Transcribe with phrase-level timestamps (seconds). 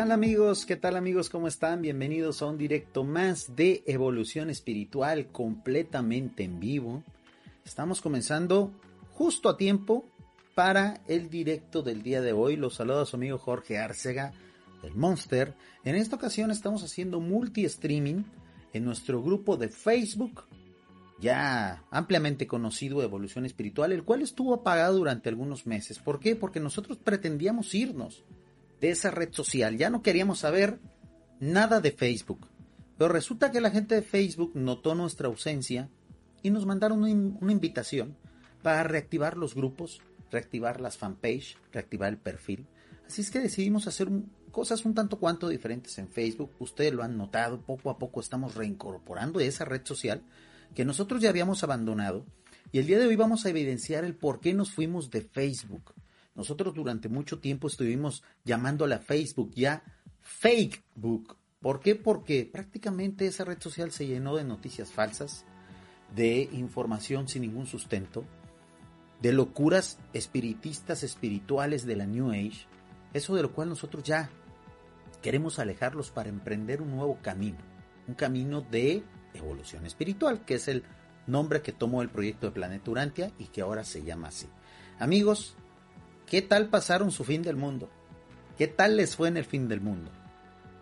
[0.00, 0.64] tal amigos?
[0.64, 1.28] ¿Qué tal amigos?
[1.28, 1.82] ¿Cómo están?
[1.82, 7.04] Bienvenidos a un directo más de Evolución Espiritual completamente en vivo.
[7.66, 8.72] Estamos comenzando
[9.10, 10.06] justo a tiempo
[10.54, 12.56] para el directo del día de hoy.
[12.56, 14.32] Los saluda su amigo Jorge Arcega,
[14.82, 15.52] el Monster.
[15.84, 18.22] En esta ocasión estamos haciendo multi-streaming
[18.72, 20.44] en nuestro grupo de Facebook,
[21.20, 25.98] ya ampliamente conocido Evolución Espiritual, el cual estuvo apagado durante algunos meses.
[25.98, 26.36] ¿Por qué?
[26.36, 28.24] Porque nosotros pretendíamos irnos
[28.80, 29.76] de esa red social.
[29.76, 30.80] Ya no queríamos saber
[31.38, 32.46] nada de Facebook.
[32.96, 35.88] Pero resulta que la gente de Facebook notó nuestra ausencia
[36.42, 38.16] y nos mandaron una invitación
[38.62, 42.66] para reactivar los grupos, reactivar las fanpage, reactivar el perfil.
[43.06, 44.08] Así es que decidimos hacer
[44.50, 46.52] cosas un tanto cuanto diferentes en Facebook.
[46.58, 50.22] Ustedes lo han notado, poco a poco estamos reincorporando esa red social
[50.74, 52.24] que nosotros ya habíamos abandonado.
[52.72, 55.94] Y el día de hoy vamos a evidenciar el por qué nos fuimos de Facebook.
[56.34, 59.82] Nosotros durante mucho tiempo estuvimos llamándola Facebook ya
[60.20, 61.36] Facebook.
[61.60, 61.94] ¿Por qué?
[61.94, 65.44] Porque prácticamente esa red social se llenó de noticias falsas,
[66.14, 68.24] de información sin ningún sustento,
[69.20, 72.66] de locuras espiritistas espirituales de la New Age,
[73.12, 74.30] eso de lo cual nosotros ya
[75.20, 77.58] queremos alejarlos para emprender un nuevo camino,
[78.08, 79.02] un camino de
[79.34, 80.84] evolución espiritual, que es el
[81.26, 84.48] nombre que tomó el proyecto de Planeta Urantia y que ahora se llama así.
[84.98, 85.56] Amigos,
[86.30, 87.90] ¿Qué tal pasaron su fin del mundo?
[88.56, 90.12] ¿Qué tal les fue en el fin del mundo?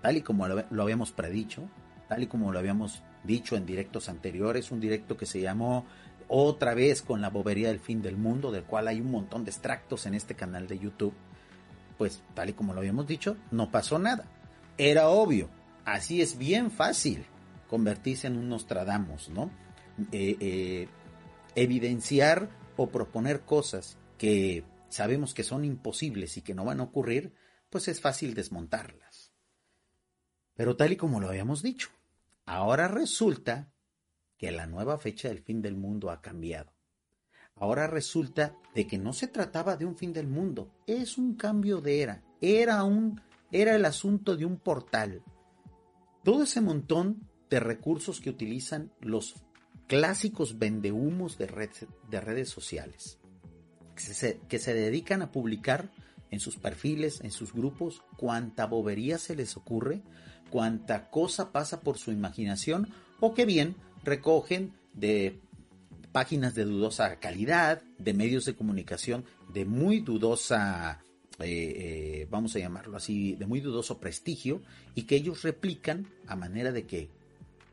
[0.02, 1.62] Tal y como lo, habíamos predicho,
[2.06, 5.86] tal y como lo habíamos dicho en directos anteriores, un directo que se llamó
[6.28, 9.50] otra vez con la bobería del fin del mundo, del cual hay un montón de
[9.50, 11.14] extractos en este canal de YouTube,
[11.96, 14.26] pues tal y como lo habíamos dicho, no pasó nada.
[14.76, 15.48] Era obvio,
[15.86, 17.24] así es bien fácil
[17.68, 19.50] convertirse en un Nostradamus, ¿no?
[20.12, 20.88] Eh, eh,
[21.54, 27.34] evidenciar o proponer cosas que sabemos que son imposibles y que no van a ocurrir,
[27.70, 29.32] pues es fácil desmontarlas.
[30.54, 31.90] Pero tal y como lo habíamos dicho,
[32.44, 33.72] ahora resulta
[34.36, 36.72] que la nueva fecha del fin del mundo ha cambiado.
[37.54, 41.80] Ahora resulta de que no se trataba de un fin del mundo, es un cambio
[41.80, 45.22] de era, era un era el asunto de un portal.
[46.22, 49.42] Todo ese montón de recursos que utilizan los
[49.86, 51.46] clásicos vendehumos de,
[52.10, 53.18] de redes sociales
[54.48, 55.90] que se, dedican a publicar
[56.30, 60.02] en sus perfiles, en sus grupos, cuánta bobería se les ocurre,
[60.50, 62.88] cuánta cosa pasa por su imaginación,
[63.20, 65.40] o que bien recogen de
[66.12, 71.02] páginas de dudosa calidad, de medios de comunicación de muy dudosa,
[71.38, 74.62] eh, eh, vamos a llamarlo así, de muy dudoso prestigio,
[74.94, 77.10] y que ellos replican a manera de que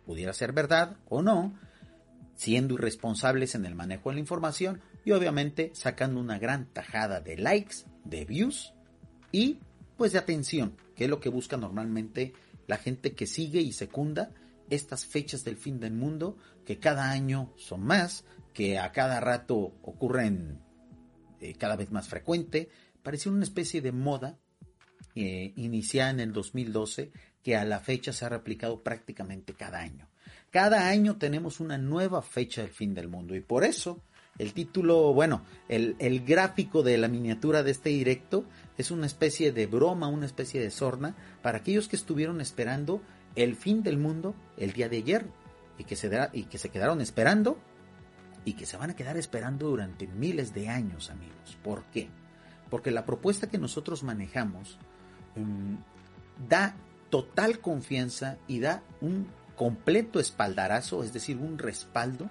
[0.05, 1.53] pudiera ser verdad o no,
[2.35, 7.37] siendo irresponsables en el manejo de la información y obviamente sacando una gran tajada de
[7.37, 8.73] likes, de views
[9.31, 9.59] y
[9.95, 12.33] pues de atención, que es lo que busca normalmente
[12.67, 14.31] la gente que sigue y secunda
[14.69, 19.77] estas fechas del fin del mundo, que cada año son más, que a cada rato
[19.83, 20.59] ocurren
[21.39, 22.69] eh, cada vez más frecuente,
[23.03, 24.39] parecía una especie de moda
[25.13, 27.11] eh, iniciada en el 2012
[27.43, 30.09] que a la fecha se ha replicado prácticamente cada año.
[30.49, 34.01] Cada año tenemos una nueva fecha del fin del mundo y por eso
[34.37, 38.43] el título, bueno, el, gráfico de la miniatura de este directo
[38.77, 43.01] es una especie de broma, una especie de sorna para aquellos que estuvieron esperando
[43.35, 45.25] el fin del mundo el día de ayer
[45.77, 47.57] y que se, y que se quedaron esperando
[48.43, 51.57] y que se van a quedar esperando durante miles de años, amigos.
[51.63, 52.09] ¿Por qué?
[52.69, 54.77] Porque la propuesta que nosotros manejamos
[55.35, 55.75] mm,
[56.49, 56.75] da
[57.09, 62.29] total confianza y da un completo espaldarazo, es decir, un respaldo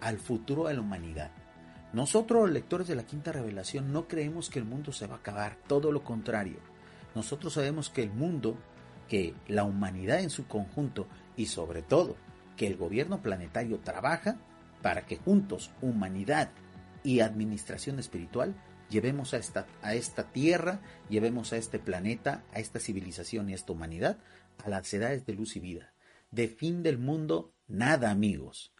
[0.00, 1.30] al futuro de la humanidad.
[1.92, 5.56] Nosotros, lectores de la quinta revelación, no creemos que el mundo se va a acabar,
[5.66, 6.58] todo lo contrario.
[7.14, 8.56] Nosotros sabemos que el mundo,
[9.08, 12.16] que la humanidad en su conjunto y sobre todo
[12.56, 14.38] que el gobierno planetario trabaja
[14.82, 16.50] para que juntos, humanidad
[17.02, 18.54] y administración espiritual,
[18.90, 23.56] llevemos a esta, a esta tierra, llevemos a este planeta, a esta civilización y a
[23.56, 24.18] esta humanidad
[24.64, 25.92] a las edades de luz y vida.
[26.30, 28.72] De fin del mundo, nada amigos.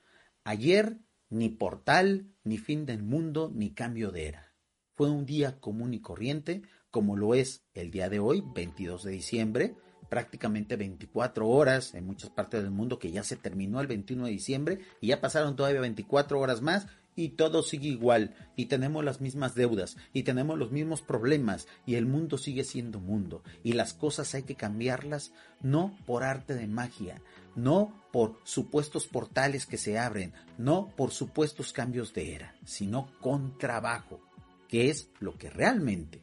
[0.45, 0.99] Ayer
[1.31, 4.55] ni portal, ni fin del mundo, ni cambio de era.
[4.95, 9.13] Fue un día común y corriente, como lo es el día de hoy, 22 de
[9.13, 9.75] diciembre,
[10.09, 14.31] prácticamente 24 horas en muchas partes del mundo que ya se terminó el 21 de
[14.31, 16.87] diciembre y ya pasaron todavía 24 horas más
[17.17, 21.95] y todo sigue igual y tenemos las mismas deudas y tenemos los mismos problemas y
[21.95, 25.33] el mundo sigue siendo mundo y las cosas hay que cambiarlas
[25.63, 27.21] no por arte de magia,
[27.57, 33.59] no por supuestos portales que se abren, no por supuestos cambios de era, sino con
[33.59, 34.21] trabajo,
[34.69, 36.23] que es lo que realmente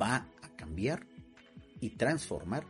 [0.00, 1.06] va a cambiar
[1.80, 2.66] y transformar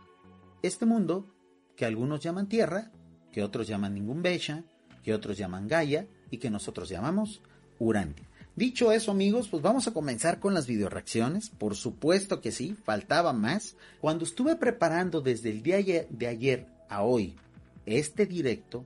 [0.63, 1.27] este mundo
[1.75, 2.91] que algunos llaman Tierra,
[3.33, 4.65] que otros llaman Ningún Becha,
[5.03, 7.41] que otros llaman Gaia y que nosotros llamamos
[7.79, 8.27] Urantia.
[8.57, 11.51] Dicho eso, amigos, pues vamos a comenzar con las videoreacciones.
[11.51, 13.77] Por supuesto que sí, faltaba más.
[14.01, 15.77] Cuando estuve preparando desde el día
[16.09, 17.37] de ayer a hoy
[17.87, 18.85] este directo,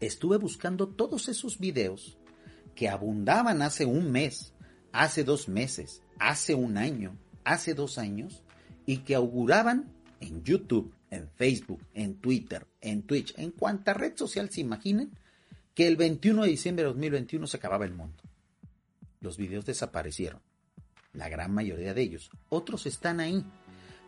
[0.00, 2.18] estuve buscando todos esos videos
[2.74, 4.54] que abundaban hace un mes,
[4.92, 8.42] hace dos meses, hace un año, hace dos años,
[8.86, 14.50] y que auguraban en YouTube, en Facebook, en Twitter, en Twitch, en cuanta red social
[14.50, 15.10] se imaginen,
[15.74, 18.22] que el 21 de diciembre de 2021 se acababa el mundo.
[19.20, 20.40] Los videos desaparecieron,
[21.12, 22.30] la gran mayoría de ellos.
[22.48, 23.44] Otros están ahí.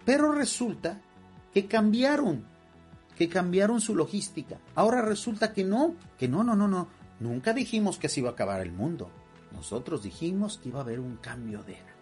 [0.05, 1.01] Pero resulta
[1.53, 2.47] que cambiaron,
[3.21, 4.57] que cambiaron su logística.
[4.75, 6.89] Ahora resulta que no, que no, no, no, no.
[7.21, 9.11] Nunca dijimos que se iba a acabar el mundo.
[9.53, 11.95] Nosotros dijimos que iba a haber un cambio de era.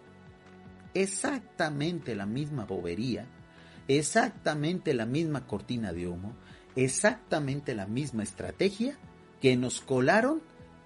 [0.93, 3.25] Exactamente la misma bobería,
[3.89, 6.35] exactamente la misma cortina de humo,
[6.77, 8.97] exactamente la misma estrategia
[9.41, 10.41] que nos colaron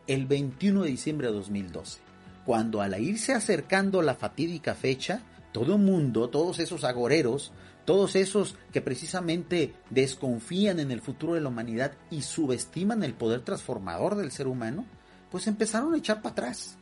[0.08, 2.00] el 21 de diciembre de 2012
[2.44, 5.22] cuando al irse acercando la fatídica fecha,
[5.52, 7.52] todo mundo, todos esos agoreros,
[7.86, 13.42] todos esos que precisamente desconfían en el futuro de la humanidad y subestiman el poder
[13.42, 14.86] transformador del ser humano,
[15.30, 16.78] pues empezaron a echar para atrás.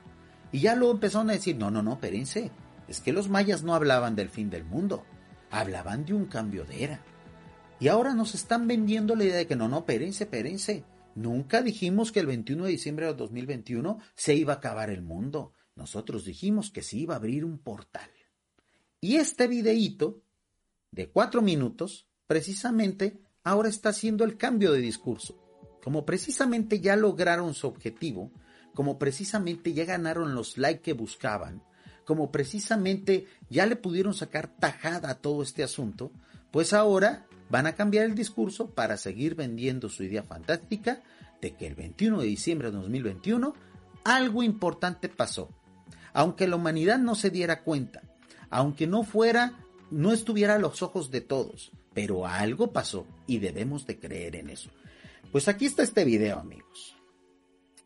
[0.51, 2.51] Y ya luego empezaron a decir, no, no, no, espérense,
[2.88, 5.03] es que los mayas no hablaban del fin del mundo,
[5.50, 7.01] hablaban de un cambio de era.
[7.80, 10.83] Y ahora nos están vendiendo la idea de que no, no, espérense, espérense,
[11.15, 15.54] Nunca dijimos que el 21 de diciembre de 2021 se iba a acabar el mundo.
[15.75, 18.09] Nosotros dijimos que se iba a abrir un portal.
[19.01, 20.21] Y este videíto
[20.92, 25.38] de cuatro minutos, precisamente, ahora está haciendo el cambio de discurso.
[25.84, 28.32] Como precisamente ya lograron su objetivo,
[28.76, 31.64] como precisamente ya ganaron los likes que buscaban,
[32.06, 36.12] como precisamente ya le pudieron sacar tajada a todo este asunto,
[36.52, 41.02] pues ahora van a cambiar el discurso para seguir vendiendo su idea fantástica
[41.42, 43.54] de que el 21 de diciembre de 2021
[44.04, 45.50] algo importante pasó.
[46.14, 48.02] Aunque la humanidad no se diera cuenta,
[48.50, 49.54] aunque no fuera,
[49.92, 54.50] no estuviera a los ojos de todos, pero algo pasó y debemos de creer en
[54.50, 54.72] eso.
[55.32, 56.96] Pues aquí está este video, amigos.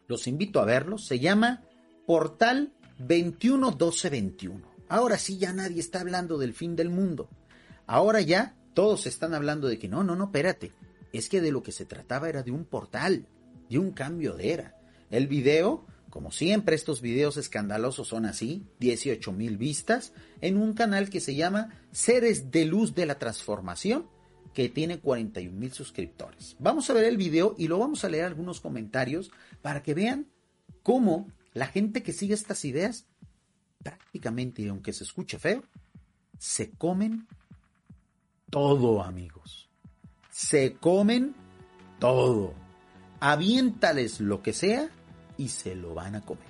[0.07, 0.98] Los invito a verlo.
[0.98, 1.63] Se llama
[2.06, 4.62] Portal 211221.
[4.88, 7.30] Ahora sí ya nadie está hablando del fin del mundo.
[7.88, 10.72] Ahora ya todos están hablando de que no, no, no, espérate.
[11.12, 13.28] Es que de lo que se trataba era de un portal,
[13.69, 14.75] de un cambio de era.
[15.10, 21.09] El video, como siempre estos videos escandalosos son así, 18 mil vistas, en un canal
[21.09, 24.07] que se llama Seres de Luz de la Transformación,
[24.53, 26.56] que tiene 41 mil suscriptores.
[26.57, 29.29] Vamos a ver el video y lo vamos a leer algunos comentarios
[29.62, 30.27] para que vean
[30.83, 33.07] cómo la gente que sigue estas ideas,
[33.83, 35.65] prácticamente, y aunque se escuche feo,
[36.39, 37.27] se comen
[38.50, 39.69] todo, amigos.
[40.31, 41.35] Se comen
[42.00, 42.53] todo.
[43.19, 44.89] Aviéntales lo que sea
[45.37, 46.45] y se lo van a comer.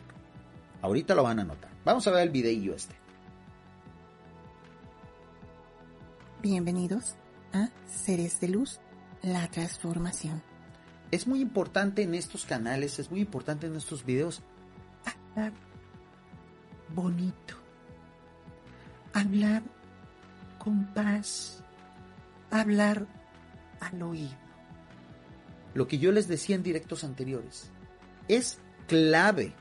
[0.81, 1.71] Ahorita lo van a notar.
[1.83, 2.95] Vamos a ver el video este.
[6.41, 7.15] Bienvenidos
[7.53, 8.79] a Seres de Luz,
[9.23, 10.43] la transformación.
[11.11, 14.41] Es muy importante en estos canales, es muy importante en estos videos
[15.05, 15.53] hablar
[16.89, 17.55] bonito,
[19.13, 19.63] hablar
[20.59, 21.63] con paz,
[22.51, 23.07] hablar
[23.79, 24.35] al oído.
[25.73, 27.71] Lo que yo les decía en directos anteriores,
[28.27, 29.53] es clave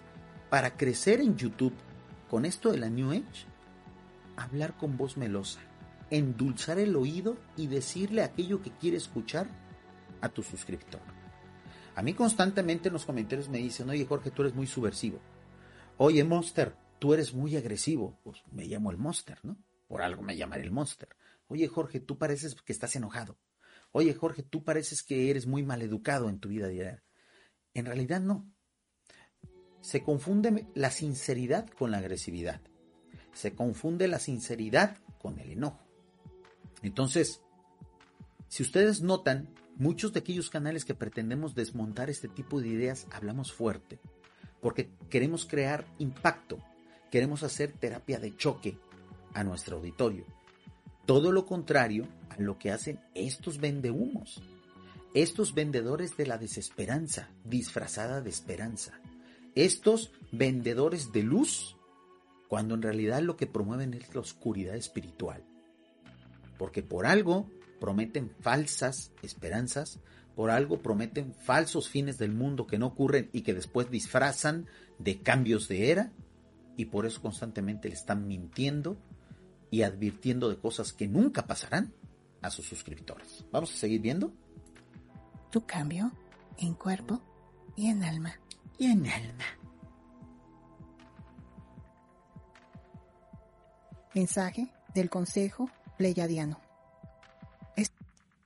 [0.51, 1.75] para crecer en YouTube
[2.29, 3.47] con esto de la New Age,
[4.37, 5.61] hablar con voz melosa,
[6.11, 9.49] endulzar el oído y decirle aquello que quiere escuchar
[10.21, 11.01] a tu suscriptor.
[11.95, 15.21] A mí constantemente en los comentarios me dicen, oye Jorge, tú eres muy subversivo.
[15.97, 18.19] Oye Monster, tú eres muy agresivo.
[18.25, 19.57] Pues me llamo el Monster, ¿no?
[19.87, 21.09] Por algo me llamaré el Monster.
[21.47, 23.39] Oye, Jorge, tú pareces que estás enojado.
[23.93, 27.05] Oye, Jorge, tú pareces que eres muy maleducado en tu vida diaria.
[27.75, 28.51] En realidad no.
[29.85, 32.63] Se confunde la sinceridad con la agresividad.
[33.35, 35.85] Se confunde la sinceridad con el enojo.
[36.81, 37.43] Entonces,
[38.49, 43.53] si ustedes notan, muchos de aquellos canales que pretendemos desmontar este tipo de ideas hablamos
[43.53, 43.99] fuerte,
[44.63, 46.61] porque queremos crear impacto,
[47.11, 48.79] queremos hacer terapia de choque
[49.35, 50.25] a nuestro auditorio.
[51.05, 54.41] Todo lo contrario a lo que hacen estos vendehumos,
[55.13, 58.99] estos vendedores de la desesperanza disfrazada de esperanza,
[59.55, 61.77] estos vendedores de luz,
[62.49, 65.45] cuando en realidad lo que promueven es la oscuridad espiritual.
[66.59, 67.49] Porque por algo
[67.81, 70.01] prometen falsas esperanzas,
[70.35, 74.67] por algo prometen falsos fines del mundo que no ocurren y que después disfrazan
[74.99, 76.13] de cambios de era,
[76.77, 78.97] y por eso constantemente le están mintiendo
[79.71, 81.93] y advirtiendo de cosas que nunca pasarán,
[82.45, 83.45] a sus suscriptores.
[83.51, 84.33] Vamos a seguir viendo.
[85.51, 86.13] Tu cambio
[86.59, 87.23] en cuerpo
[87.75, 88.39] y en alma.
[88.79, 89.45] Y en alma.
[94.15, 96.61] Mensaje del Consejo Pleiadiano.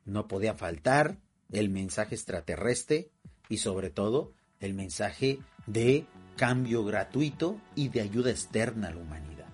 [0.05, 1.19] No podía faltar
[1.53, 3.11] el mensaje extraterrestre
[3.51, 6.07] y sobre todo el mensaje de
[6.37, 9.49] cambio gratuito y de ayuda externa a la humanidad.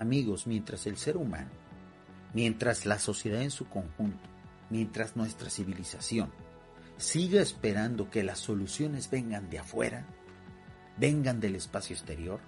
[0.00, 1.50] Amigos, mientras el ser humano,
[2.34, 4.28] mientras la sociedad en su conjunto,
[4.70, 6.32] mientras nuestra civilización
[6.98, 10.04] siga esperando que las soluciones vengan de afuera,
[10.98, 12.40] vengan del espacio exterior,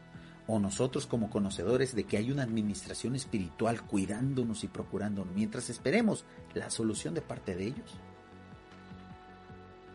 [0.47, 6.25] o nosotros como conocedores de que hay una administración espiritual cuidándonos y procurándonos mientras esperemos
[6.55, 8.01] la solución de parte de ellos,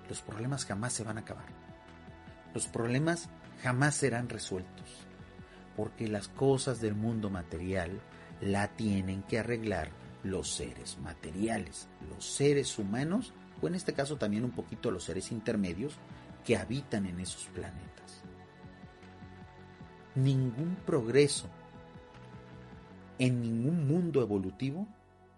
[0.08, 1.48] los problemas jamás se van a acabar.
[2.54, 3.28] Los problemas
[3.62, 4.88] jamás serán resueltos,
[5.76, 8.00] porque las cosas del mundo material
[8.40, 9.90] la tienen que arreglar
[10.24, 15.32] los seres materiales, los seres humanos, o en este caso también un poquito los seres
[15.32, 15.98] intermedios
[16.44, 18.24] que habitan en esos planetas
[20.16, 21.50] ningún progreso
[23.20, 24.88] en ningún mundo evolutivo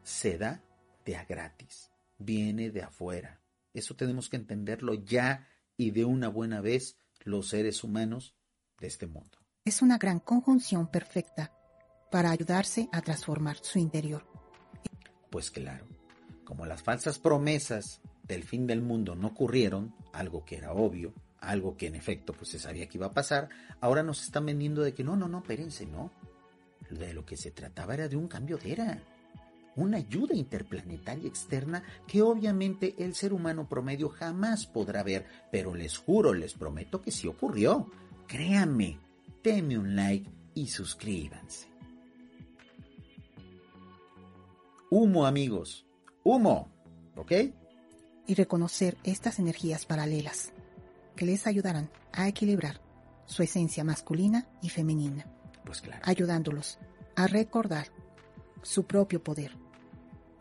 [0.04, 0.62] se da
[1.06, 3.42] de a gratis, viene de afuera.
[3.74, 8.36] Eso tenemos que entenderlo ya y de una buena vez los seres humanos
[8.80, 9.38] de este mundo.
[9.66, 11.54] Es una gran conjunción perfecta
[12.12, 14.26] para ayudarse a transformar su interior.
[15.30, 15.86] Pues claro,
[16.48, 21.76] como las falsas promesas del fin del mundo no ocurrieron, algo que era obvio, algo
[21.76, 23.50] que en efecto pues se sabía que iba a pasar,
[23.82, 26.10] ahora nos están vendiendo de que no, no, no, espérense, no.
[26.90, 29.04] De lo que se trataba era de un cambio de era,
[29.76, 35.98] una ayuda interplanetaria externa que obviamente el ser humano promedio jamás podrá ver, pero les
[35.98, 37.92] juro, les prometo que sí ocurrió.
[38.26, 39.00] Créanme,
[39.44, 41.68] denme un like y suscríbanse.
[44.90, 45.87] Humo amigos,
[46.28, 46.68] humo,
[47.16, 47.32] ¿ok?
[48.26, 50.52] Y reconocer estas energías paralelas
[51.16, 52.82] que les ayudarán a equilibrar
[53.26, 55.26] su esencia masculina y femenina.
[55.64, 56.02] Pues claro.
[56.04, 56.80] Ayudándolos
[57.16, 57.88] a recordar
[58.62, 59.56] su propio poder.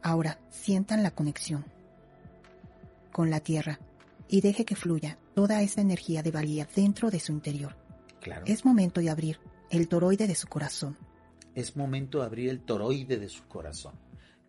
[0.02, 1.64] Ahora sientan la conexión
[3.12, 3.78] con la tierra
[4.28, 7.76] y deje que fluya toda esa energía de valía dentro de su interior.
[8.20, 8.44] Claro.
[8.46, 9.38] Es momento de abrir
[9.70, 10.96] el toroide de su corazón.
[11.54, 13.94] Es momento de abrir el toroide de su corazón.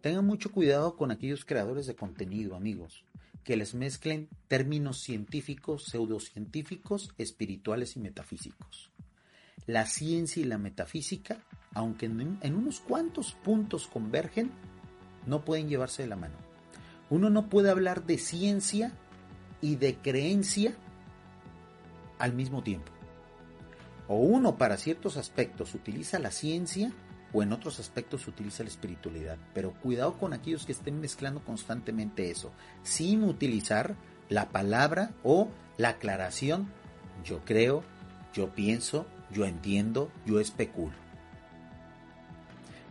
[0.08, 3.04] Tengan mucho cuidado con aquellos creadores de contenido, amigos
[3.44, 8.90] que les mezclen términos científicos, pseudocientíficos, espirituales y metafísicos.
[9.66, 14.50] La ciencia y la metafísica, aunque en, unos cuantos puntos convergen,
[15.26, 16.38] no pueden llevarse de la mano.
[17.10, 18.94] Uno no puede hablar de ciencia
[19.60, 20.74] y de creencia
[22.18, 22.94] al mismo tiempo.
[24.08, 26.94] O uno para ciertos aspectos utiliza la ciencia
[27.34, 29.38] o en otros aspectos utiliza la espiritualidad.
[29.53, 32.51] Pero cuidado con aquellos que estén mezclando constantemente eso,
[32.84, 33.96] sin utilizar
[34.29, 36.67] la palabra o la aclaración
[37.24, 37.84] yo creo,
[38.34, 40.93] yo pienso, yo entiendo, yo especulo.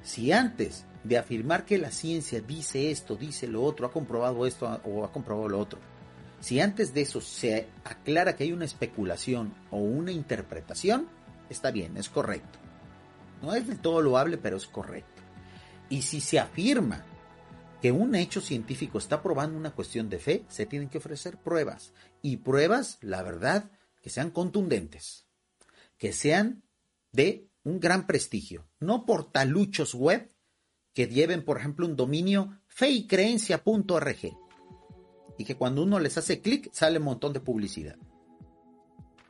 [0.02, 4.81] Si antes de afirmar que la ciencia dice esto, dice lo otro, ha comprobado esto
[4.85, 5.78] o ha comprobado lo otro,
[6.40, 11.09] si antes de eso se aclara que hay una especulación o una interpretación,
[11.49, 12.66] está bien, es correcto.
[13.47, 15.23] No es del todo loable, pero es correcto.
[15.88, 17.07] Y si se afirma
[17.81, 21.93] que un hecho científico está probando una cuestión de fe, se tienen que ofrecer pruebas.
[22.23, 23.71] Y pruebas, la verdad,
[24.03, 25.29] que sean contundentes,
[25.97, 26.65] que sean
[27.12, 30.29] de un gran prestigio, no portaluchos web
[30.93, 34.37] que lleven, por ejemplo, un dominio feycreencia.org
[35.38, 37.97] y que cuando uno les hace clic sale un montón de publicidad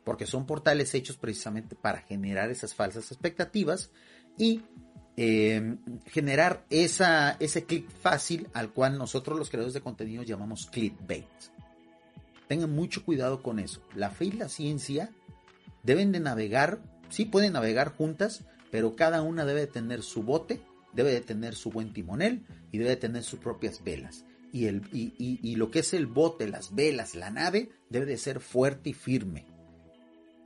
[0.07, 3.91] porque son portales hechos precisamente para generar esas falsas expectativas
[4.37, 4.61] y
[5.17, 11.27] eh, generar ese clic fácil al cual nosotros los creadores de contenido llamamos clickbait.
[12.47, 13.81] Tengan mucho cuidado con eso.
[13.95, 15.11] La fe y la ciencia
[15.83, 20.61] deben de navegar, sí pueden navegar juntas, pero cada una debe tener su bote,
[20.93, 24.23] debe de tener su buen timonel y debe de tener sus propias velas.
[24.53, 28.17] Y, el, y, y lo que es el bote, las velas, la nave, debe de
[28.17, 29.56] ser fuerte y firme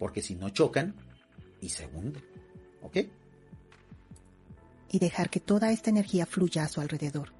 [0.02, 0.96] porque si no chocan
[1.62, 2.24] y se hunden.
[2.82, 2.98] ¿Ok?
[4.90, 7.34] Y dejar que toda esta energía fluya a su alrededor.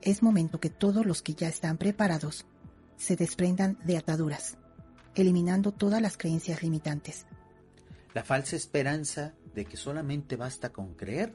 [0.00, 2.46] Es momento que todos los que ya están preparados
[2.96, 4.56] se desprendan de ataduras,
[5.14, 7.26] eliminando todas las creencias limitantes.
[8.14, 11.34] La falsa esperanza de que solamente basta con creer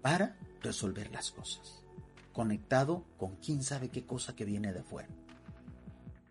[0.00, 1.82] para resolver las cosas,
[2.32, 5.10] conectado con quién sabe qué cosa que viene de afuera.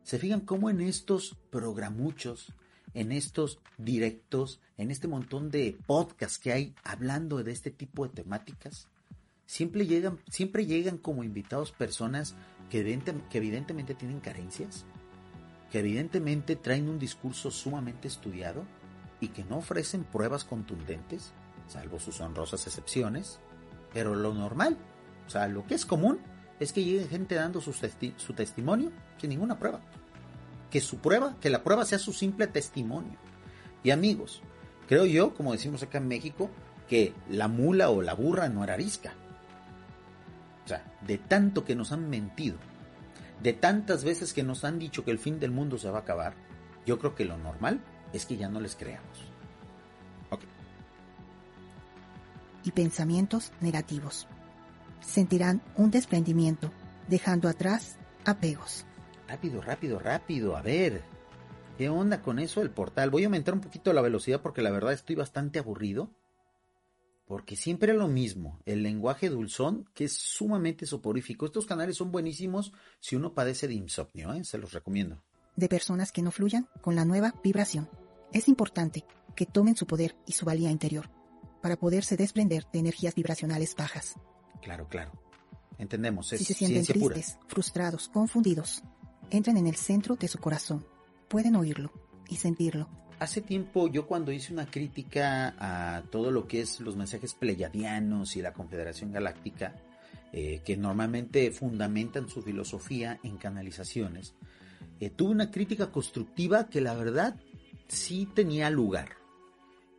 [0.01, 2.51] ¿Se fijan cómo en estos programuchos
[2.95, 8.13] en estos directos, en este montón de podcasts que hay hablando de este tipo de
[8.13, 8.87] temáticas,
[9.45, 12.35] siempre llegan, siempre llegan como invitados personas
[12.69, 14.85] que, evidentemente tienen carencias,
[15.71, 18.65] que evidentemente traen un discurso sumamente estudiado
[19.19, 21.33] y que no ofrecen pruebas contundentes,
[21.67, 23.39] salvo sus honrosas excepciones,
[23.93, 24.77] pero lo normal,
[25.27, 26.19] o sea, lo que es común
[26.61, 29.81] es que llegue gente dando su, su testimonio sin ninguna prueba.
[30.69, 33.17] Que su prueba, que la prueba sea su simple testimonio.
[33.84, 34.41] Y amigos,
[34.88, 36.50] creo yo, como decimos acá en México,
[36.88, 39.13] que la mula o la burra no era arisca.
[40.65, 42.57] O sea, de tanto que nos han mentido,
[43.41, 46.01] de tantas veces que nos han dicho que el fin del mundo se va a
[46.01, 46.34] acabar,
[46.86, 47.81] yo creo que lo normal
[48.13, 49.31] es que ya no les creamos.
[52.63, 54.27] Y pensamientos negativos.
[55.00, 56.72] Sentirán un desprendimiento,
[57.07, 58.88] dejando atrás apegos.
[59.36, 60.56] Rápido, rápido, rápido.
[60.56, 61.01] A ver,
[61.77, 63.10] ¿qué onda con eso del portal?
[63.10, 66.10] Voy a aumentar un poquito la velocidad porque la verdad estoy bastante aburrido.
[67.25, 71.46] Porque siempre lo mismo, el lenguaje dulzón, que es sumamente soporífico.
[71.46, 74.46] Estos canales son buenísimos si uno padece de insomnio, ¿eh?
[74.46, 75.22] se los recomiendo.
[75.58, 77.89] De personas que no fluyan con la nueva vibración.
[78.32, 79.04] Es importante
[79.36, 81.10] que tomen su poder y su valía interior
[81.62, 84.15] para poderse desprender de energías vibracionales bajas.
[84.62, 85.12] Claro, claro.
[85.77, 88.82] Entendemos, es Si se sienten tristes, frustrados, confundidos,
[89.32, 90.86] entren en el centro de su corazón.
[91.27, 91.91] Pueden oírlo
[92.27, 96.98] y sentirlo Hace tiempo yo cuando hice una crítica a todo lo que es los
[96.98, 99.74] mensajes pleyadianos y la Confederación Galáctica,
[100.34, 104.36] eh, que normalmente fundamentan su filosofía en canalizaciones,
[105.00, 107.39] eh, tuve una crítica constructiva que la verdad
[107.88, 109.12] sí tenía lugar.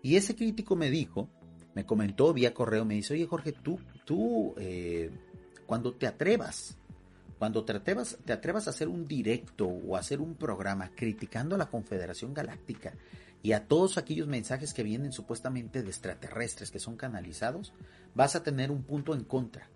[0.02, 1.30] Y ese crítico me dijo,
[1.74, 5.10] me comentó vía correo, me dice, oye Jorge, tú, tú, eh,
[5.64, 6.76] cuando te atrevas
[7.38, 11.54] cuando te atrevas, te atrevas a hacer un directo o a hacer un programa criticando
[11.54, 12.94] a la Confederación Galáctica
[13.42, 17.72] y a todos aquellos mensajes que vienen supuestamente de extraterrestres que son canalizados,
[18.14, 19.68] vas a tener un punto en contra,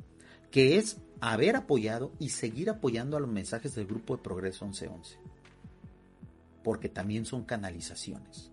[0.51, 5.19] que es haber apoyado y seguir apoyando a los mensajes del Grupo de Progreso 1111.
[6.65, 8.51] Porque también son canalizaciones.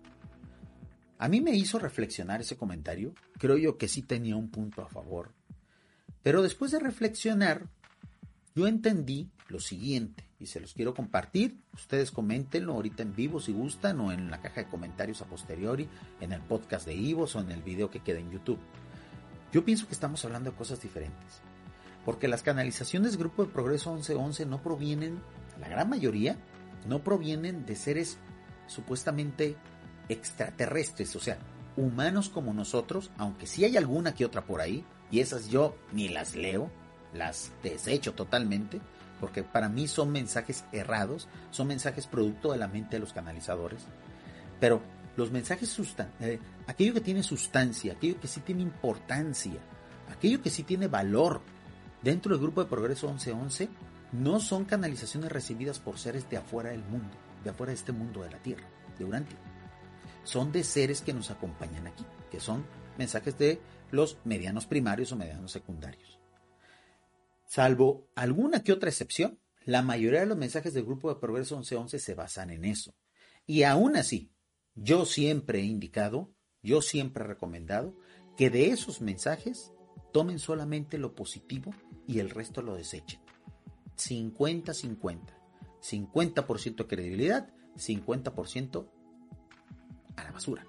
[1.18, 4.88] A mí me hizo reflexionar ese comentario, creo yo que sí tenía un punto a
[4.88, 5.32] favor.
[6.22, 7.66] Pero después de reflexionar,
[8.54, 11.58] yo entendí lo siguiente y se los quiero compartir.
[11.74, 15.88] Ustedes coméntenlo ahorita en vivo si gustan o en la caja de comentarios a posteriori,
[16.20, 18.58] en el podcast de Ivos o en el video que queda en YouTube.
[19.52, 21.40] Yo pienso que estamos hablando de cosas diferentes.
[22.04, 25.20] Porque las canalizaciones Grupo de Progreso 1111 no provienen,
[25.60, 26.38] la gran mayoría,
[26.86, 28.18] no provienen de seres
[28.66, 29.56] supuestamente
[30.08, 31.38] extraterrestres, o sea,
[31.76, 36.08] humanos como nosotros, aunque sí hay alguna que otra por ahí, y esas yo ni
[36.08, 36.70] las leo,
[37.12, 38.80] las desecho totalmente,
[39.20, 43.86] porque para mí son mensajes errados, son mensajes producto de la mente de los canalizadores.
[44.60, 44.82] Pero
[45.16, 49.58] los mensajes sustan eh, aquello que tiene sustancia, aquello que sí tiene importancia,
[50.10, 51.40] aquello que sí tiene valor
[52.02, 53.68] dentro del grupo de Progreso 1111,
[54.12, 58.22] no son canalizaciones recibidas por seres de afuera del mundo, de afuera de este mundo
[58.22, 58.64] de la Tierra,
[58.98, 59.38] de Urantia.
[60.24, 62.64] Son de seres que nos acompañan aquí, que son
[62.96, 66.17] mensajes de los medianos primarios o medianos secundarios.
[67.48, 71.98] Salvo alguna que otra excepción, la mayoría de los mensajes del grupo de Progreso 1111
[71.98, 72.94] se basan en eso.
[73.46, 74.30] Y aún así,
[74.74, 76.30] yo siempre he indicado,
[76.62, 77.96] yo siempre he recomendado
[78.36, 79.72] que de esos mensajes
[80.12, 81.72] tomen solamente lo positivo
[82.06, 83.20] y el resto lo desechen.
[83.96, 85.18] 50-50.
[85.80, 88.90] 50%, credibilidad, 50%
[90.16, 90.66] a la basura.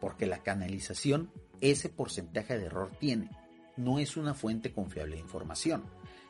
[0.00, 3.30] Porque la canalización ese porcentaje de error tiene
[3.76, 5.84] no es una fuente confiable de información.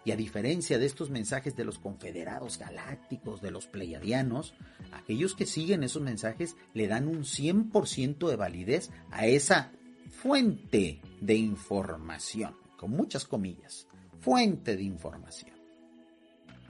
[0.04, 4.54] Y a diferencia de estos mensajes de los confederados galácticos, de los pleiadianos,
[4.92, 9.70] aquellos que siguen esos mensajes le dan un 100% de validez a esa
[10.10, 13.86] fuente de información, con muchas comillas,
[14.20, 15.52] fuente de información.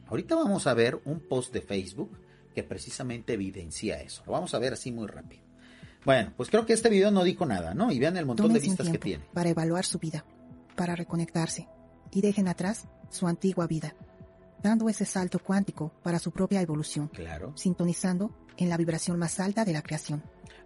[0.08, 2.11] Ahorita vamos a ver un post de Facebook
[2.54, 4.22] que precisamente evidencia eso.
[4.26, 5.42] Lo vamos a ver así muy rápido.
[6.04, 7.90] Bueno, pues creo que este video no dijo nada, ¿no?
[7.90, 9.24] Y vean el montón de vistas que tiene.
[9.32, 10.22] Para evaluar su vida
[10.76, 11.68] para reconectarse
[12.11, 13.94] y dejen atrás su antigua vida,
[14.62, 17.52] dando ese salto cuántico para su propia evolución, claro.
[17.56, 20.22] sintonizando en la vibración más alta de la creación.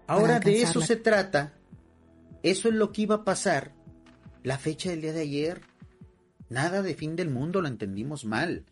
[0.06, 1.54] Ahora de eso se trata,
[2.42, 3.72] eso es lo que iba a pasar
[4.42, 5.62] la fecha del día de ayer.
[6.48, 8.64] Nada de fin del mundo, lo entendimos mal.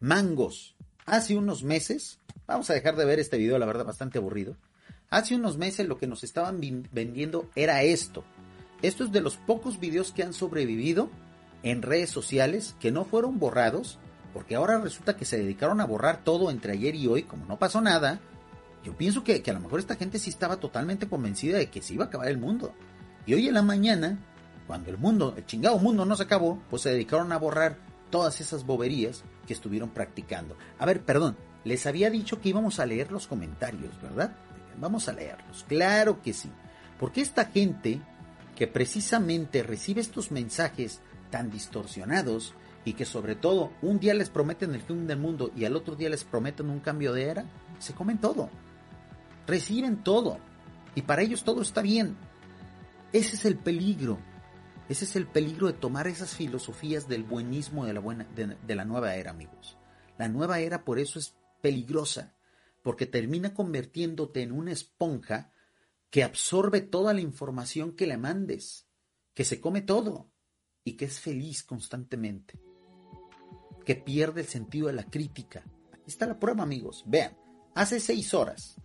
[0.00, 0.76] Mangos.
[1.06, 4.56] Hace unos meses, vamos a dejar de ver este video, la verdad, bastante aburrido.
[5.08, 6.60] Hace unos meses lo que nos estaban
[6.92, 8.24] vendiendo era esto.
[8.82, 11.10] Esto es de los pocos videos que han sobrevivido
[11.62, 13.98] en redes sociales que no fueron borrados,
[14.32, 17.58] porque ahora resulta que se dedicaron a borrar todo entre ayer y hoy, como no
[17.58, 18.20] pasó nada.
[18.84, 21.94] Yo pienso que, a lo mejor esta gente sí estaba totalmente convencida de que se
[21.94, 22.72] iba a acabar el mundo.
[23.26, 24.18] Y hoy en la mañana
[24.66, 27.78] cuando el mundo, el chingado mundo no se acabó, pues se dedicaron a borrar
[28.10, 30.56] todas esas boberías que estuvieron practicando.
[30.78, 34.36] A ver, perdón, les había dicho que íbamos a leer los comentarios, ¿verdad?
[34.78, 36.50] Vamos a leerlos, claro que sí.
[36.98, 38.00] Porque esta gente
[38.56, 44.74] que precisamente recibe estos mensajes tan distorsionados y que sobre todo un día les prometen
[44.74, 47.44] el fin del mundo y al otro día les prometen un cambio de era,
[47.78, 48.48] se comen todo.
[49.46, 50.38] Reciben todo.
[50.94, 52.16] Y para ellos todo está bien.
[53.12, 54.18] Ese es el peligro.
[54.88, 58.84] Ese es el peligro de tomar esas filosofías del buenismo de la, buena, de, la
[58.84, 59.76] nueva era, amigos.
[60.16, 62.34] La nueva era por eso es peligrosa,
[62.82, 65.50] porque termina convirtiéndote en una esponja
[66.16, 68.88] que absorbe toda la información que le mandes,
[69.34, 70.32] que se come todo
[70.82, 72.58] y que es feliz constantemente,
[73.84, 75.62] que pierde el sentido de la crítica.
[75.92, 77.04] Aquí está la prueba, amigos.
[77.06, 77.36] Vean,
[77.74, 78.80] hace seis horas,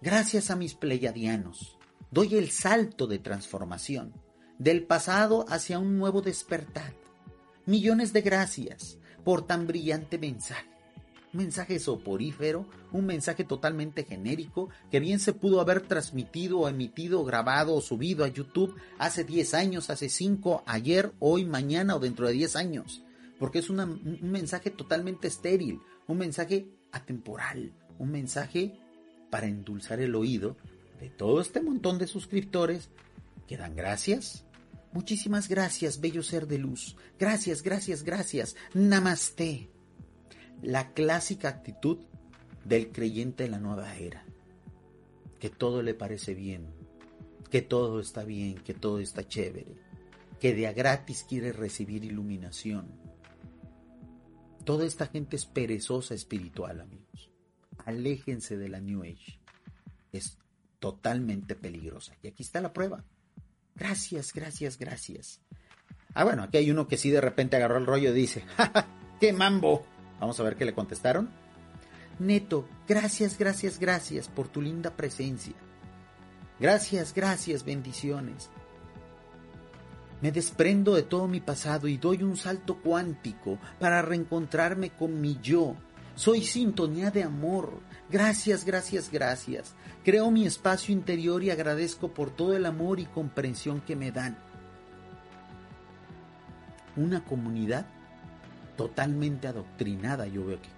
[0.00, 1.76] gracias a mis pleiadianos,
[2.12, 4.14] doy el salto de transformación
[4.56, 6.94] del pasado hacia un nuevo despertar.
[7.64, 10.75] Millones de gracias por tan brillante mensaje.
[11.36, 17.74] Un mensaje soporífero, un mensaje totalmente genérico que bien se pudo haber transmitido emitido, grabado
[17.74, 22.32] o subido a YouTube hace 10 años, hace 5, ayer, hoy, mañana o dentro de
[22.32, 23.02] 10 años.
[23.38, 28.80] Porque es un mensaje totalmente estéril, un mensaje atemporal, un mensaje
[29.28, 30.56] para endulzar el oído
[31.00, 32.88] de todo este montón de suscriptores
[33.46, 34.46] que dan gracias
[34.92, 36.96] Muchísimas gracias, bello ser de luz.
[37.18, 38.56] Gracias, gracias, gracias.
[38.72, 39.75] Namaste.
[40.62, 41.98] La clásica actitud
[42.64, 44.24] del creyente en la nueva era.
[45.38, 46.66] Que todo le parece bien,
[47.50, 49.76] que todo está bien, que todo está chévere,
[50.40, 52.88] que de a gratis quiere recibir iluminación.
[54.64, 57.30] Toda esta gente es perezosa espiritual, amigos.
[57.84, 59.38] Aléjense de la New Age.
[60.10, 60.38] Es
[60.80, 62.14] totalmente peligrosa.
[62.22, 63.04] Y aquí está la prueba.
[63.76, 65.40] Gracias, gracias, gracias.
[66.14, 68.88] Ah, bueno, aquí hay uno que sí de repente agarró el rollo y dice, ¡Ja,
[69.20, 69.86] qué mambo!
[70.20, 71.28] Vamos a ver qué le contestaron.
[72.18, 75.54] Neto, gracias, gracias, gracias por tu linda presencia.
[76.58, 78.48] Gracias, gracias, bendiciones.
[80.22, 85.38] Me desprendo de todo mi pasado y doy un salto cuántico para reencontrarme con mi
[85.42, 85.76] yo.
[86.14, 87.80] Soy sintonía de amor.
[88.10, 89.74] Gracias, gracias, gracias.
[90.02, 94.38] Creo mi espacio interior y agradezco por todo el amor y comprensión que me dan.
[96.96, 97.84] Una comunidad
[98.76, 100.70] totalmente adoctrinada, yo veo aquí.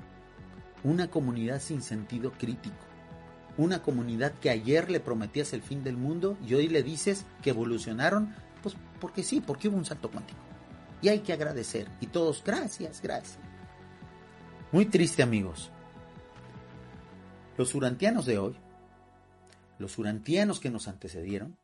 [0.84, 2.76] Una comunidad sin sentido crítico.
[3.56, 7.50] Una comunidad que ayer le prometías el fin del mundo y hoy le dices que
[7.50, 10.38] evolucionaron, pues porque sí, porque hubo un salto cuántico.
[11.02, 11.88] Y hay que agradecer.
[12.00, 13.38] Y todos, gracias, gracias.
[14.70, 15.70] Muy triste amigos.
[17.56, 18.56] Los urantianos de hoy
[19.78, 21.56] los urantianos que nos antecedieron,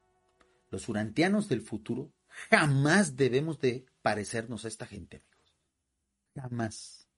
[0.71, 2.13] los urantianos del futuro,
[2.51, 5.23] jamás debemos de parecernos a esta gente,
[6.37, 6.51] amigos.
[6.51, 7.09] Jamás.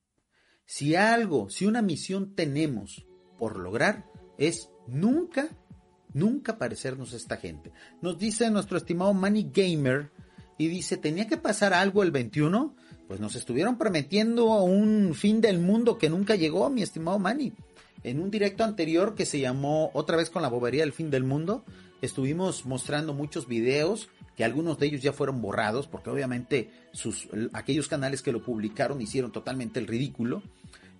[0.64, 3.07] Si algo, si una misión tenemos
[3.38, 4.05] por lograr,
[4.37, 5.48] es nunca,
[6.12, 7.72] nunca parecernos a esta gente.
[8.02, 10.11] Nos dice nuestro estimado Money Gamer
[10.59, 12.74] y dice, ¿tenía que pasar algo el 21?
[13.07, 17.52] Pues nos estuvieron prometiendo un fin del mundo que nunca llegó, mi estimado Manny
[18.07, 21.24] en un directo anterior que se llamó Otra vez con la bobería del fin del
[21.24, 21.64] mundo,
[22.00, 27.88] estuvimos mostrando muchos videos que algunos de ellos ya fueron borrados porque obviamente sus, aquellos
[27.88, 30.42] canales que lo publicaron hicieron totalmente el ridículo.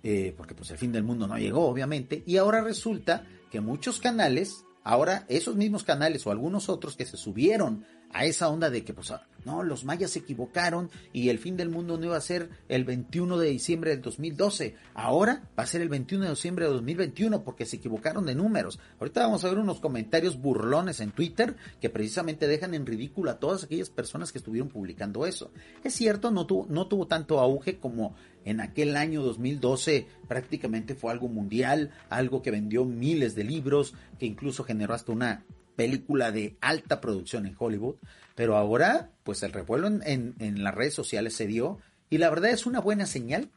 [0.03, 3.99] Eh, porque pues el fin del mundo no llegó obviamente y ahora resulta que muchos
[3.99, 8.85] canales ahora esos mismos canales o algunos otros que se subieron a esa onda de
[8.85, 12.15] que, pues, ah, no, los mayas se equivocaron y el fin del mundo no iba
[12.15, 14.75] a ser el 21 de diciembre del 2012.
[14.93, 18.79] Ahora va a ser el 21 de diciembre de 2021 porque se equivocaron de números.
[18.99, 23.39] Ahorita vamos a ver unos comentarios burlones en Twitter que precisamente dejan en ridículo a
[23.39, 25.51] todas aquellas personas que estuvieron publicando eso.
[25.83, 28.15] Es cierto, no tuvo, no tuvo tanto auge como
[28.47, 34.25] en aquel año 2012 prácticamente fue algo mundial, algo que vendió miles de libros, que
[34.25, 35.43] incluso generó hasta una
[35.75, 37.95] película de alta producción en Hollywood,
[38.35, 41.79] pero ahora pues el revuelo en, las redes sociales se dio
[42.09, 43.51] y la verdad es una buena señal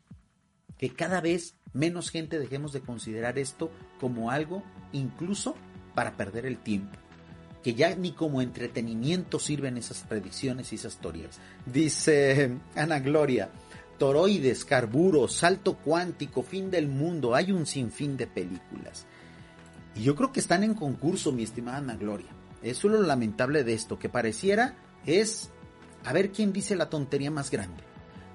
[0.76, 5.54] que cada vez menos gente dejemos de considerar esto como algo incluso
[5.94, 6.98] para perder el tiempo.
[7.62, 11.38] Que ya ni como entretenimiento sirven esas predicciones y esas teorías.
[11.66, 13.50] Dice Ana Gloria,
[14.00, 19.04] toroides, carburo, salto cuántico, fin del mundo, hay un sinfín de películas.
[19.94, 22.30] Y yo creo que están en concurso, mi estimada Ana Gloria.
[22.62, 25.50] Eso es lo lamentable de esto, que pareciera es
[26.06, 27.82] a ver quién dice la tontería más grande,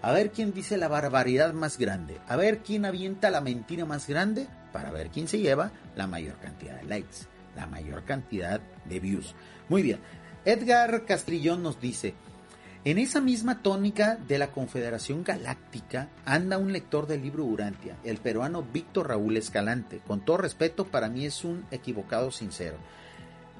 [0.03, 4.07] a ver quién dice la barbaridad más grande, a ver quién avienta la mentira más
[4.07, 7.25] grande para ver quién se lleva la mayor cantidad de likes,
[7.55, 9.33] la mayor cantidad de views.
[9.67, 9.97] Muy bien,
[10.45, 12.13] Edgar Castrillón nos dice,
[12.85, 18.17] En esa misma tónica de la Confederación Galáctica anda un lector del libro Urantia, el
[18.17, 20.01] peruano Víctor Raúl Escalante.
[20.05, 22.77] Con todo respeto, para mí es un equivocado sincero.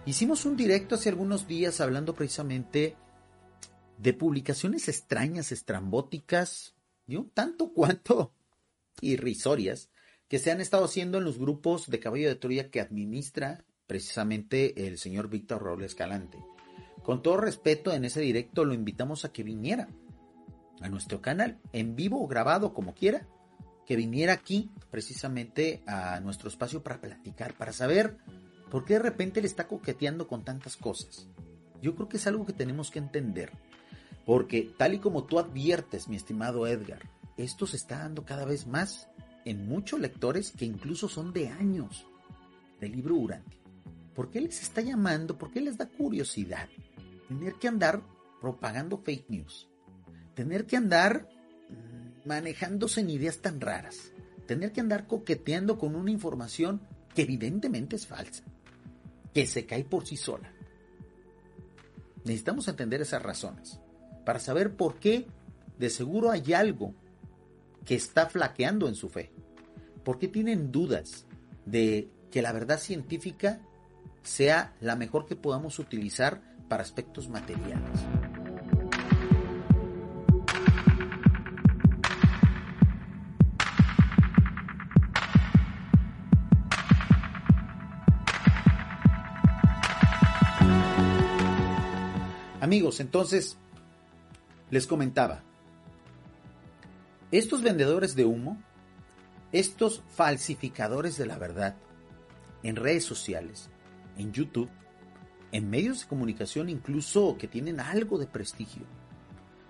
[0.05, 2.95] Hicimos un directo hace algunos días hablando precisamente
[3.97, 6.75] de publicaciones extrañas, estrambóticas,
[7.07, 8.31] y tanto cuanto
[9.01, 9.89] irrisorias,
[10.27, 14.85] que se han estado haciendo en los grupos de caballo de Troya que administra precisamente
[14.85, 16.37] el señor Víctor Raúl Escalante.
[17.05, 19.87] Con todo respeto, en ese directo lo invitamos a que viniera
[20.81, 23.27] a nuestro canal, en vivo o grabado, como quiera,
[23.85, 28.17] que viniera aquí precisamente a nuestro espacio para platicar, para saber
[28.71, 31.29] por qué de repente le está coqueteando con tantas cosas.
[31.79, 33.51] Yo creo que es algo que tenemos que entender,
[34.25, 38.65] porque tal y como tú adviertes, mi estimado Edgar, esto se está dando cada vez
[38.65, 39.09] más
[39.45, 42.07] en muchos lectores que incluso son de años
[42.79, 43.59] del libro Urantia.
[44.15, 45.37] ¿Por qué les está llamando?
[45.37, 46.67] ¿Por qué les da curiosidad?
[47.27, 48.01] Tener que andar
[48.41, 49.69] propagando fake news,
[50.33, 51.27] tener que andar
[51.69, 54.11] mm, manejándose en ideas tan raras,
[54.45, 56.81] tener que andar coqueteando con una información
[57.13, 58.43] que evidentemente es falsa,
[59.33, 60.51] que se cae por sí sola.
[62.23, 63.79] Necesitamos entender esas razones
[64.25, 65.27] para saber por qué
[65.77, 66.93] de seguro hay algo
[67.85, 69.31] que está flaqueando en su fe,
[70.03, 71.25] por qué tienen dudas
[71.65, 73.61] de que la verdad científica
[74.23, 78.01] sea la mejor que podamos utilizar para aspectos materiales.
[92.61, 93.57] Amigos, entonces
[94.71, 95.43] les comentaba,
[97.31, 98.57] estos vendedores de humo,
[99.51, 101.75] estos falsificadores de la verdad
[102.63, 103.69] en redes sociales,
[104.17, 104.69] en YouTube,
[105.55, 108.83] en medios de comunicación incluso que tienen algo de prestigio.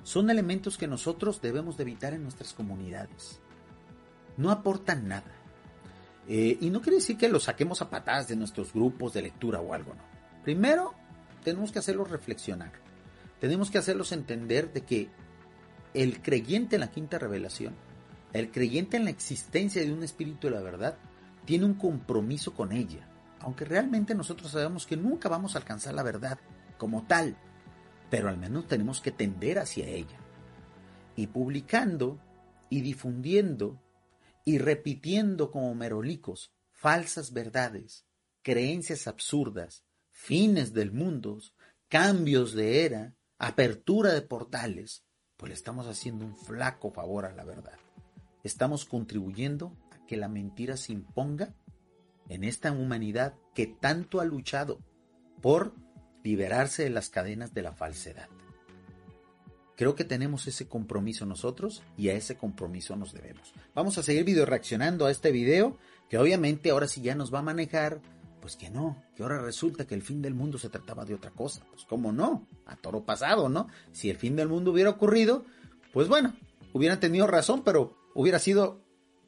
[0.01, 3.39] Son elementos que nosotros debemos de evitar en nuestras comunidades.
[4.35, 5.31] No aportan nada.
[6.27, 9.59] Eh, y no quiere decir que los saquemos a patadas de nuestros grupos de lectura
[9.59, 10.01] o algo, no.
[10.43, 10.95] Primero,
[11.43, 12.71] tenemos que hacerlos reflexionar.
[13.39, 15.09] Tenemos que hacerlos entender de que
[15.93, 17.75] el creyente en la quinta revelación,
[18.33, 20.97] el creyente en la existencia de un espíritu de la verdad,
[21.45, 23.07] tiene un compromiso con ella
[23.45, 26.39] aunque realmente nosotros sabemos que nunca vamos a alcanzar la verdad
[26.79, 27.37] como tal,
[28.09, 30.17] pero al menos tenemos que tender hacia ella.
[31.15, 32.19] Y publicando
[32.71, 33.79] y difundiendo
[34.45, 38.07] y repitiendo como merolicos falsas verdades,
[38.41, 41.37] creencias absurdas, fines del mundo,
[41.87, 45.05] cambios de era, apertura de portales,
[45.37, 47.77] pues le estamos haciendo un flaco favor a la verdad.
[48.43, 51.53] Estamos contribuyendo a que la mentira se imponga
[52.29, 54.79] en esta humanidad que tanto ha luchado
[55.41, 55.73] por
[56.23, 58.27] liberarse de las cadenas de la falsedad.
[59.75, 63.53] Creo que tenemos ese compromiso nosotros y a ese compromiso nos debemos.
[63.73, 65.77] Vamos a seguir video reaccionando a este video
[66.09, 68.01] que obviamente ahora sí ya nos va a manejar,
[68.41, 71.31] pues que no, que ahora resulta que el fin del mundo se trataba de otra
[71.31, 71.65] cosa.
[71.71, 73.67] Pues cómo no, a toro pasado, ¿no?
[73.91, 75.43] Si el fin del mundo hubiera ocurrido,
[75.91, 76.33] pues bueno,
[76.71, 78.84] hubieran tenido razón, pero hubiera sido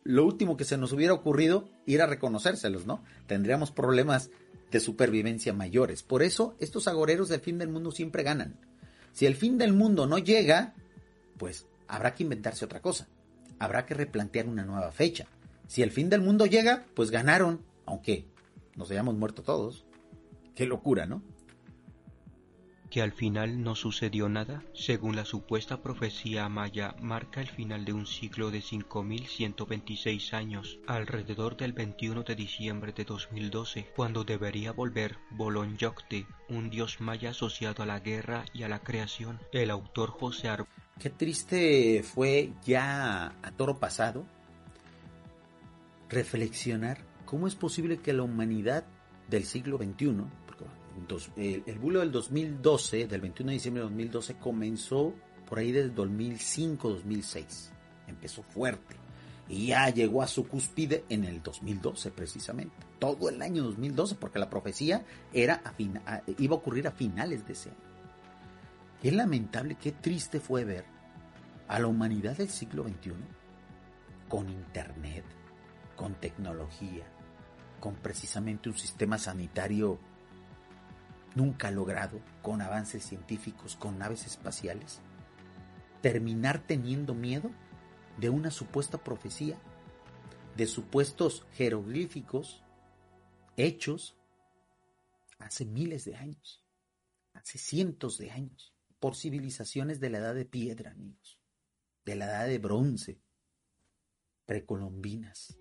[0.08, 3.04] lo último que se nos hubiera ocurrido ir a reconocérselos, ¿no?
[3.28, 4.32] Tendríamos problemas
[4.72, 6.02] de supervivencia mayores.
[6.02, 8.56] Por eso estos agoreros del fin del mundo siempre ganan.
[9.12, 10.74] Si el fin del mundo no llega,
[11.38, 13.10] pues habrá que inventarse otra cosa.
[13.60, 15.28] Habrá que replantear una nueva fecha.
[15.67, 18.28] Si el fin del mundo llega, pues ganaron, aunque
[18.78, 19.86] nos hayamos muerto todos.
[20.56, 21.22] Qué locura, ¿no?
[22.89, 27.93] Que al final no sucedió nada, según la supuesta profecía maya, marca el final de
[27.93, 35.17] un ciclo de 5.126 años, alrededor del 21 de diciembre de 2012, cuando debería volver
[35.32, 39.39] Bolón Yocte, un dios maya asociado a la guerra y a la creación.
[39.52, 40.65] El autor José Ar
[41.00, 44.26] Qué triste fue ya a toro pasado
[46.10, 48.86] reflexionar cómo es posible que la humanidad
[49.30, 50.23] del siglo XXI
[51.36, 55.13] el, bulo del 2012, del 21 de diciembre de 2012, comenzó
[55.47, 57.69] por ahí del 2005-2006.
[58.07, 58.95] Empezó fuerte.
[59.49, 62.75] Y ya llegó a su cúspide en el 2012 precisamente.
[62.99, 65.62] Todo el año 2012, porque la profecía era
[66.38, 67.79] iba a ocurrir a finales de ese año.
[69.01, 70.86] Qué lamentable, qué triste fue ver
[71.67, 73.13] a la humanidad del siglo XXI
[74.27, 75.23] con internet,
[75.95, 77.05] con tecnología,
[77.79, 79.99] con precisamente un sistema sanitario
[81.38, 85.00] nunca logrado con avances científicos, con naves espaciales,
[86.02, 87.52] terminar teniendo miedo
[88.17, 89.56] de una supuesta profecía,
[90.56, 92.63] de supuestos jeroglíficos
[93.56, 94.17] hechos
[95.38, 96.65] hace miles de años,
[97.34, 98.73] hace cientos de años.
[99.00, 101.39] por civilizaciones de la edad de piedra, amigos,
[102.04, 103.21] de la edad de bronce,
[104.47, 105.56] precolombinas.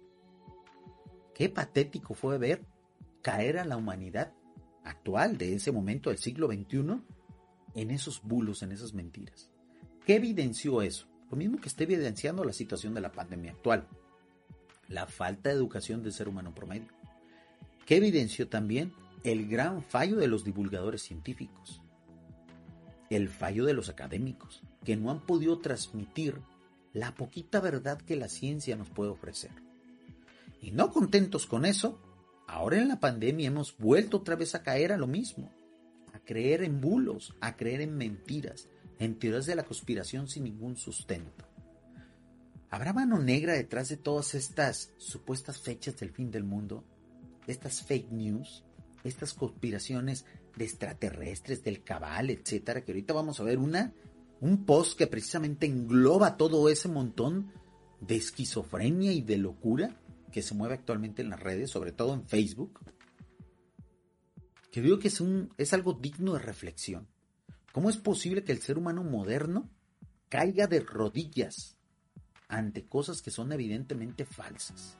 [1.35, 2.65] Qué patético fue ver
[3.21, 4.33] caer a la humanidad
[4.87, 7.01] actual de ese momento del siglo XXI
[7.75, 9.51] en esos bulos, en esas mentiras.
[10.07, 11.07] ¿Qué evidenció eso?
[11.31, 13.87] Lo mismo que está evidenciando la situación de la pandemia actual.
[14.89, 16.89] La falta de educación del ser humano promedio.
[17.85, 18.93] ¿Qué evidenció también?
[19.25, 21.83] El gran fallo de los divulgadores científicos.
[23.11, 26.41] El fallo de los académicos, que no han podido transmitir
[26.93, 29.51] la poquita verdad que la ciencia nos puede ofrecer.
[30.63, 32.01] Y no contentos con eso,
[32.47, 35.53] ahora en la pandemia hemos vuelto otra vez a caer a lo mismo,
[36.13, 40.77] a creer en bulos, a creer en mentiras, en teorías de la conspiración sin ningún
[40.77, 41.45] sustento.
[42.71, 46.85] ¿Habrá mano negra detrás de todas estas supuestas fechas del fin del mundo?
[47.47, 48.65] Estas fake news,
[49.05, 50.25] estas conspiraciones
[50.57, 53.93] de extraterrestres, del cabal, etcétera, que ahorita vamos a ver una,
[54.41, 57.53] un post que precisamente engloba todo ese montón
[58.01, 59.97] de esquizofrenia y de locura
[60.33, 62.81] que se mueve actualmente en las redes, sobre todo en Facebook,
[64.71, 67.09] que digo que es, un, es algo digno de reflexión.
[67.73, 69.71] ¿Cómo es posible que el ser humano moderno
[70.29, 71.77] caiga de rodillas
[72.49, 74.99] ante cosas que son evidentemente falsas?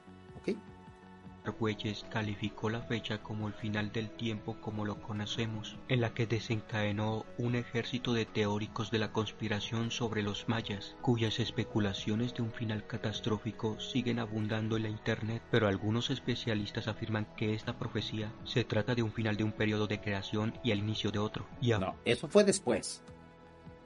[1.47, 6.27] Argüelles calificó la fecha como el final del tiempo como lo conocemos, en la que
[6.27, 12.51] desencadenó un ejército de teóricos de la conspiración sobre los mayas, cuyas especulaciones de un
[12.51, 18.63] final catastrófico siguen abundando en la Internet, pero algunos especialistas afirman que esta profecía se
[18.63, 21.47] trata de un final de un periodo de creación y el inicio de otro.
[21.61, 23.03] Y no, eso fue después.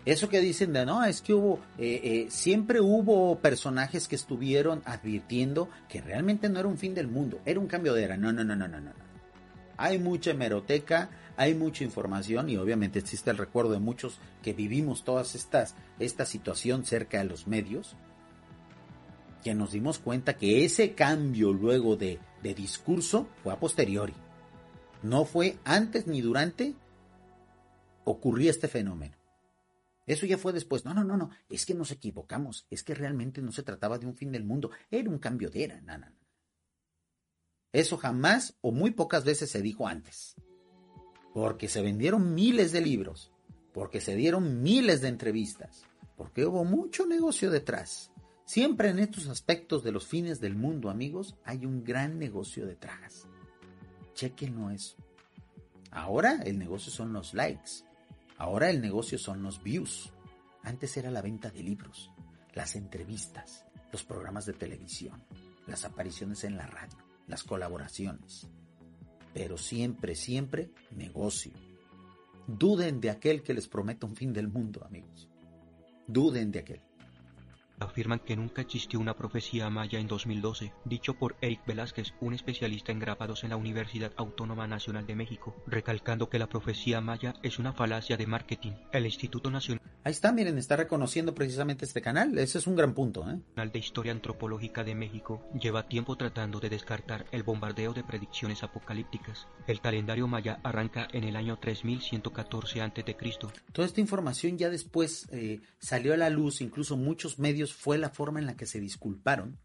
[0.05, 4.81] Eso que dicen de no, es que hubo, eh, eh, siempre hubo personajes que estuvieron
[4.85, 8.17] advirtiendo que realmente no era un fin del mundo, era un cambio de era.
[8.17, 8.91] No, no, no, no, no, no.
[9.77, 15.03] Hay mucha hemeroteca, hay mucha información y obviamente existe el recuerdo de muchos que vivimos
[15.03, 17.95] todas estas, esta situación cerca de los medios,
[19.43, 24.13] que nos dimos cuenta que ese cambio luego de, de discurso fue a posteriori.
[25.03, 26.75] No fue antes ni durante
[28.03, 29.20] ocurría este fenómeno.
[30.11, 30.83] Eso ya fue después.
[30.83, 31.29] No, no, no, no.
[31.49, 32.67] Es que nos equivocamos.
[32.69, 34.69] Es que realmente no se trataba de un fin del mundo.
[34.89, 35.79] Era un cambio de era.
[35.79, 36.17] No, no, no.
[37.71, 40.35] Eso jamás o muy pocas veces se dijo antes.
[41.33, 43.31] Porque se vendieron miles de libros.
[43.71, 45.85] Porque se dieron miles de entrevistas.
[46.17, 48.11] Porque hubo mucho negocio detrás.
[48.43, 53.29] Siempre en estos aspectos de los fines del mundo, amigos, hay un gran negocio detrás.
[54.13, 54.97] Chequenlo eso.
[55.89, 57.85] Ahora el negocio son los likes
[58.41, 60.11] Ahora el negocio son los views.
[60.63, 62.09] Antes era la venta de libros,
[62.55, 65.23] las entrevistas, los programas de televisión,
[65.67, 68.47] las apariciones en la radio, las colaboraciones.
[69.31, 71.51] Pero siempre, siempre negocio.
[72.47, 75.29] Duden de aquel que les prometa un fin del mundo, amigos.
[76.07, 76.81] Duden de aquel
[77.81, 82.91] afirman que nunca existió una profecía maya en 2012, dicho por Eric Velázquez, un especialista
[82.91, 87.59] en grabados en la Universidad Autónoma Nacional de México, recalcando que la profecía maya es
[87.59, 88.71] una falacia de marketing.
[88.91, 92.35] El Instituto Nacional Ahí está, miren, está reconociendo precisamente este canal.
[92.39, 93.23] Ese es un gran punto.
[93.29, 93.39] ¿eh?
[93.71, 99.47] de Historia Antropológica de México lleva tiempo tratando de descartar el bombardeo de predicciones apocalípticas.
[99.67, 103.15] El calendario maya arranca en el año 3114 a.C.
[103.71, 108.09] Toda esta información ya después eh, salió a la luz, incluso muchos medios fue la
[108.09, 109.57] forma en la que se disculparon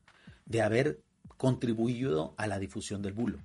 [0.45, 1.01] de haber
[1.37, 3.38] contribuido a la difusión del bulo.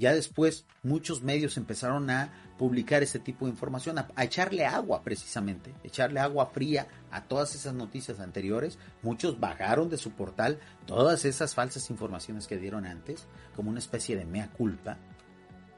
[0.00, 5.74] Ya después muchos medios empezaron a publicar ese tipo de información, a, echarle agua precisamente,
[5.84, 8.78] echarle agua fría a todas esas noticias anteriores.
[9.02, 14.16] Muchos bajaron de su portal todas esas falsas informaciones que dieron antes, como una especie
[14.16, 14.96] de mea culpa,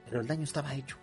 [0.07, 0.99] pero el daño estaba hecho.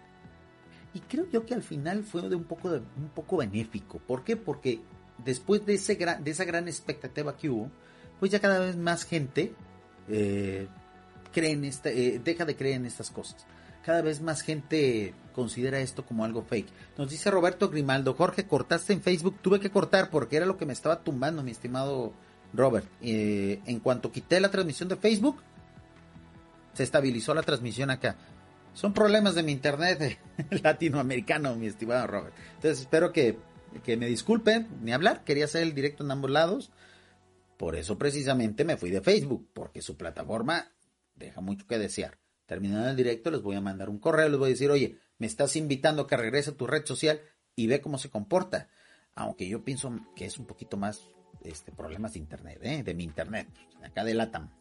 [0.93, 3.99] Y creo yo que al final fue de un poco, un poco benéfico.
[3.99, 4.37] ¿Por qué?
[4.37, 4.81] Porque
[5.23, 7.71] después de, esa gran expectativa que hubo,
[8.19, 9.53] pues ya cada vez más gente
[10.07, 10.67] eh,
[11.31, 13.45] creen eh, deja de creer en estas cosas.
[13.85, 16.69] Cada vez más gente considera esto como algo fake.
[16.97, 20.65] Nos dice Roberto Grimaldo, Jorge, cortaste en Facebook, tuve que cortar porque era lo que
[20.65, 22.13] me estaba tumbando, mi estimado
[22.53, 22.87] Robert.
[23.01, 25.41] Eh, en cuanto quité la transmisión de Facebook,
[26.73, 28.15] se estabilizó la transmisión acá.
[28.73, 30.19] Son problemas de mi internet
[30.63, 32.33] latinoamericano, mi estimado Robert.
[32.55, 33.37] Entonces espero que,
[33.83, 36.71] que me disculpen, ni hablar, quería hacer el directo en ambos lados.
[37.57, 40.71] Por eso precisamente me fui de Facebook, porque su plataforma
[41.15, 42.17] deja mucho que desear.
[42.45, 45.27] Terminando el directo, les voy a mandar un correo, les voy a decir, oye, me
[45.27, 47.21] estás invitando a que regrese a tu red social
[47.55, 48.69] y ve cómo se comporta.
[49.13, 51.01] Aunque yo pienso que es un poquito más
[51.43, 52.83] este, problemas de internet, ¿eh?
[52.83, 53.47] de mi internet.
[53.83, 54.51] Acá delatan.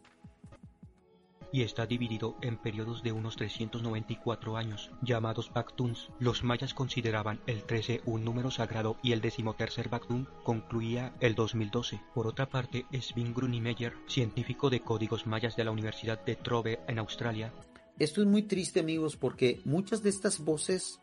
[1.51, 6.09] Y está dividido en periodos de unos 394 años, llamados Bactuns.
[6.19, 12.01] Los mayas consideraban el 13 un número sagrado y el decimotercer Bactun concluía el 2012.
[12.13, 16.99] Por otra parte, Sven Grunimeyer, científico de códigos mayas de la Universidad de Trove en
[16.99, 17.53] Australia,
[17.99, 21.01] esto es muy triste amigos porque muchas de estas voces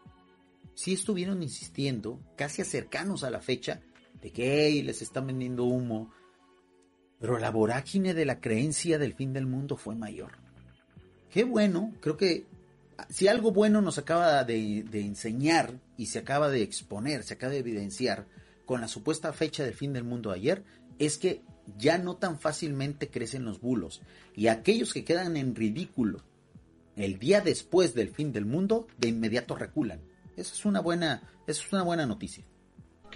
[0.74, 3.82] sí estuvieron insistiendo, casi cercanos a la fecha,
[4.22, 6.10] de que les están vendiendo humo,
[7.20, 10.32] pero la vorágine de la creencia del fin del mundo fue mayor.
[11.30, 12.46] Qué bueno, creo que
[13.10, 17.58] si algo bueno nos acaba de, enseñar y se acaba de exponer, se acaba de
[17.58, 18.26] evidenciar
[18.64, 20.64] con la supuesta fecha del fin del mundo ayer,
[20.98, 21.42] es que
[21.76, 24.02] ya no tan fácilmente crecen los bulos
[24.34, 26.22] y aquellos que quedan en ridículo
[26.96, 30.00] el día después del fin del mundo de inmediato reculan.
[30.36, 32.44] Esa es una buena, eso es una buena noticia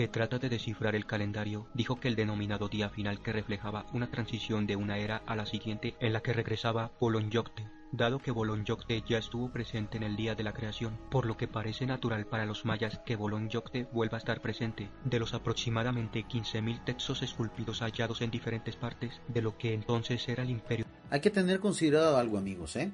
[0.00, 4.10] que trata de descifrar el calendario, dijo que el denominado día final que reflejaba una
[4.10, 6.92] transición de una era a la siguiente en la que regresaba
[7.28, 8.32] Yocte, dado que
[8.64, 12.24] Yocte ya estuvo presente en el día de la creación, por lo que parece natural
[12.24, 13.18] para los mayas que
[13.50, 14.88] Yocte vuelva a estar presente.
[15.04, 20.44] De los aproximadamente 15.000 textos esculpidos hallados en diferentes partes de lo que entonces era
[20.44, 20.86] el imperio.
[21.10, 22.90] Hay que tener considerado algo, amigos, ¿eh?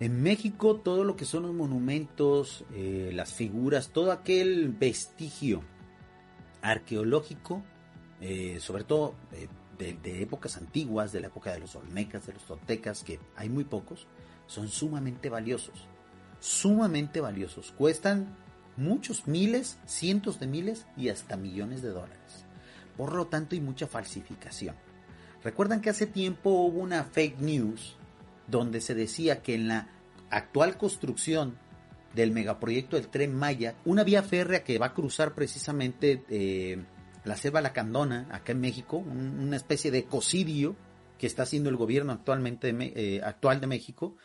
[0.00, 5.62] En México todo lo que son los monumentos, eh, las figuras, todo aquel vestigio
[6.62, 7.62] arqueológico,
[8.22, 9.48] eh, sobre todo eh,
[9.78, 13.64] de, épocas antiguas, de la época de los olmecas, de los toltecas, que hay muy
[13.64, 14.06] pocos,
[14.46, 15.86] son sumamente valiosos.
[16.38, 17.72] Sumamente valiosos.
[17.72, 18.34] Cuestan
[18.78, 22.46] muchos miles, cientos de miles y hasta millones de dólares.
[22.96, 24.76] Por lo tanto hay mucha falsificación.
[25.44, 27.98] Recuerdan que hace tiempo hubo una fake news
[28.50, 29.88] donde se decía que en la
[30.30, 31.58] actual construcción
[32.14, 36.84] del megaproyecto del tren Maya, una vía férrea que va a cruzar precisamente eh,
[37.24, 40.76] la selva lacandona, acá en México, una especie de ecocidio
[41.18, 44.16] que está haciendo el gobierno actualmente eh, actual de México,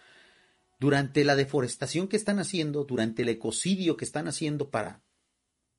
[0.80, 5.04] durante la deforestación que están haciendo, durante el ecocidio que están haciendo para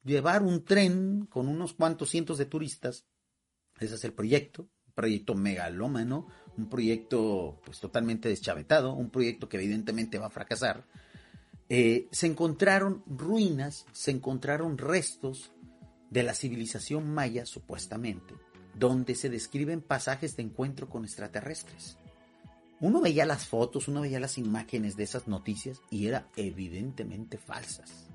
[0.04, 3.06] llevar un tren con unos cuantos cientos de turistas,
[3.80, 10.18] ese es el proyecto, proyecto megalómano, un proyecto pues totalmente deschavetado, un proyecto que evidentemente
[10.18, 10.84] va a fracasar,
[11.68, 15.52] eh, se encontraron ruinas, se encontraron restos
[16.10, 18.34] de la civilización maya supuestamente,
[18.74, 21.98] donde se describen pasajes de encuentro con extraterrestres.
[22.78, 28.06] Uno veía las fotos, uno veía las imágenes de esas noticias y eran evidentemente falsas.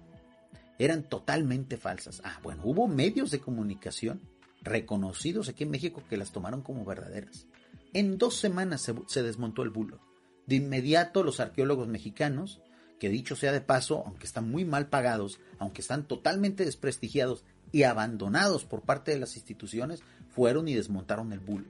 [0.77, 2.21] Eran totalmente falsas.
[2.23, 4.21] Ah, bueno, hubo medios de comunicación
[4.61, 7.47] reconocidos aquí en México que las tomaron como verdaderas.
[7.93, 9.99] En dos semanas se, desmontó el bulo.
[10.47, 12.61] De inmediato los arqueólogos mexicanos,
[12.99, 17.83] que dicho sea de paso, aunque están muy mal pagados, aunque están totalmente desprestigiados y
[17.83, 21.69] abandonados por parte de las instituciones, fueron y desmontaron el bulo.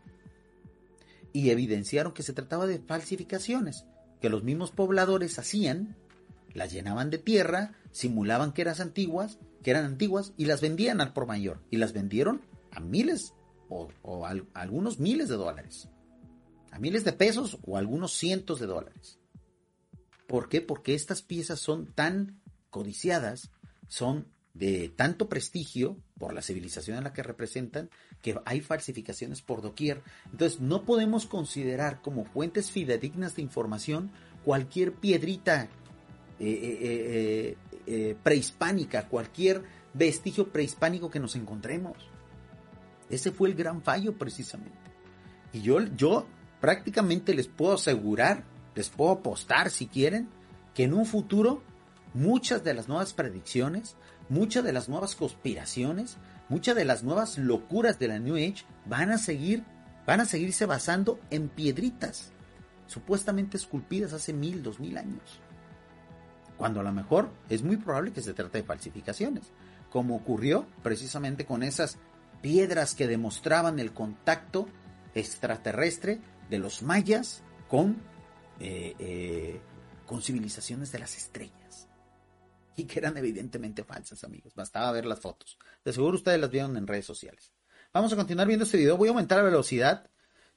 [1.33, 3.85] Y evidenciaron que se trataba de falsificaciones,
[4.19, 5.95] que los mismos pobladores hacían,
[6.53, 11.13] las llenaban de tierra, simulaban que eran antiguas, que eran antiguas y las vendían al
[11.13, 11.63] por mayor.
[11.71, 12.41] Y las vendieron
[12.71, 13.33] a miles
[13.69, 13.89] o,
[14.25, 15.89] a algunos miles de dólares
[16.71, 19.19] a miles de pesos o algunos cientos de dólares.
[20.27, 20.61] ¿Por qué?
[20.61, 23.51] Porque estas piezas son tan codiciadas,
[23.87, 27.89] son de tanto prestigio por la civilización en la que representan,
[28.21, 30.01] que hay falsificaciones por doquier.
[30.31, 34.11] Entonces no podemos considerar como fuentes fidedignas de información
[34.43, 35.69] cualquier piedrita
[36.39, 39.63] eh, eh, eh, prehispánica, cualquier
[39.93, 41.97] vestigio prehispánico que nos encontremos.
[43.09, 44.77] Ese fue el gran fallo precisamente.
[45.53, 46.25] Y yo, yo
[46.61, 48.45] prácticamente les puedo asegurar,
[48.75, 50.29] les puedo apostar si quieren,
[50.73, 51.61] que en un futuro
[52.13, 53.97] muchas de las nuevas predicciones,
[54.29, 59.11] muchas de las nuevas conspiraciones, muchas de las nuevas locuras de la New Age van
[59.11, 59.63] a seguir,
[60.05, 62.31] van a seguirse basando en piedritas,
[62.87, 65.39] supuestamente esculpidas hace mil, dos mil años.
[66.57, 69.45] Cuando a lo mejor es muy probable que se trate de falsificaciones,
[69.89, 71.97] como ocurrió precisamente con esas
[72.41, 74.67] piedras que demostraban el contacto
[75.15, 77.95] extraterrestre de los mayas con,
[78.59, 79.61] eh, eh,
[80.05, 81.87] con civilizaciones de las estrellas.
[82.75, 84.53] Y que eran evidentemente falsas, amigos.
[84.53, 85.57] Bastaba ver las fotos.
[85.83, 87.53] De seguro ustedes las vieron en redes sociales.
[87.93, 88.97] Vamos a continuar viendo este video.
[88.97, 90.09] Voy a aumentar la velocidad.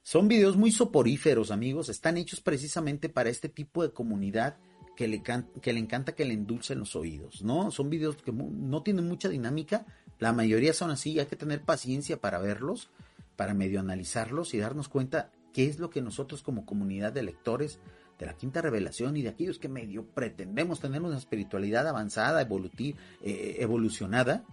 [0.03, 1.87] Son videos muy soporíferos, amigos.
[1.87, 4.57] Están hechos precisamente para este tipo de comunidad
[4.97, 7.71] que le, que le encanta que le endulcen los oídos, ¿no?
[7.71, 9.85] Son videos que no tienen mucha dinámica.
[10.19, 11.19] La mayoría son así.
[11.19, 12.89] Hay que tener paciencia para verlos,
[13.37, 17.79] para medio analizarlos y darnos cuenta qué es lo que nosotros como comunidad de lectores
[18.19, 23.55] de la quinta revelación y de aquellos que medio pretendemos tener una espiritualidad avanzada, eh,
[23.59, 24.43] evolucionada,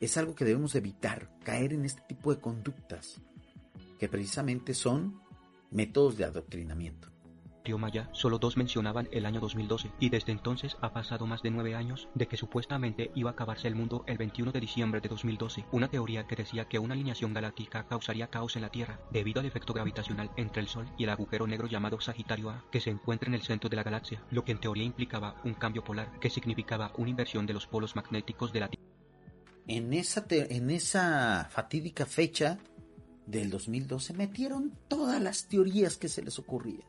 [0.00, 3.20] es algo que debemos evitar, caer en este tipo de conductas,
[3.98, 5.20] que precisamente son
[5.72, 7.13] métodos de adoctrinamiento.
[7.72, 11.74] Maya, solo dos mencionaban el año 2012, y desde entonces ha pasado más de nueve
[11.74, 15.64] años de que supuestamente iba a acabarse el mundo el 21 de diciembre de 2012,
[15.72, 19.46] una teoría que decía que una alineación galáctica causaría caos en la Tierra debido al
[19.46, 23.28] efecto gravitacional entre el Sol y el agujero negro llamado Sagitario A, que se encuentra
[23.28, 26.30] en el centro de la galaxia, lo que en teoría implicaba un cambio polar, que
[26.30, 28.84] significaba una inversión de los polos magnéticos de la Tierra.
[29.66, 32.58] En esa, en esa fatídica fecha
[33.26, 36.84] del 2012 metieron todas las teorías que se les ocurría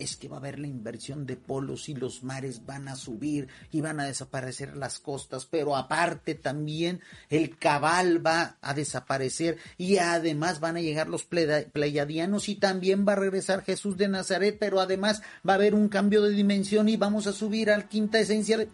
[0.00, 3.48] es que va a haber la inversión de polos y los mares van a subir
[3.70, 9.98] y van a desaparecer las costas, pero aparte también el cabal va a desaparecer y
[9.98, 14.80] además van a llegar los pleiadianos y también va a regresar Jesús de Nazaret, pero
[14.80, 18.56] además va a haber un cambio de dimensión y vamos a subir al quinta esencia
[18.56, 18.68] de...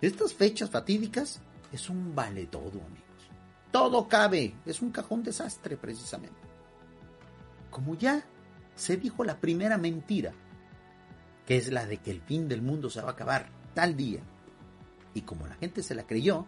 [0.00, 1.40] Estas fechas fatídicas
[1.70, 3.04] es un vale todo, amigos.
[3.70, 6.36] Todo cabe, es un cajón desastre precisamente.
[7.70, 8.24] Como ya
[8.74, 10.32] se dijo la primera mentira,
[11.46, 14.20] que es la de que el fin del mundo se va a acabar tal día.
[15.14, 16.46] Y como la gente se la creyó,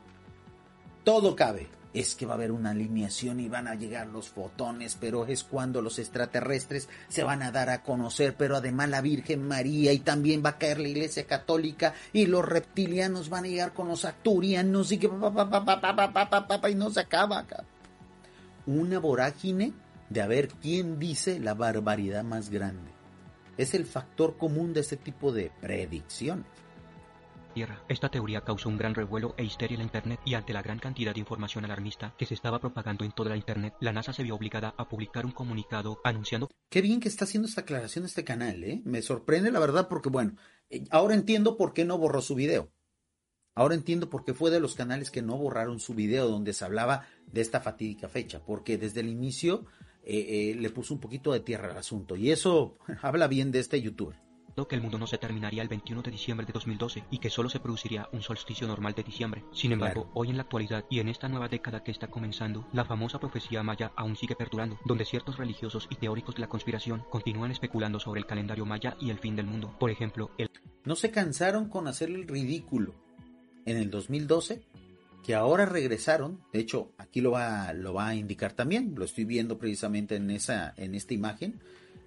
[1.05, 1.68] todo cabe.
[1.95, 5.45] Es que va a haber una alineación y van a llegar los fotones, pero es
[5.45, 10.01] cuando los extraterrestres se van a dar a conocer, pero además la Virgen María y
[10.01, 14.05] también va a caer la Iglesia Católica y los reptilianos van a llegar con los
[14.05, 17.47] acturianos y que y no se acaba.
[18.66, 19.72] Una vorágine
[20.11, 22.91] de a ver quién dice la barbaridad más grande.
[23.57, 26.47] Es el factor común de este tipo de predicciones.
[27.89, 30.79] Esta teoría causó un gran revuelo e histeria en la Internet y ante la gran
[30.79, 34.23] cantidad de información alarmista que se estaba propagando en toda la Internet, la NASA se
[34.23, 36.51] vio obligada a publicar un comunicado anunciando...
[36.69, 38.83] Qué bien que está haciendo esta aclaración este canal, ¿eh?
[38.85, 40.37] Me sorprende la verdad porque, bueno,
[40.69, 42.71] eh, ahora entiendo por qué no borró su video.
[43.55, 46.67] Ahora entiendo por qué fue de los canales que no borraron su video donde se
[46.67, 49.65] hablaba de esta fatídica fecha, porque desde el inicio
[50.07, 52.17] eh, eh, le puso un poquito de tierra al asunto.
[52.17, 54.17] Y eso habla bien de este youtuber
[54.65, 57.51] que el mundo no se terminaría el 21 de diciembre de 2012 y que solo
[57.51, 59.45] se produciría un solsticio normal de diciembre.
[59.53, 62.87] Sin embargo, hoy en la actualidad y en esta nueva década que está comenzando, la
[62.87, 67.51] famosa profecía maya aún sigue perdurando, donde ciertos religiosos y teóricos de la conspiración continúan
[67.51, 69.77] especulando sobre el calendario maya y el fin del mundo.
[69.79, 70.49] Por ejemplo, el...
[70.85, 72.95] No se cansaron con hacer el ridículo.
[73.67, 74.63] En el 2012
[75.27, 79.24] que ahora regresaron, de hecho aquí lo va, lo va a indicar también, lo estoy
[79.24, 81.59] viendo precisamente en, esa, en esta imagen,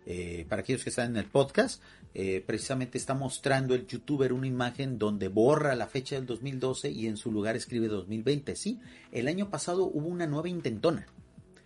[0.06, 4.48] eh, para aquellos que están en el podcast, eh, precisamente está mostrando el youtuber una
[4.48, 8.56] imagen donde borra la fecha del 2012 y en su lugar escribe 2020.
[8.56, 8.80] Sí,
[9.12, 11.06] el año pasado hubo una nueva intentona,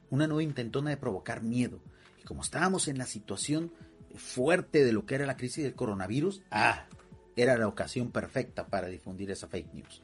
[0.09, 1.81] una nueva intentona de provocar miedo.
[2.19, 3.71] Y como estábamos en la situación
[4.15, 6.87] fuerte de lo que era la crisis del coronavirus, ah,
[7.35, 10.01] era la ocasión perfecta para difundir esa fake news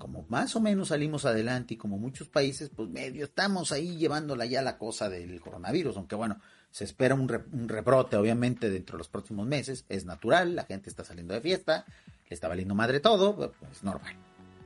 [0.00, 4.46] como más o menos salimos adelante y como muchos países, pues medio estamos ahí llevándola
[4.46, 6.40] ya la cosa del coronavirus, aunque bueno,
[6.70, 11.04] se espera un, rebrote obviamente dentro de los próximos meses, es natural, la gente está
[11.04, 11.84] saliendo de fiesta,
[12.28, 14.14] le está valiendo madre todo, pues es normal,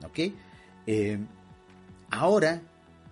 [0.07, 0.19] ¿ok?
[0.87, 1.19] Eh,
[2.11, 2.63] ahora,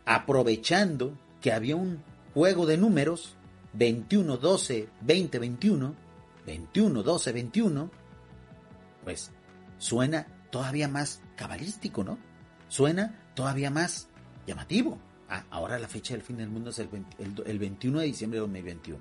[0.06, 2.04] aprovechando que había un
[2.34, 3.34] juego de números,
[3.72, 5.94] 21, 12, 20, 21,
[6.46, 7.90] 21, 12, 21,
[9.02, 9.32] pues
[9.78, 12.18] suena todavía más cabalístico, ¿no?
[12.68, 14.06] Suena todavía más
[14.46, 14.96] llamativo.
[15.28, 16.88] Ah, ahora la fecha del fin del mundo es el,
[17.58, 18.98] 21 de diciembre de 2021.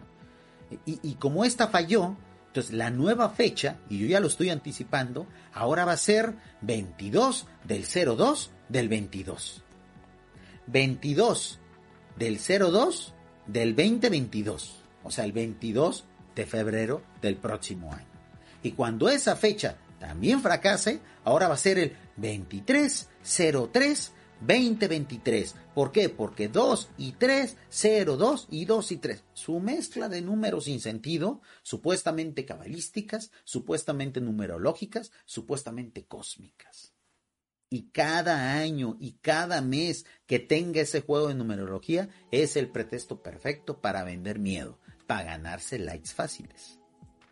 [0.87, 2.15] Y, y como esta falló,
[2.47, 7.45] entonces la nueva fecha, y yo ya lo estoy anticipando, ahora va a ser 22
[7.63, 9.63] del 02 del 22.
[10.65, 11.59] 22
[12.17, 13.13] del 02
[13.45, 14.77] del 2022.
[15.03, 18.07] O sea, el 22 de febrero del próximo año.
[18.63, 25.55] Y cuando esa fecha también fracase, ahora va a ser el 2303 2023.
[25.73, 26.09] ¿Por qué?
[26.09, 29.23] Porque 2 y 3, 0, 2 y 2 y 3.
[29.33, 36.93] Su mezcla de números sin sentido, supuestamente cabalísticas, supuestamente numerológicas, supuestamente cósmicas.
[37.69, 43.23] Y cada año y cada mes que tenga ese juego de numerología es el pretexto
[43.23, 46.80] perfecto para vender miedo, para ganarse likes fáciles.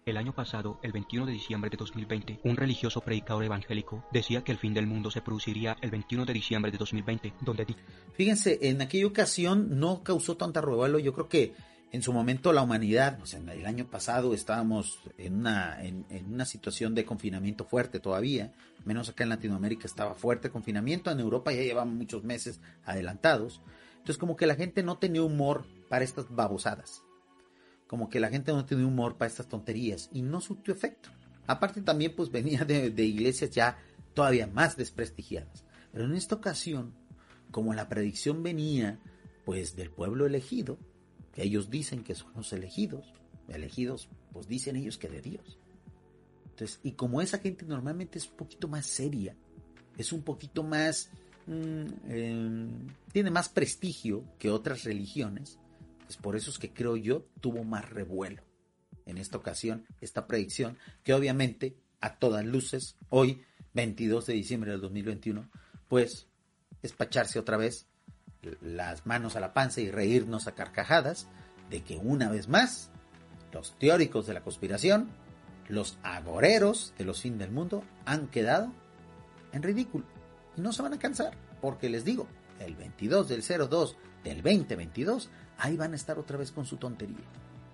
[0.10, 4.52] El año pasado, el 21 de diciembre de 2020, un religioso predicador evangélico decía que
[4.52, 7.68] el fin del mundo se produciría el 21 de diciembre de 2020, donde...
[8.14, 11.54] Fíjense, en aquella ocasión no causó tanta revuelo, yo creo que
[11.92, 16.46] en su momento la humanidad, o en el año pasado estábamos en una, en, una
[16.46, 18.52] situación de confinamiento fuerte todavía,
[18.86, 24.18] menos acá en Latinoamérica estaba fuerte confinamiento, en Europa ya llevaban muchos meses adelantados, entonces
[24.18, 27.04] como que la gente no tenía humor para estas babosadas
[27.90, 31.10] como que la gente no tiene humor para estas tonterías y no surtió efecto.
[31.48, 33.80] Aparte también pues venía de, de iglesias ya
[34.14, 35.66] todavía más desprestigiadas.
[35.92, 36.94] Pero en esta ocasión,
[37.50, 39.00] como la predicción venía
[39.44, 40.78] pues del pueblo elegido,
[41.34, 43.12] que ellos dicen que son los elegidos,
[43.48, 45.58] elegidos, pues dicen ellos que de Dios.
[46.52, 49.36] Entonces, y como esa gente normalmente es un poquito más seria,
[49.98, 51.10] es un poquito más,
[51.48, 55.58] mm, em, tiene más prestigio que otras religiones,
[56.18, 58.44] por eso es que creo yo tuvo más revuelo
[59.06, 63.44] en esta ocasión, esta predicción, que obviamente a todas luces, hoy,
[63.74, 65.50] 22 de diciembre del 2021,
[65.88, 66.28] pues
[66.82, 67.88] espacharse otra vez
[68.62, 71.28] las manos a la panza y reírnos a carcajadas
[71.70, 72.90] de que una vez más
[73.52, 75.10] los teóricos de la conspiración,
[75.68, 78.72] los agoreros de los fin del mundo han quedado
[79.52, 80.06] en ridículo.
[80.56, 82.28] Y no se van a cansar, porque les digo,
[82.60, 85.30] el 22 del 02 del 2022,
[85.60, 87.26] ahí van a estar otra vez con su tontería.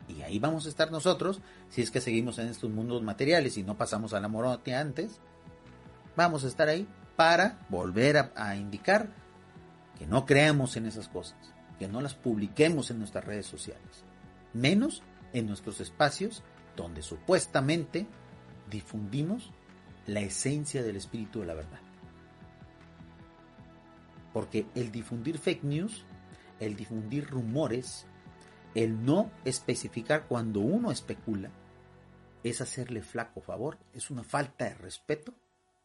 [0.08, 3.64] Y ahí vamos a estar nosotros, si es que seguimos en estos mundos materiales y
[3.64, 5.20] no pasamos a la morote antes,
[6.16, 9.10] vamos a estar ahí para volver a, indicar
[9.98, 11.38] que no creamos en esas cosas,
[11.80, 14.04] que no las publiquemos en nuestras redes sociales,
[14.54, 15.02] menos
[15.34, 16.44] en nuestros espacios
[16.76, 18.06] donde supuestamente
[18.70, 19.52] difundimos
[20.08, 21.80] la esencia del espíritu de la verdad.
[24.34, 26.06] Porque el difundir fake news,
[26.60, 28.06] el difundir rumores,
[28.74, 31.52] el no especificar cuando uno especula,
[32.44, 35.34] es hacerle flaco favor, es una falta de respeto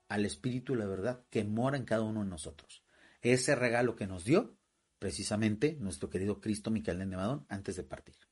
[0.08, 2.82] al espíritu de la verdad que mora en cada uno de nosotros.
[3.22, 4.54] Ese regalo que nos dio
[4.98, 8.29] precisamente nuestro querido Cristo Miquel de Nevadón antes de partir.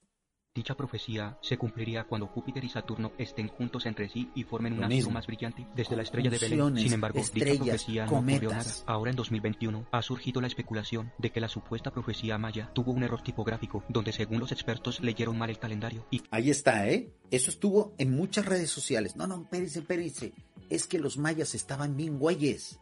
[0.54, 4.84] Dicha profecía se cumpliría cuando Júpiter y Saturno estén juntos entre sí y formen un
[4.84, 6.76] astro más brillante desde la estrella de Belén.
[6.76, 8.70] Sin embargo, dicha profecía no ocurrió nada.
[8.86, 13.02] Ahora en 2021 ha surgido la especulación de que la supuesta profecía maya tuvo un
[13.02, 16.06] error tipográfico donde según los expertos leyeron mal el calendario.
[16.10, 16.22] Y...
[16.30, 17.12] Ahí está, ¿eh?
[17.30, 19.16] Eso estuvo en muchas redes sociales.
[19.16, 20.34] No, no, espérense, espérense.
[20.70, 22.80] Es que los mayas estaban bien güeyes.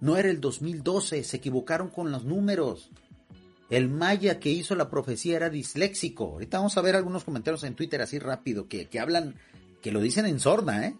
[0.00, 2.90] No era el 2012, se equivocaron con los números.
[3.70, 6.24] El maya que hizo la profecía era disléxico.
[6.24, 9.34] Ahorita vamos a ver algunos comentarios en Twitter así rápido que, que hablan,
[9.82, 10.96] que lo dicen en sorda, ¿eh?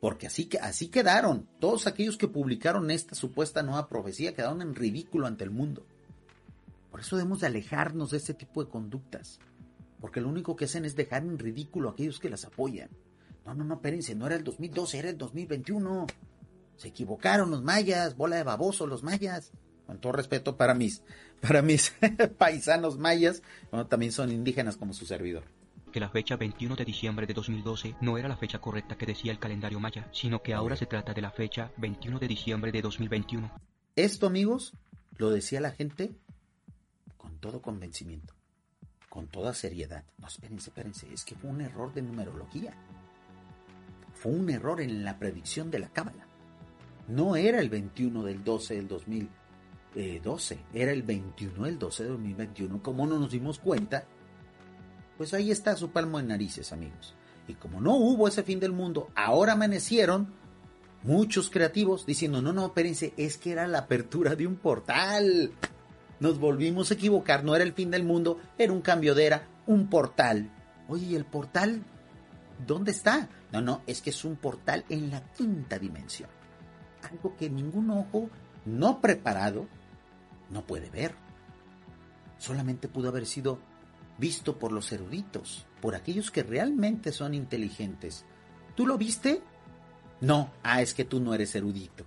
[0.00, 1.48] Porque así, que, así quedaron.
[1.60, 5.86] Todos aquellos que publicaron esta supuesta nueva profecía quedaron en ridículo ante el mundo.
[6.90, 9.38] Por eso debemos de alejarnos de este tipo de conductas.
[10.00, 12.90] Porque lo único que hacen es dejar en ridículo a aquellos que las apoyan.
[13.44, 16.06] No, no, no, espérense, no era el 2012, era el 2021.
[16.76, 19.52] Se equivocaron los mayas, bola de baboso los mayas
[19.86, 21.02] con todo respeto para mis,
[21.40, 21.94] para mis
[22.38, 25.44] paisanos mayas, bueno, también son indígenas como su servidor.
[25.92, 29.32] Que la fecha 21 de diciembre de 2012 no era la fecha correcta que decía
[29.32, 32.82] el calendario maya, sino que ahora se trata de la fecha 21 de diciembre de
[32.82, 33.50] 2021.
[33.94, 34.74] Esto, amigos,
[35.16, 36.14] lo decía la gente
[37.16, 38.34] con todo convencimiento,
[39.08, 40.04] con toda seriedad.
[40.18, 42.74] No, espérense, espérense, es que fue un error de numerología.
[44.12, 46.26] Fue un error en la predicción de la cábala.
[47.08, 49.30] No era el 21 del 12 del 2000
[49.94, 52.82] 12, era el 21 del 12 de 2021.
[52.82, 54.04] Como no nos dimos cuenta,
[55.16, 57.14] pues ahí está su palmo de narices, amigos.
[57.48, 60.28] Y como no hubo ese fin del mundo, ahora amanecieron
[61.02, 65.52] muchos creativos diciendo, no, no, espérense, es que era la apertura de un portal.
[66.20, 69.48] Nos volvimos a equivocar, no era el fin del mundo, era un cambio de era,
[69.66, 70.50] un portal.
[70.88, 71.82] Oye, ¿y el portal
[72.66, 73.28] dónde está?
[73.52, 76.28] No, no, es que es un portal en la quinta dimensión.
[77.10, 78.28] Algo que ningún ojo
[78.64, 79.66] no preparado
[80.50, 81.14] no puede ver.
[82.38, 83.58] Solamente pudo haber sido
[84.18, 88.24] visto por los eruditos, por aquellos que realmente son inteligentes.
[88.74, 89.42] ¿Tú lo viste?
[90.20, 92.04] No, ah, es que tú no eres erudito.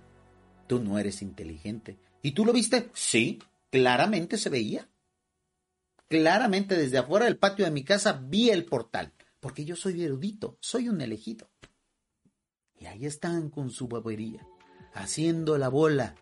[0.66, 1.98] Tú no eres inteligente.
[2.22, 2.90] ¿Y tú lo viste?
[2.94, 4.88] Sí, claramente se veía.
[6.08, 10.58] Claramente desde afuera del patio de mi casa vi el portal, porque yo soy erudito,
[10.60, 11.48] soy un elegido.
[12.78, 14.44] Y ahí están con su bobería,
[14.92, 16.16] haciendo la bola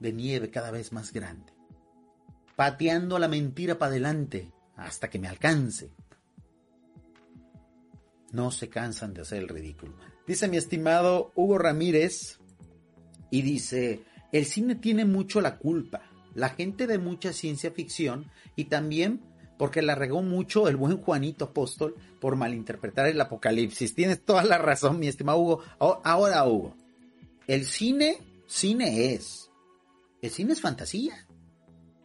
[0.00, 1.52] de nieve cada vez más grande,
[2.56, 5.92] pateando la mentira para adelante hasta que me alcance.
[8.32, 9.94] No se cansan de hacer el ridículo.
[10.26, 12.38] Dice mi estimado Hugo Ramírez
[13.30, 16.02] y dice, el cine tiene mucho la culpa.
[16.34, 19.20] La gente ve mucha ciencia ficción y también
[19.58, 23.94] porque la regó mucho el buen Juanito Apóstol por malinterpretar el apocalipsis.
[23.94, 25.62] Tienes toda la razón, mi estimado Hugo.
[25.78, 26.74] Ahora, Hugo,
[27.46, 29.49] el cine, cine es.
[30.22, 31.26] El cine es fantasía.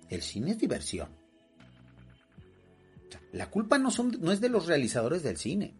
[0.10, 1.10] El cine es diversión.
[3.32, 3.90] La culpa no,
[4.20, 5.76] no es de los realizadores del cine.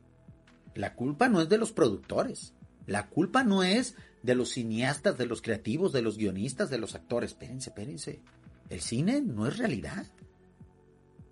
[0.74, 2.54] La culpa no es de los productores.
[2.86, 6.96] La culpa no es de los cineastas, de los creativos, de los guionistas, de los
[6.96, 7.32] actores.
[7.32, 8.22] Espérense, espérense.
[8.70, 10.06] El cine no es realidad.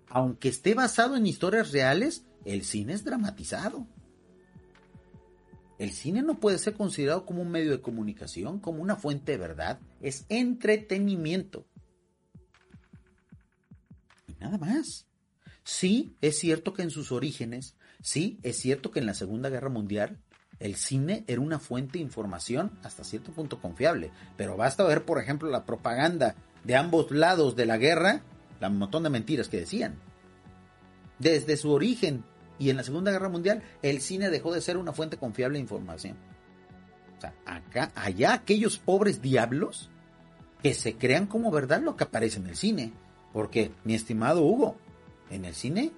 [0.08, 3.86] Aunque esté basado en historias reales, el cine es dramatizado.
[5.78, 9.38] El cine no puede ser considerado como un medio de comunicación, como una fuente de
[9.38, 9.80] verdad.
[10.00, 11.66] Es entretenimiento.
[14.28, 15.06] Y nada más.
[15.64, 19.70] Sí, es cierto que en sus orígenes, sí, es cierto que en la Segunda Guerra
[19.70, 20.20] Mundial
[20.60, 25.20] el cine era una fuente de información hasta cierto punto confiable, pero basta ver, por
[25.20, 28.22] ejemplo, la propaganda de ambos lados de la guerra,
[28.60, 29.96] la montón de mentiras que decían.
[31.18, 32.24] Desde su origen
[32.58, 35.62] y en la Segunda Guerra Mundial, el cine dejó de ser una fuente confiable de
[35.62, 36.16] información.
[37.16, 39.90] O sea, acá, allá aquellos pobres diablos
[40.62, 42.92] que se crean como verdad lo que aparece en el cine.
[43.32, 44.76] Porque, mi estimado Hugo,
[45.30, 45.92] en el cine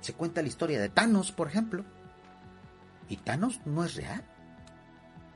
[0.00, 1.84] se cuenta la historia de Thanos, por ejemplo.
[3.08, 4.22] Y Thanos no es real.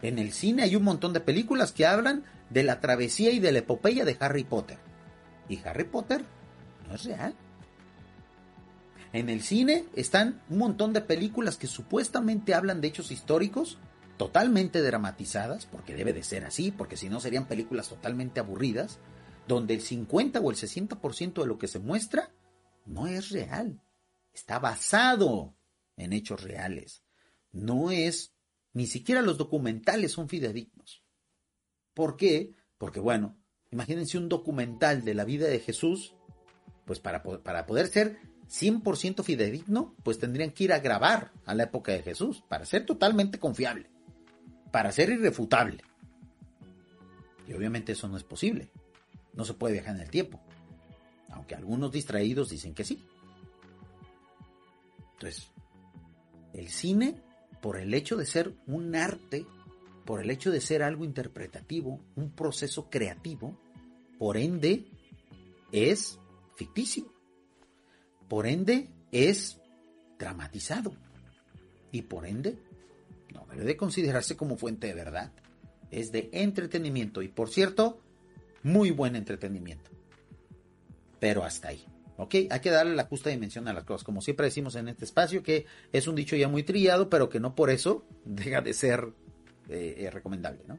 [0.03, 3.51] En el cine hay un montón de películas que hablan de la travesía y de
[3.51, 4.79] la epopeya de Harry Potter.
[5.49, 6.25] Y Harry Potter
[6.87, 7.35] no es real.
[9.13, 13.79] En el cine están un montón de películas que supuestamente hablan de hechos históricos
[14.19, 18.99] totalmente dramatizadas, porque debe de ser así, porque si no serían películas totalmente aburridas,
[19.47, 22.35] donde el 50 o el 60% de lo que se muestra
[22.85, 23.81] no es real.
[24.33, 25.57] Está basado
[25.97, 27.03] en hechos reales.
[27.51, 28.35] No es,
[28.73, 31.03] ni siquiera los documentales son fidedignos.
[31.95, 32.53] ¿Por qué?
[32.77, 33.41] Porque bueno,
[33.71, 36.15] imagínense un documental de la vida de Jesús,
[36.85, 38.19] pues para, para poder ser
[38.49, 42.87] 100% fidedigno, pues tendrían que ir a grabar a la época de Jesús para ser
[42.87, 43.91] totalmente confiable,
[44.73, 45.85] para ser irrefutable.
[47.47, 48.71] Y obviamente eso no es posible.
[49.35, 50.41] No se puede viajar en el tiempo.
[51.31, 53.05] Aunque algunos distraídos dicen que sí.
[55.13, 55.49] Entonces,
[56.55, 57.21] el cine,
[57.61, 59.47] por el hecho de ser un arte,
[60.05, 63.59] por el hecho de ser algo interpretativo, un proceso creativo,
[64.19, 64.87] por ende,
[65.71, 66.19] es
[66.57, 67.18] ficticio
[68.29, 69.59] por ende, es
[70.19, 70.93] dramatizado.
[71.91, 72.59] Y por ende,
[73.35, 75.33] no debe de considerarse como fuente de verdad.
[75.91, 77.23] Es de entretenimiento.
[77.23, 78.01] Y por cierto,
[78.63, 79.91] muy buen entretenimiento.
[81.19, 81.85] Pero hasta ahí.
[82.19, 82.35] ¿Ok?
[82.51, 84.05] Hay que darle la justa dimensión a las cosas.
[84.05, 87.41] Como siempre decimos en este espacio, que es un dicho ya muy trillado, pero que
[87.41, 89.13] no por eso deja de ser
[89.69, 90.79] eh, eh, recomendable, ¿no?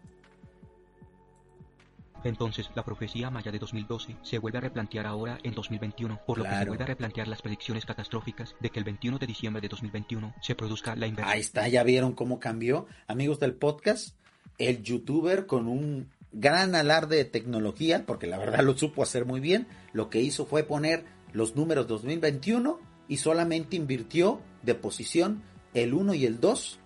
[2.24, 6.44] Entonces, la profecía maya de 2012 se vuelve a replantear ahora en 2021, por lo
[6.44, 9.70] que se vuelve a replantear las predicciones catastróficas de que el 21 de diciembre de
[9.70, 11.34] 2021 se produzca la inversión.
[11.34, 12.88] Ahí está, ya vieron cómo cambió.
[13.08, 14.16] Amigos del podcast,
[14.58, 19.40] el youtuber con un gran alarde de tecnología, porque la verdad lo supo hacer muy
[19.40, 25.42] bien, lo que hizo fue poner los números 2021 y solamente invirtió de posición
[25.74, 26.80] el 1 y el 2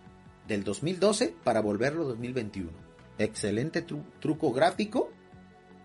[0.47, 2.69] del 2012 para volverlo 2021.
[3.17, 5.11] Excelente truco gráfico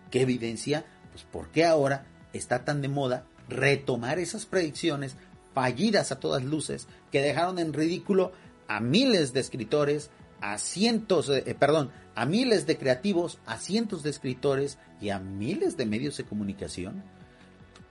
[0.09, 0.85] ¿Qué evidencia?
[1.11, 5.15] Pues por qué ahora está tan de moda retomar esas predicciones
[5.53, 8.31] fallidas a todas luces que dejaron en ridículo
[8.67, 14.11] a miles de escritores, a cientos, eh, perdón, a miles de creativos, a cientos de
[14.11, 17.03] escritores y a miles de medios de comunicación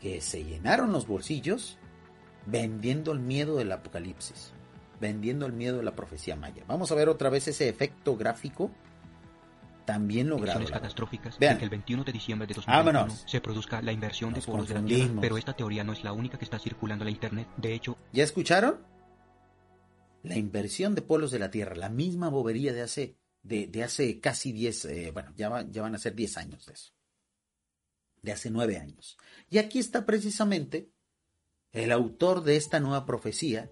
[0.01, 1.79] que se llenaron los bolsillos
[2.47, 4.53] vendiendo el miedo del apocalipsis,
[5.01, 6.65] vendiendo el miedo de la profecía maya.
[6.67, 8.71] Vamos a ver otra vez ese efecto gráfico
[9.89, 10.67] también logrado.
[10.67, 11.57] catastróficas Vean.
[11.57, 14.85] que el 21 de diciembre de 2021 se produzca la inversión de polos de la
[14.85, 17.49] Tierra, pero esta teoría no es la única que está circulando en la Internet.
[17.57, 18.85] De hecho, ¿ya escucharon?
[20.23, 24.53] La inversión de polos de la Tierra, la misma bobería de hace, de, hace casi
[24.53, 26.93] 10, eh, bueno, ya, ya van a ser 10 años de eso.
[28.21, 29.17] De hace 9 años.
[29.49, 30.93] Y aquí está precisamente
[31.73, 33.71] el autor de esta nueva profecía,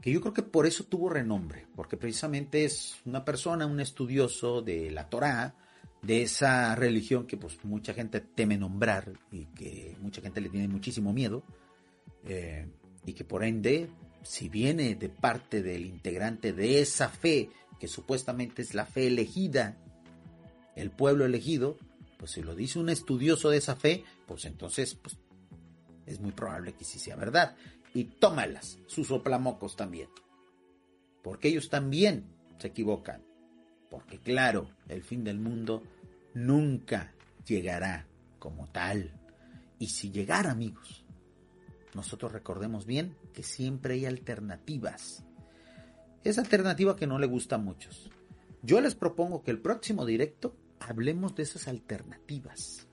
[0.00, 4.62] que yo creo que por eso tuvo renombre, porque precisamente es una persona, un estudioso
[4.62, 5.54] de la Torá,
[6.02, 10.68] de esa religión que pues mucha gente teme nombrar y que mucha gente le tiene
[10.68, 11.42] muchísimo miedo,
[12.24, 12.68] eh,
[13.04, 13.88] y que por ende,
[14.22, 19.76] si viene de parte del integrante de esa fe, que supuestamente es la fe elegida,
[20.74, 21.78] el pueblo elegido,
[22.18, 25.16] pues si lo dice un estudioso de esa fe, pues entonces pues,
[26.06, 27.56] es muy probable que sí sea verdad
[27.96, 30.10] y tómalas, sus soplamocos también.
[31.22, 32.26] Porque ellos también
[32.58, 33.24] se equivocan.
[33.88, 35.82] Porque claro, el fin del mundo
[36.34, 37.14] nunca
[37.46, 38.06] llegará
[38.38, 39.18] como tal.
[39.78, 41.06] Y si llegara, amigos,
[41.94, 45.24] nosotros recordemos bien que siempre hay alternativas.
[46.22, 48.10] Esa alternativa que no le gusta a muchos.
[48.62, 52.88] Yo les propongo que el próximo directo hablemos de esas alternativas.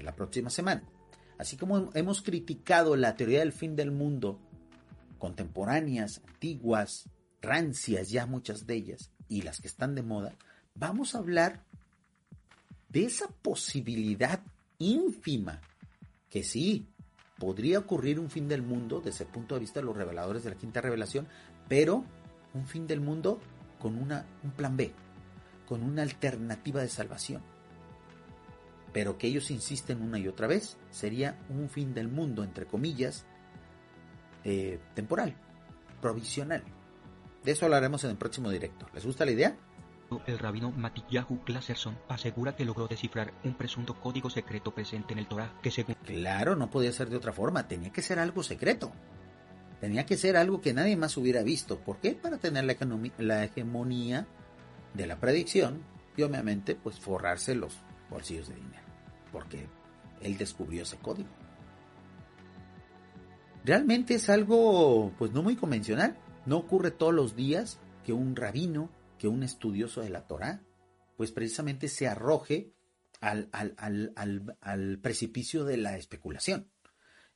[0.00, 0.84] La próxima semana.
[1.38, 4.38] Así como hemos criticado la teoría del fin del mundo,
[5.18, 7.10] contemporáneas, antiguas,
[7.42, 10.34] rancias ya muchas de ellas, y las que están de moda,
[10.74, 11.64] vamos a hablar
[12.88, 14.40] de esa posibilidad
[14.78, 15.60] ínfima
[16.30, 16.86] que sí,
[17.38, 20.50] podría ocurrir un fin del mundo desde el punto de vista de los reveladores de
[20.50, 21.28] la quinta revelación,
[21.68, 22.04] pero
[22.54, 23.40] un fin del mundo
[23.78, 24.92] con una, un plan B,
[25.66, 27.42] con una alternativa de salvación
[28.96, 33.26] pero que ellos insisten una y otra vez, sería un fin del mundo, entre comillas,
[34.42, 35.36] eh, temporal,
[36.00, 36.64] provisional.
[37.44, 38.86] De eso hablaremos en el próximo directo.
[38.94, 39.54] ¿Les gusta la idea?
[40.26, 45.28] El rabino Matillahu Glasserson asegura que logró descifrar un presunto código secreto presente en el
[45.28, 45.94] Torah que según...
[45.96, 48.92] Claro, no podía ser de otra forma, tenía que ser algo secreto.
[49.78, 51.80] Tenía que ser algo que nadie más hubiera visto.
[51.80, 52.14] ¿Por qué?
[52.14, 52.74] Para tener la,
[53.18, 54.26] la hegemonía
[54.94, 55.82] de la predicción
[56.16, 57.74] y obviamente pues forrarse los
[58.08, 58.85] bolsillos de dinero.
[59.36, 59.68] Porque
[60.22, 61.28] él descubrió ese código.
[63.66, 66.16] Realmente es algo pues no muy convencional.
[66.46, 70.62] No ocurre todos los días que un rabino que un estudioso de la Torah,
[71.18, 72.72] pues precisamente se arroje
[73.20, 76.70] al, al, precipicio de la especulación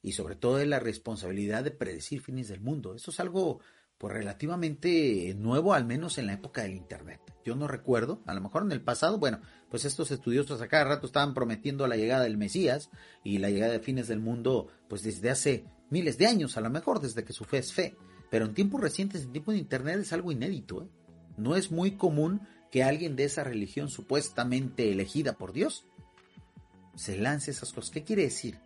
[0.03, 2.95] y sobre todo de la responsabilidad de predecir fines del mundo.
[2.95, 3.61] Eso es algo
[4.01, 7.21] pues relativamente nuevo, al menos en la época del Internet.
[7.45, 10.85] Yo no recuerdo, a lo mejor en el pasado, bueno, pues estos estudiosos a cada
[10.85, 12.89] rato estaban prometiendo la llegada del Mesías
[13.25, 16.71] y la llegada de fines del mundo, pues desde hace miles de años, a lo
[16.71, 17.95] mejor desde que su fe es fe.
[18.31, 20.83] Pero en tiempos recientes, en tiempos de Internet, es algo inédito.
[20.83, 20.89] ¿eh?
[21.37, 22.41] No es muy común
[22.71, 25.85] que alguien de esa religión supuestamente elegida por Dios
[26.97, 27.91] se lance esas cosas.
[27.91, 28.59] ¿Qué quiere decir?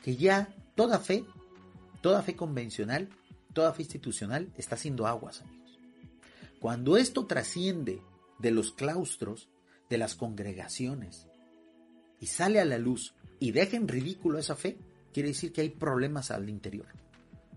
[0.00, 1.24] Que ya toda fe,
[2.02, 3.08] toda fe convencional,
[3.52, 5.78] toda fe institucional está haciendo aguas, amigos.
[6.60, 8.02] Cuando esto trasciende
[8.38, 9.48] de los claustros,
[9.88, 11.26] de las congregaciones,
[12.20, 14.78] y sale a la luz y deja en ridículo esa fe,
[15.12, 16.86] quiere decir que hay problemas al interior.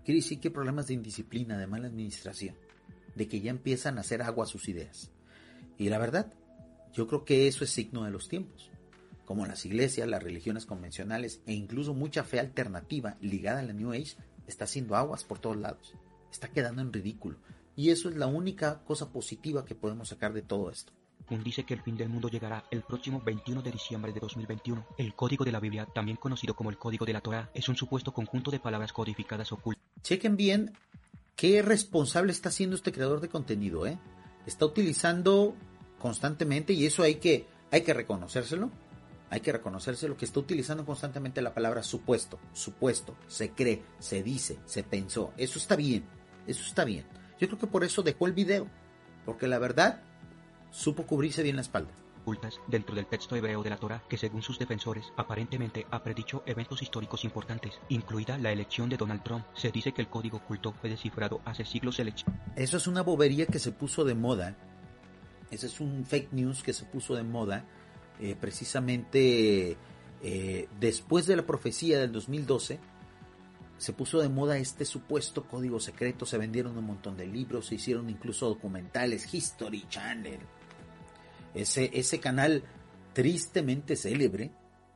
[0.04, 2.56] Quiere decir que hay problemas de indisciplina, de mala administración
[3.14, 5.10] de que ya empiezan a hacer agua sus ideas.
[5.78, 6.32] Y la verdad,
[6.92, 8.70] yo creo que eso es signo de los tiempos.
[9.24, 13.92] Como las iglesias, las religiones convencionales e incluso mucha fe alternativa ligada a la New
[13.92, 14.16] Age
[14.46, 15.94] está haciendo aguas por todos lados.
[16.30, 17.38] Está quedando en ridículo.
[17.76, 20.92] Y eso es la única cosa positiva que podemos sacar de todo esto.
[21.42, 24.86] Dice que el fin del mundo llegará el próximo 21 de diciembre de 2021.
[24.98, 27.76] El código de la Biblia, también conocido como el código de la Torah, es un
[27.76, 29.82] supuesto conjunto de palabras codificadas ocultas.
[30.02, 30.72] Chequen bien
[31.34, 33.98] qué responsable está siendo este creador de contenido, ¿eh?
[34.46, 35.54] Está utilizando
[35.98, 38.70] constantemente, y eso hay que, hay que reconocérselo,
[39.34, 44.60] hay que reconocérselo, que está utilizando constantemente la palabra supuesto, supuesto, se cree, se dice,
[44.64, 45.32] se pensó.
[45.36, 46.04] Eso está bien,
[46.46, 47.04] eso está bien.
[47.40, 48.68] Yo creo que por eso dejó el video,
[49.26, 50.02] porque la verdad
[50.70, 51.90] supo cubrirse bien la espalda
[52.68, 56.80] dentro del texto hebreo de la Torah que según sus defensores aparentemente ha predicho eventos
[56.80, 59.44] históricos importantes, incluida la elección de Donald Trump.
[59.52, 62.00] Se dice que el código oculto fue descifrado hace siglos.
[62.56, 64.56] Eso es una bobería que se puso de moda.
[65.50, 67.64] Ese es un fake news que se puso de moda
[68.20, 69.76] eh, precisamente
[70.22, 72.78] eh, después de la profecía del 2012
[73.76, 77.74] se puso de moda este supuesto código secreto, se vendieron un montón de libros, se
[77.74, 80.38] hicieron incluso documentales, History Channel,
[81.54, 82.62] ese, ese canal
[83.12, 84.52] tristemente célebre,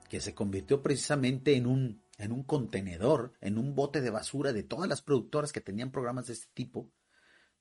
[0.09, 4.63] que se convirtió precisamente en un, en un contenedor, en un bote de basura de
[4.63, 6.91] todas las productoras que tenían programas de este tipo,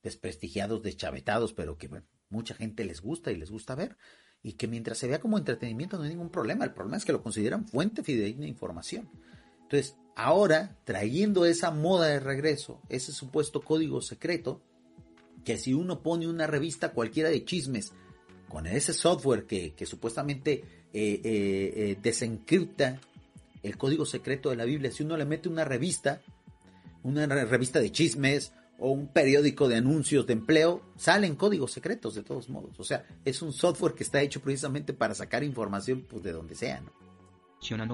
[0.04, 1.90] desprestigiados, deschavetados, pero que
[2.30, 3.98] mucha gente les gusta y les gusta ver,
[4.48, 7.12] y que mientras se vea como entretenimiento no hay ningún problema, el problema es que
[7.12, 9.10] lo consideran fuente fidedigna de información.
[9.64, 14.62] Entonces, ahora, trayendo esa moda de regreso, ese supuesto código secreto,
[15.44, 17.92] que si uno pone una revista cualquiera de chismes
[18.48, 20.62] con ese software que, supuestamente eh,
[20.94, 23.02] eh, eh, desencripta
[23.64, 26.22] el código secreto de la Biblia, si uno le mete una revista,
[27.04, 32.24] una revista de chismes o un periódico de anuncios de empleo, salen códigos secretos de
[32.24, 32.80] todos modos.
[32.80, 36.56] O sea, es un software que está hecho precisamente para sacar información pues, de donde
[36.56, 36.82] sea.
[36.82, 36.92] ¿no?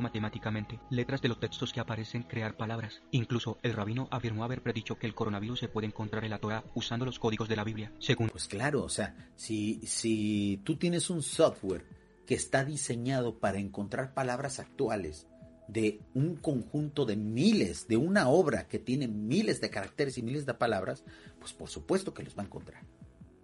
[0.02, 3.02] matemáticamente letras de los textos que aparecen crear palabras.
[3.12, 6.64] Incluso el rabino afirmó haber predicho que el coronavirus se puede encontrar en la Torah
[6.76, 8.30] usando los códigos de la Biblia, según...
[8.30, 11.86] Pues claro, o sea, si, si tú tienes un software
[12.26, 15.28] que está diseñado para encontrar palabras actuales
[15.68, 20.46] de un conjunto de miles, de una obra que tiene miles de caracteres y miles
[20.46, 21.04] de palabras,
[21.40, 22.84] pues por supuesto que los va a encontrar.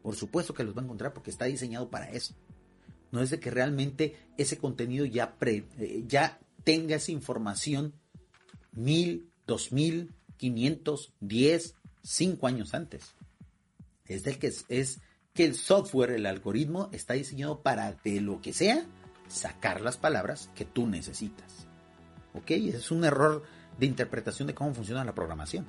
[0.01, 2.35] Por supuesto que los va a encontrar porque está diseñado para eso
[3.11, 7.93] no es de que realmente ese contenido ya, eh, ya tenga esa información
[8.71, 13.15] mil, dos mil, quinientos, diez, cinco años antes.
[14.05, 14.99] Es del que es, es
[15.33, 18.85] que el software, el algoritmo, está diseñado para de lo que sea
[19.27, 21.68] sacar las palabras que tú necesitas.
[22.33, 22.51] ¿Ok?
[22.51, 23.43] Es un error
[23.77, 25.65] de interpretación de cómo funciona la programación.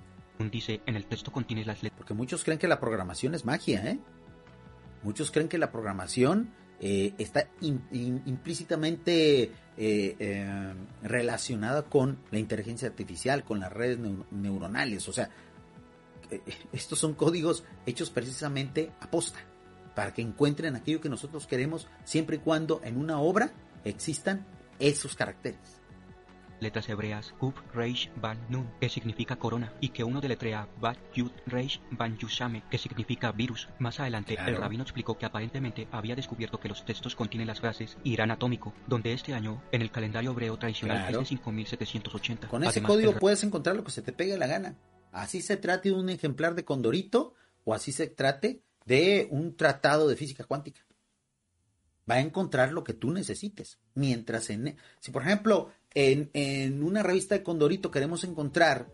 [0.51, 1.99] Dice, en el texto contiene las letras.
[1.99, 3.99] Porque muchos creen que la programación es magia, ¿eh?
[5.03, 6.51] Muchos creen que la programación
[6.81, 13.99] eh, está implícitamente eh, eh, relacionada con la inteligencia artificial, con las redes
[14.31, 15.09] neuronales.
[15.09, 15.31] O sea,
[16.73, 19.41] estos son códigos hechos precisamente a posta,
[19.95, 23.53] para que encuentren aquello que nosotros queremos, siempre y cuando en una obra
[23.85, 24.47] existan
[24.79, 25.80] esos caracteres
[26.61, 31.31] letras hebreas Kuf Reish Ban Nun, que significa corona, y que uno deletrea Bat Yud
[31.47, 33.69] Reish Ban Yushame, que significa virus.
[33.79, 37.97] Más adelante, el rabino explicó que aparentemente había descubierto que los textos contienen las frases
[38.05, 42.49] Irán atómico, donde este año, en el calendario hebreo tradicional, es de 5780.
[42.49, 44.77] Con ese código puedes encontrar lo que se te pegue la gana.
[45.13, 47.35] Así se trate de un ejemplar de Condorito
[47.65, 50.83] o así se trate de un tratado de física cuántica
[52.11, 53.79] va a encontrar lo que tú necesites.
[53.95, 58.89] Mientras en, si por ejemplo en, una revista de Condorito queremos encontrar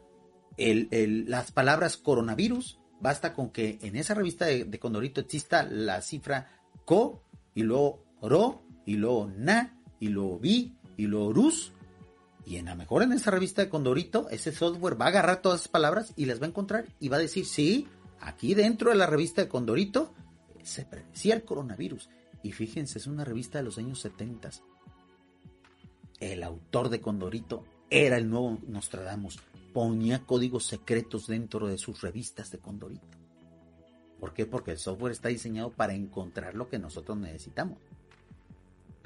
[0.56, 6.50] las palabras coronavirus, basta con que en esa revista de, Condorito exista la cifra
[6.84, 7.22] co
[7.54, 11.72] y luego ro y luego na y luego vi y luego rus.
[12.46, 15.60] Y en la mejor en esa revista de Condorito, ese software va a agarrar todas
[15.60, 17.88] esas palabras y las va a encontrar y va a decir, sí,
[18.20, 20.14] aquí dentro de la revista de Condorito
[20.62, 22.08] se predecía el coronavirus.
[22.42, 24.50] Y fíjense, es una revista de los años 70
[26.20, 29.38] el autor de Condorito era el nuevo Nostradamus.
[29.72, 33.06] Ponía códigos secretos dentro de sus revistas de Condorito.
[34.18, 34.46] ¿Por qué?
[34.46, 37.78] Porque el software está diseñado para encontrar lo que nosotros necesitamos.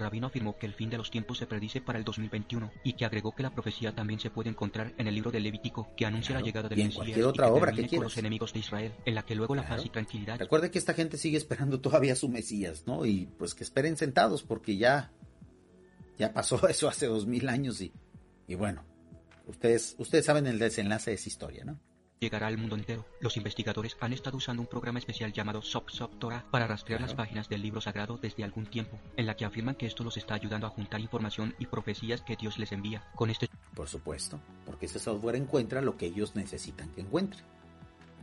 [0.00, 3.04] Rabino afirmó que el fin de los tiempos se predice para el 2021 y que
[3.04, 6.34] agregó que la profecía también se puede encontrar en el libro de Levítico que anuncia
[6.34, 8.60] la llegada del y en cualquier otra y que obra que con los enemigos de
[8.60, 10.38] Israel, en la que luego la paz y tranquilidad.
[10.38, 13.04] Recuerde que esta gente sigue esperando todavía su Mesías, ¿no?
[13.04, 15.12] Y pues que esperen sentados porque ya
[16.20, 17.92] ya pasó eso hace dos mil años y,
[18.46, 18.84] y bueno,
[19.46, 21.80] ustedes, ustedes saben el desenlace de esa historia, ¿no?
[22.20, 23.06] llegará al mundo entero.
[23.20, 27.14] Los investigadores han estado usando un programa especial llamado Sop Sop Torah para rastrear las
[27.14, 30.34] páginas del libro sagrado desde algún tiempo, en la que afirman que esto los está
[30.34, 33.02] ayudando a juntar información y profecías que Dios les envía.
[33.14, 37.42] Con este Por supuesto, porque ese software encuentra lo que ellos necesitan que encuentre.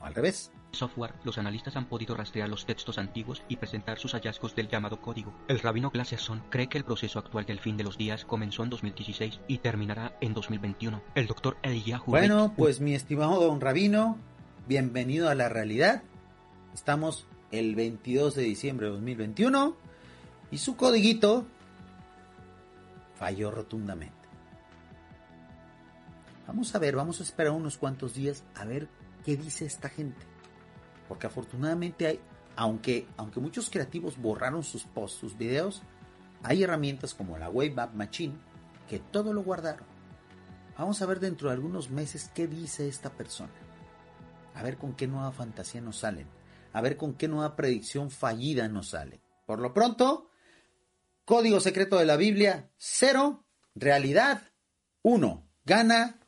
[0.01, 4.13] O al revés software, los analistas han podido rastrear los textos antiguos y presentar sus
[4.13, 5.33] hallazgos del llamado código.
[5.47, 8.69] El rabino Glasserson cree que el proceso actual del fin de los días comenzó en
[8.69, 11.01] 2016 y terminará en 2021.
[11.15, 14.17] El doctor Eliyahu Bueno, pues mi estimado don rabino,
[14.67, 16.03] bienvenido a la realidad.
[16.73, 19.75] Estamos el 22 de diciembre de 2021
[20.51, 21.45] y su codiguito
[23.15, 24.15] falló rotundamente.
[26.45, 28.87] Vamos a ver, vamos a esperar unos cuantos días a ver
[29.27, 30.25] qué dice esta gente.
[31.09, 32.19] Porque afortunadamente hay,
[32.55, 35.81] aunque, aunque muchos creativos borraron sus posts, sus videos,
[36.43, 38.35] hay herramientas como la Wayback Machine
[38.87, 39.85] que todo lo guardaron.
[40.77, 43.51] Vamos a ver dentro de algunos meses qué dice esta persona.
[44.55, 46.29] A ver con qué nueva fantasía nos salen.
[46.71, 49.19] A ver con qué nueva predicción fallida nos sale.
[49.45, 50.29] Por lo pronto,
[51.25, 53.45] código secreto de la Biblia, cero.
[53.75, 54.53] Realidad,
[55.01, 55.49] uno.
[55.65, 56.21] Gana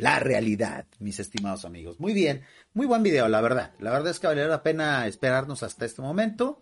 [0.00, 2.00] la realidad, mis estimados amigos.
[2.00, 2.42] Muy bien,
[2.74, 3.72] muy buen video, la verdad.
[3.78, 6.60] La verdad es que valió la pena esperarnos hasta este momento.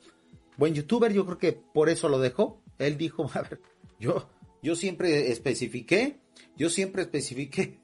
[0.57, 2.62] Buen youtuber, yo creo que por eso lo dejó.
[2.78, 3.61] Él dijo, a ver,
[3.99, 4.28] yo,
[4.62, 6.18] yo siempre especifiqué,
[6.57, 7.78] yo siempre especifiqué,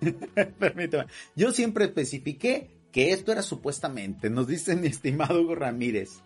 [0.58, 1.06] permítame,
[1.36, 6.20] yo siempre especifiqué que esto era supuestamente, nos dice mi estimado Hugo Ramírez.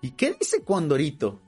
[0.00, 1.40] ¿Y qué dice Condorito?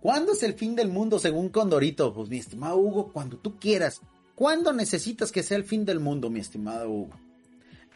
[0.00, 2.12] ¿Cuándo es el fin del mundo según Condorito?
[2.12, 4.00] Pues mi estimado Hugo, cuando tú quieras.
[4.38, 7.10] ¿Cuándo necesitas que sea el fin del mundo, mi estimado Hugo?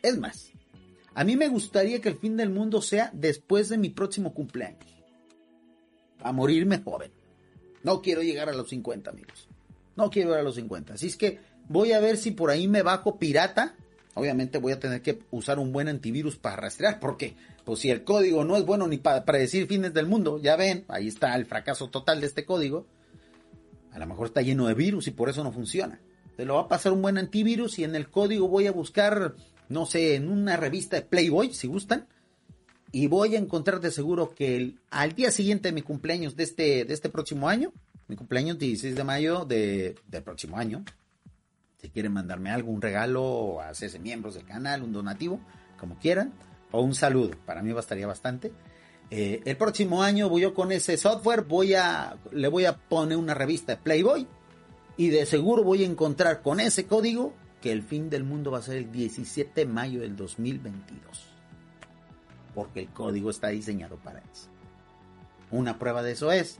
[0.02, 0.50] Es más,
[1.14, 4.92] a mí me gustaría que el fin del mundo sea después de mi próximo cumpleaños.
[6.18, 7.12] A morirme joven.
[7.84, 9.46] No quiero llegar a los 50, amigos.
[9.94, 10.94] No quiero llegar a los 50.
[10.94, 11.38] Así es que
[11.68, 13.76] voy a ver si por ahí me bajo pirata.
[14.14, 18.02] Obviamente voy a tener que usar un buen antivirus para rastrear, porque pues si el
[18.02, 21.46] código no es bueno ni para predecir fines del mundo, ya ven, ahí está el
[21.46, 22.84] fracaso total de este código.
[23.92, 26.00] A lo mejor está lleno de virus y por eso no funciona.
[26.42, 29.36] Te lo va a pasar un buen antivirus y en el código voy a buscar,
[29.68, 32.08] no sé, en una revista de Playboy, si gustan.
[32.90, 36.84] Y voy a encontrar de seguro que al día siguiente de mi cumpleaños de este,
[36.84, 37.72] de este próximo año,
[38.08, 40.84] mi cumpleaños 16 de mayo de, del próximo año,
[41.80, 45.38] si quieren mandarme algo, un regalo, hacerse miembros del canal, un donativo,
[45.78, 46.32] como quieran,
[46.72, 48.50] o un saludo, para mí bastaría bastante.
[49.10, 53.16] Eh, el próximo año voy yo con ese software, voy a, le voy a poner
[53.16, 54.26] una revista de Playboy
[54.96, 58.58] y de seguro voy a encontrar con ese código que el fin del mundo va
[58.58, 61.00] a ser el 17 de mayo del 2022.
[62.54, 64.48] Porque el código está diseñado para eso.
[65.50, 66.58] Una prueba de eso es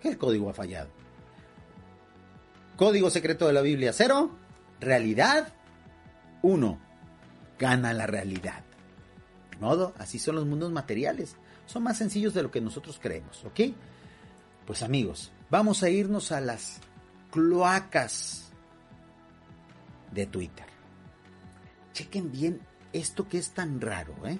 [0.00, 0.88] que el código ha fallado.
[2.76, 4.30] Código secreto de la Biblia 0.
[4.80, 5.52] Realidad
[6.42, 6.78] 1.
[7.58, 8.64] Gana la realidad.
[9.50, 11.36] De modo, así son los mundos materiales.
[11.66, 13.74] Son más sencillos de lo que nosotros creemos, ¿ok?
[14.64, 16.80] Pues amigos, vamos a irnos a las
[17.30, 18.52] cloacas
[20.12, 20.66] de Twitter.
[21.92, 22.60] Chequen bien
[22.92, 24.38] esto que es tan raro, ¿eh?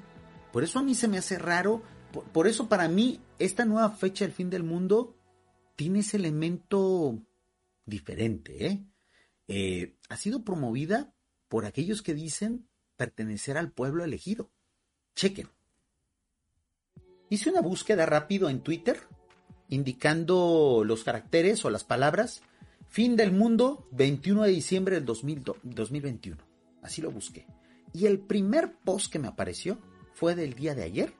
[0.52, 1.82] Por eso a mí se me hace raro,
[2.32, 5.16] por, eso para mí esta nueva fecha del fin del mundo
[5.76, 7.18] tiene ese elemento
[7.84, 8.66] diferente.
[8.66, 8.84] ¿eh?
[9.46, 9.96] ¿eh?
[10.08, 11.14] ha sido promovida
[11.48, 14.50] por aquellos que dicen pertenecer al pueblo elegido.
[15.14, 15.50] Chequen.
[17.28, 19.00] Hice una búsqueda rápido en Twitter
[19.68, 22.42] indicando los caracteres o las palabras
[22.88, 26.36] fin del mundo 21 de diciembre del 2021.
[26.82, 27.46] Así lo busqué.
[27.92, 29.78] Y el primer post que me apareció
[30.14, 31.14] fue del día de ayer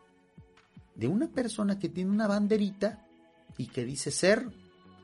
[0.94, 3.06] de una persona que tiene una banderita
[3.56, 4.48] y que dice ser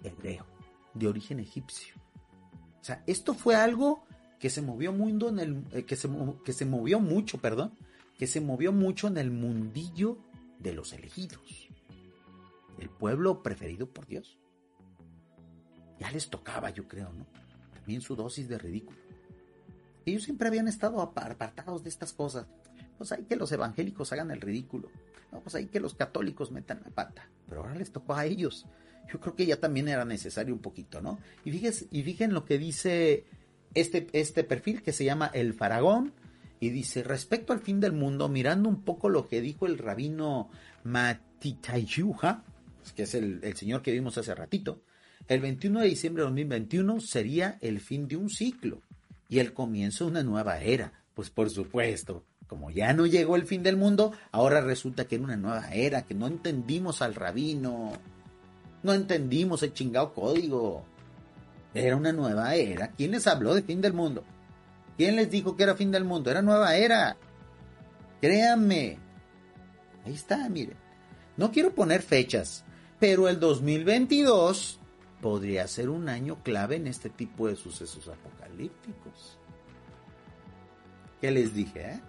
[0.03, 0.45] hebreo,
[0.93, 1.95] de origen egipcio.
[2.81, 4.05] O sea, esto fue algo
[4.39, 6.09] que se movió mundo en el eh, que se,
[6.45, 7.73] que se movió mucho, perdón,
[8.19, 10.19] que se movió mucho en el mundillo
[10.59, 11.69] de los elegidos.
[12.79, 14.37] El pueblo preferido por Dios.
[15.99, 17.27] Ya les tocaba, yo creo, ¿no?
[17.73, 18.99] También su dosis de ridículo.
[20.07, 22.47] Ellos siempre habían estado apartados de estas cosas.
[22.99, 24.91] Pues hay que los evangélicos hagan el ridículo.
[25.33, 27.29] No, pues hay que los católicos metan la pata.
[27.49, 28.67] Pero ahora les tocó a ellos.
[29.13, 31.19] Yo creo que ya también era necesario un poquito, ¿no?
[31.45, 33.25] Y fíjense, y fíjense lo que dice
[33.75, 36.13] este, este perfil que se llama El Faragón.
[36.61, 40.51] Y dice, respecto al fin del mundo, mirando un poco lo que dijo el rabino
[40.85, 42.45] Matitayuha,
[42.95, 44.81] que es el, el señor que vimos hace ratito,
[45.29, 48.83] el 21 de diciembre de 2021 sería el fin de un ciclo
[49.29, 50.93] y el comienzo de una nueva era.
[51.15, 55.25] Pues por supuesto, como ya no llegó el fin del mundo, ahora resulta que era
[55.25, 57.93] una nueva era, que no entendimos al rabino,
[58.83, 60.85] no entendimos el chingado código.
[61.73, 62.89] Era una nueva era.
[62.89, 64.25] ¿Quién les habló de fin del mundo?
[64.97, 66.31] ¿Quién les dijo que era fin del mundo?
[66.31, 67.17] Era nueva era.
[68.21, 68.99] Créanme.
[70.05, 70.77] Ahí está, miren.
[71.37, 72.65] No quiero poner fechas,
[73.01, 74.81] pero el 2022
[75.25, 79.39] podría ser un año clave en este tipo de sucesos apocalípticos.
[81.19, 81.93] ¿Qué les dije?
[81.93, 82.01] Eh?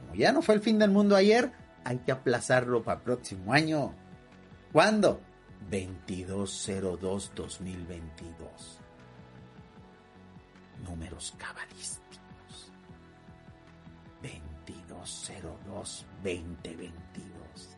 [0.00, 1.52] Como ya no fue el fin del mundo ayer,
[1.84, 3.92] hay que aplazarlo para el próximo año.
[4.72, 5.20] ¿Cuándo?
[5.70, 7.58] 2202-2022.
[10.88, 12.72] Números cabalísticos.
[16.24, 16.90] 2202-2022.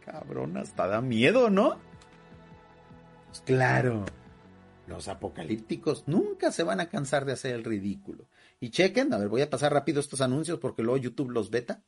[0.04, 1.80] Cabrón, hasta da miedo, ¿no?
[3.26, 4.04] Pues claro.
[4.90, 8.26] Los apocalípticos nunca se van a cansar de hacer el ridículo.
[8.58, 11.84] Y chequen, a ver, voy a pasar rápido estos anuncios porque luego YouTube los beta.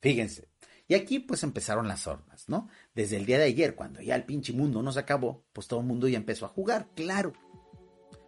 [0.00, 0.48] Fíjense.
[0.88, 2.68] Y aquí pues empezaron las hordas, ¿no?
[2.92, 5.78] Desde el día de ayer, cuando ya el pinche mundo no se acabó, pues todo
[5.78, 7.32] el mundo ya empezó a jugar, claro.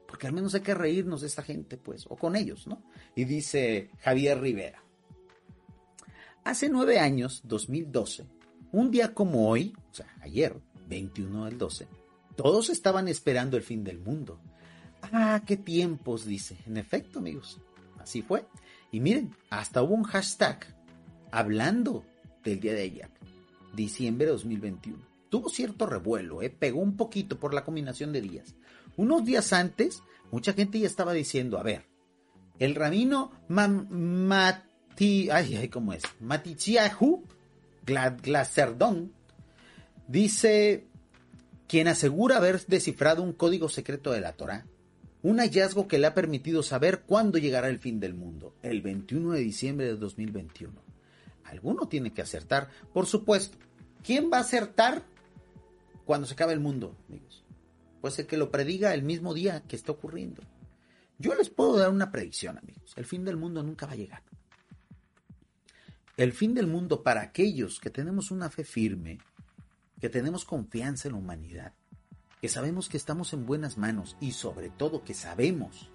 [0.07, 2.85] Porque al menos hay que reírnos de esta gente, pues, o con ellos, ¿no?
[3.17, 4.85] Y dice Javier Rivera.
[6.45, 8.25] Hace nueve años, 2012,
[8.71, 11.89] un día como hoy, o sea, ayer, 21 del 12,
[12.37, 14.39] todos estaban esperando el fin del mundo.
[15.03, 16.57] Ah, qué tiempos, dice.
[16.66, 17.61] En efecto, amigos,
[17.99, 18.47] así fue.
[18.93, 20.66] Y miren, hasta hubo un hashtag
[21.30, 22.05] hablando
[22.45, 23.11] del día de ayer,
[23.74, 24.99] diciembre de 2021.
[25.28, 26.51] Tuvo cierto revuelo, ¿eh?
[26.51, 28.55] pegó un poquito por la combinación de días.
[28.97, 31.84] Unos días antes, mucha gente ya estaba diciendo, a ver,
[32.59, 36.05] el rabino Mati, ay, ay, ¿cómo es?
[36.20, 37.24] Matichiahu
[37.84, 39.12] Glacerdón
[40.09, 40.87] dice
[41.69, 44.67] quien asegura haber descifrado un código secreto de la Torá,
[45.23, 49.33] un hallazgo que le ha permitido saber cuándo llegará el fin del mundo, el 21
[49.33, 50.73] de diciembre de 2021.
[51.45, 53.59] Alguno tiene que acertar, por supuesto.
[54.05, 55.05] ¿Quién va a acertar
[56.05, 57.45] cuando se acabe el mundo, amigos?
[58.01, 60.43] Pues el que lo prediga el mismo día que está ocurriendo.
[61.19, 62.93] Yo les puedo dar una predicción, amigos.
[62.97, 64.23] El fin del mundo nunca va a llegar.
[66.16, 69.19] El fin del mundo para aquellos que tenemos una fe firme,
[70.01, 71.73] que tenemos confianza en la humanidad,
[72.40, 75.90] que sabemos que estamos en buenas manos y sobre todo que sabemos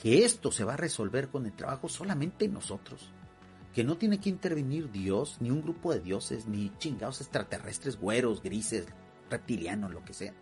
[0.00, 3.10] que esto se va a resolver con el trabajo solamente nosotros,
[3.74, 8.42] que no tiene que intervenir Dios, ni un grupo de dioses, ni chingados extraterrestres, güeros,
[8.42, 8.86] grises,
[9.28, 10.34] reptilianos, lo que sea.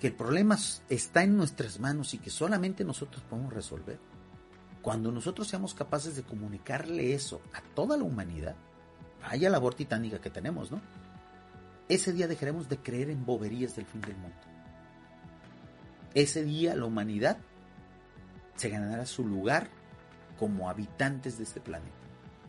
[0.00, 0.58] Que el problema
[0.88, 4.00] está en nuestras manos y que solamente nosotros podemos resolver.
[4.80, 8.56] Cuando nosotros seamos capaces de comunicarle eso a toda la humanidad,
[9.20, 10.80] vaya labor titánica que tenemos, ¿no?
[11.88, 14.36] Ese día dejaremos de creer en boberías del fin del mundo.
[16.14, 17.38] Ese día la humanidad
[18.56, 19.68] se ganará su lugar
[20.38, 21.96] como habitantes de este planeta.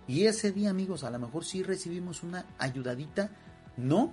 [0.08, 3.30] Y ese día, amigos, a lo mejor sí recibimos una ayudadita,
[3.78, 4.12] no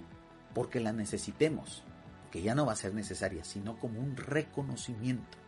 [0.55, 1.83] porque la necesitemos,
[2.31, 5.39] que ya no va a ser necesaria, sino como un reconocimiento.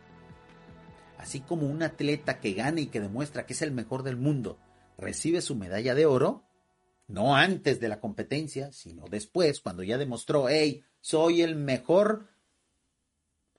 [1.17, 4.57] Así como un atleta que gana y que demuestra que es el mejor del mundo
[4.97, 6.43] recibe su medalla de oro,
[7.07, 12.29] no antes de la competencia, sino después, cuando ya demostró, hey, soy el mejor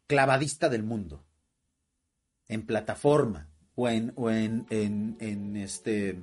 [0.07, 1.25] clavadista del mundo.
[2.49, 6.21] En plataforma o en, o en, en, este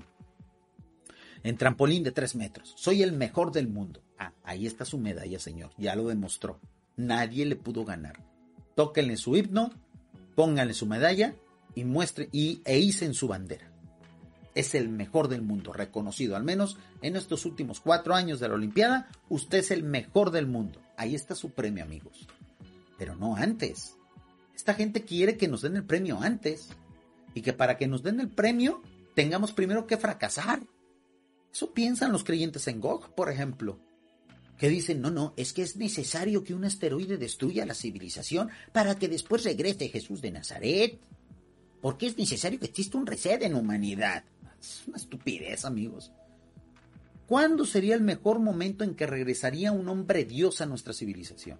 [1.44, 2.74] en trampolín de tres metros.
[2.78, 4.04] Soy el mejor del mundo.
[4.18, 5.72] Ah, ahí está su medalla, señor.
[5.78, 6.60] Ya lo demostró.
[6.96, 8.24] nadie le pudo ganar.
[8.76, 9.72] Tóquenle su himno,
[10.36, 11.36] pónganle su medalla
[11.74, 13.71] y muestre y e en su bandera.
[14.54, 18.56] Es el mejor del mundo, reconocido al menos en estos últimos cuatro años de la
[18.56, 19.10] Olimpiada.
[19.30, 20.82] Usted es el mejor del mundo.
[20.98, 22.28] Ahí está su premio, amigos.
[22.98, 23.96] Pero no antes.
[24.54, 26.70] Esta gente quiere que nos den el premio antes.
[27.34, 28.82] Y que para que nos den el premio
[29.16, 30.62] tengamos primero que fracasar.
[31.54, 33.80] Eso piensan los creyentes en Gog, por ejemplo.
[34.58, 38.96] Que dicen, no, no, es que es necesario que un asteroide destruya la civilización para
[38.96, 41.00] que después regrese Jesús de Nazaret.
[41.82, 44.24] Porque es necesario que exista un reset en humanidad.
[44.62, 46.12] Es una estupidez, amigos.
[47.26, 51.60] ¿Cuándo sería el mejor momento en que regresaría un hombre Dios a nuestra civilización?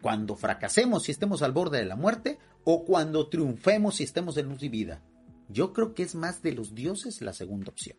[0.00, 2.38] ¿Cuando fracasemos y estemos al borde de la muerte?
[2.64, 5.02] ¿O cuando triunfemos y estemos en luz y vida?
[5.48, 7.98] Yo creo que es más de los dioses la segunda opción.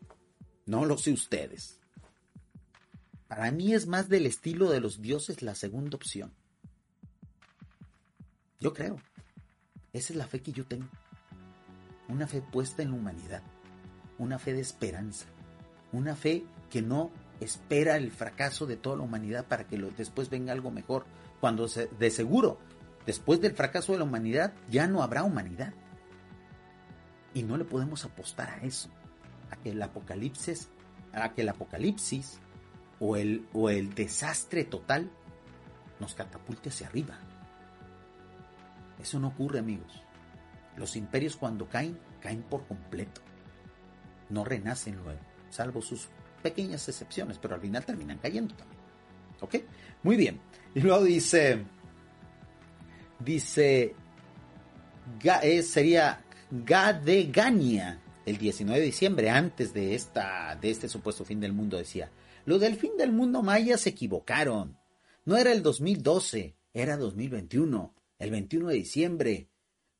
[0.65, 1.79] No lo sé ustedes.
[3.27, 6.33] Para mí es más del estilo de los dioses la segunda opción.
[8.59, 8.97] Yo creo.
[9.93, 10.87] Esa es la fe que yo tengo.
[12.07, 13.41] Una fe puesta en la humanidad.
[14.17, 15.25] Una fe de esperanza.
[15.91, 20.53] Una fe que no espera el fracaso de toda la humanidad para que después venga
[20.53, 21.05] algo mejor.
[21.39, 22.59] Cuando de seguro,
[23.05, 25.73] después del fracaso de la humanidad, ya no habrá humanidad.
[27.33, 28.89] Y no le podemos apostar a eso,
[29.51, 30.69] a que el apocalipsis,
[31.11, 32.39] a que el apocalipsis
[32.99, 35.11] o el, o el desastre total
[35.99, 37.17] nos catapulte hacia arriba.
[38.99, 40.04] Eso no ocurre, amigos.
[40.77, 43.21] Los imperios cuando caen, caen por completo.
[44.29, 45.19] No renacen luego,
[45.49, 46.09] salvo sus
[46.41, 48.79] pequeñas excepciones, pero al final terminan cayendo también.
[49.41, 49.55] ¿Ok?
[50.03, 50.39] Muy bien.
[50.73, 51.63] Y luego dice,
[53.19, 53.95] dice,
[55.41, 61.53] eh, sería Gadegania, el 19 de diciembre, antes de, esta, de este supuesto fin del
[61.53, 62.11] mundo, decía,
[62.45, 64.77] lo del fin del mundo maya se equivocaron.
[65.25, 69.49] No era el 2012, era 2021, el 21 de diciembre.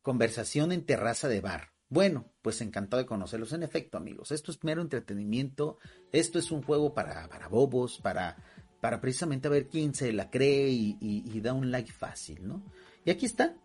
[0.06, 1.72] Conversación en terraza de bar.
[1.90, 3.54] Bueno, pues encantado de conocerlos.
[3.54, 5.80] En efecto, amigos, esto es mero entretenimiento,
[6.12, 8.38] esto es un juego para, para bobos, para,
[8.82, 12.64] para precisamente ver quién se la cree y, y da un like fácil, ¿no?
[13.04, 13.56] Y aquí está,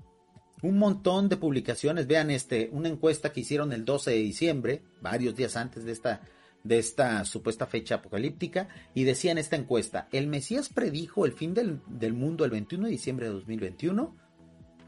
[0.63, 2.07] un montón de publicaciones.
[2.07, 6.23] Vean este, una encuesta que hicieron el 12 de diciembre, varios días antes de esta,
[6.65, 11.53] de esta supuesta fecha apocalíptica, y decía en esta encuesta, el Mesías predijo el fin
[11.53, 14.17] del, del mundo el 21 de diciembre de 2021.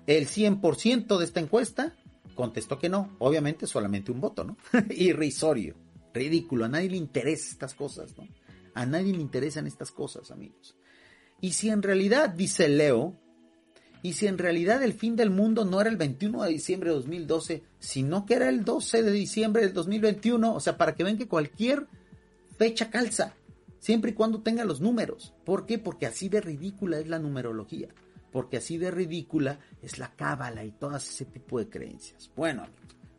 [0.06, 1.94] El 100% de esta encuesta
[2.34, 4.56] contestó que no, obviamente solamente un voto, ¿no?
[4.90, 5.76] Irrisorio,
[6.12, 8.26] ridículo, a nadie le interesan estas cosas, ¿no?
[8.74, 10.76] A nadie le interesan estas cosas, amigos.
[11.40, 13.18] Y si en realidad, dice Leo,
[14.02, 16.96] y si en realidad el fin del mundo no era el 21 de diciembre de
[16.96, 21.18] 2012, sino que era el 12 de diciembre del 2021, o sea, para que vean
[21.18, 21.86] que cualquier
[22.58, 23.34] fecha calza,
[23.78, 25.34] siempre y cuando tenga los números.
[25.44, 25.78] ¿Por qué?
[25.78, 27.88] Porque así de ridícula es la numerología,
[28.32, 32.30] porque así de ridícula es la cábala y todas ese tipo de creencias.
[32.34, 32.66] Bueno,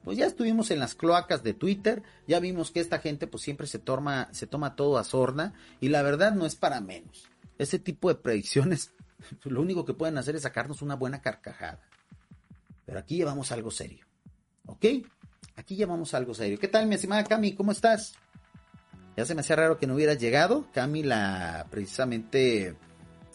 [0.04, 3.68] pues ya estuvimos en las cloacas de Twitter, ya vimos que esta gente pues siempre
[3.68, 7.30] se toma, se toma todo a sorna y la verdad no es para menos.
[7.58, 8.92] Ese tipo de predicciones
[9.44, 11.80] lo único que pueden hacer es sacarnos una buena carcajada.
[12.86, 14.06] Pero aquí llevamos algo serio.
[14.66, 14.86] ¿Ok?
[15.56, 16.60] Aquí llevamos algo serio.
[16.60, 17.54] ¿Qué tal, mi estimada Cami?
[17.54, 18.14] ¿Cómo estás?
[19.16, 20.68] Ya se me hacía raro que no hubieras llegado.
[20.74, 22.76] Cami, la precisamente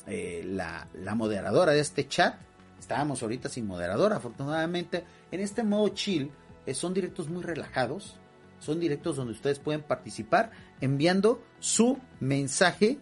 [0.09, 2.37] eh, la, la moderadora de este chat.
[2.79, 5.05] Estábamos ahorita sin moderador, afortunadamente.
[5.31, 6.31] En este modo chill,
[6.67, 8.17] eh, son directos muy relajados.
[8.61, 12.99] Son directos donde ustedes pueden participar enviando su mensaje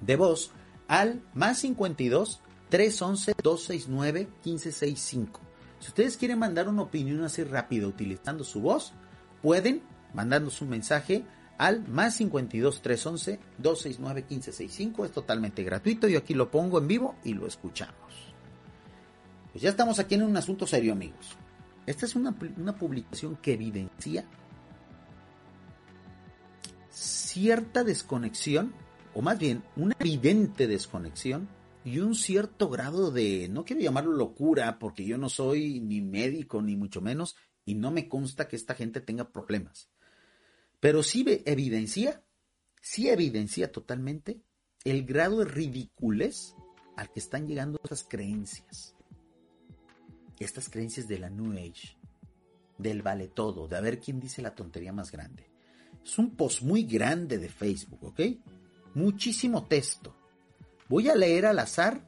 [0.00, 0.52] de voz
[0.88, 5.40] al más 52 311 269 1565.
[5.80, 8.92] Si ustedes quieren mandar una opinión así rápida utilizando su voz,
[9.42, 9.82] pueden
[10.14, 11.24] mandarnos un mensaje
[11.58, 15.04] al más 52 311 269 1565.
[15.04, 16.08] Es totalmente gratuito.
[16.08, 17.94] Yo aquí lo pongo en vivo y lo escuchamos.
[19.52, 21.36] Pues ya estamos aquí en un asunto serio, amigos.
[21.86, 24.24] Esta es una, una publicación que evidencia
[26.90, 28.72] cierta desconexión
[29.16, 31.48] o más bien una evidente desconexión
[31.86, 36.60] y un cierto grado de, no quiero llamarlo locura, porque yo no soy ni médico
[36.60, 39.88] ni mucho menos, y no me consta que esta gente tenga problemas.
[40.80, 42.24] Pero sí evidencia,
[42.80, 44.42] sí evidencia totalmente
[44.84, 46.54] el grado de ridiculez
[46.96, 48.94] al que están llegando estas creencias.
[50.38, 51.96] Estas creencias de la New Age,
[52.78, 55.50] del vale todo, de a ver quién dice la tontería más grande.
[56.04, 58.20] Es un post muy grande de Facebook, ¿ok?
[58.96, 60.16] muchísimo texto.
[60.88, 62.00] Voy a leer al azar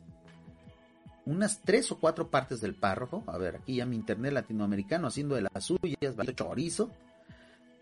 [1.26, 3.22] unas tres o cuatro partes del párrafo.
[3.26, 6.90] A ver, aquí ya mi internet latinoamericano haciendo de las suyas, chorizo.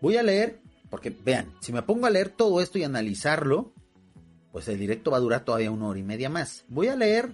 [0.01, 0.59] Voy a leer,
[0.89, 3.73] porque vean, si me pongo a leer todo esto y analizarlo,
[4.51, 6.65] pues el directo va a durar todavía una hora y media más.
[6.67, 7.33] Voy a leer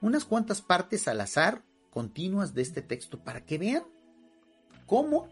[0.00, 3.82] unas cuantas partes al azar continuas de este texto para que vean
[4.86, 5.28] cómo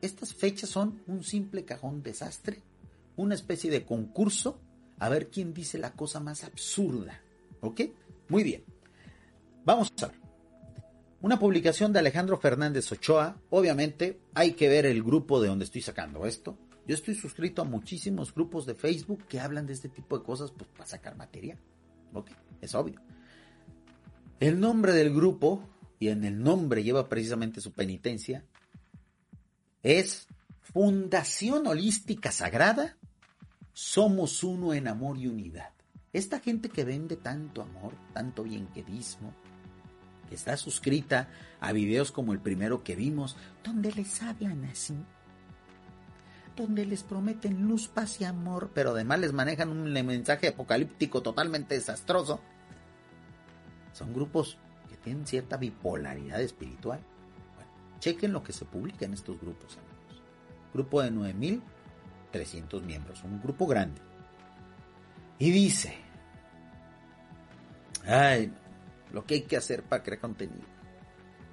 [0.00, 2.62] estas fechas son un simple cajón desastre,
[3.16, 4.60] una especie de concurso,
[4.98, 7.20] a ver quién dice la cosa más absurda.
[7.60, 7.80] ¿Ok?
[8.28, 8.64] Muy bien.
[9.64, 10.16] Vamos a ver.
[11.20, 13.36] Una publicación de Alejandro Fernández Ochoa.
[13.50, 16.56] Obviamente hay que ver el grupo de donde estoy sacando esto.
[16.88, 20.50] Yo estoy suscrito a muchísimos grupos de Facebook que hablan de este tipo de cosas
[20.52, 21.58] pues, para sacar material.
[22.14, 22.30] ¿Ok?
[22.62, 22.98] Es obvio.
[24.40, 25.68] El nombre del grupo,
[26.00, 28.42] y en el nombre lleva precisamente su penitencia,
[29.82, 30.28] es
[30.62, 32.96] Fundación Holística Sagrada.
[33.74, 35.74] Somos uno en amor y unidad.
[36.14, 39.34] Esta gente que vende tanto amor, tanto bienquedismo,
[40.26, 41.28] que está suscrita
[41.60, 44.96] a videos como el primero que vimos, donde les hablan así,
[46.58, 51.74] donde les prometen luz, paz y amor, pero además les manejan un mensaje apocalíptico totalmente
[51.74, 52.40] desastroso.
[53.92, 54.58] Son grupos
[54.88, 57.00] que tienen cierta bipolaridad espiritual.
[57.54, 57.70] Bueno,
[58.00, 60.22] chequen lo que se publica en estos grupos, amigos.
[60.74, 64.00] Grupo de 9300 miembros, un grupo grande.
[65.38, 65.96] Y dice,
[68.06, 68.52] ay,
[69.12, 70.66] lo que hay que hacer para crear contenido,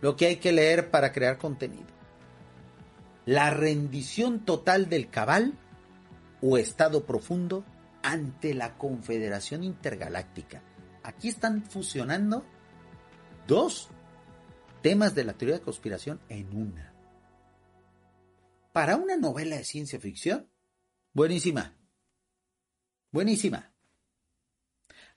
[0.01, 1.95] lo que hay que leer para crear contenido.
[3.25, 5.57] La rendición total del cabal
[6.41, 7.65] o estado profundo
[8.03, 10.61] ante la Confederación Intergaláctica.
[11.01, 12.45] Aquí están fusionando
[13.47, 13.89] dos
[14.83, 16.93] temas de la teoría de conspiración en una.
[18.71, 20.47] Para una novela de ciencia ficción,
[21.13, 21.75] buenísima.
[23.11, 23.71] Buenísima.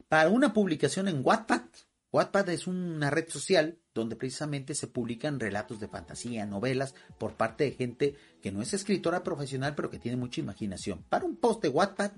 [0.08, 1.62] Para una publicación en Wattpad,
[2.10, 7.64] Wattpad es una red social donde precisamente se publican relatos de fantasía, novelas, por parte
[7.64, 11.04] de gente que no es escritora profesional, pero que tiene mucha imaginación.
[11.08, 12.12] Para un post de Wattpad,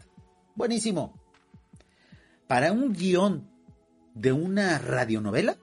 [0.54, 1.14] buenísimo.
[2.46, 3.48] Para un guion
[4.14, 5.56] de una radionovela,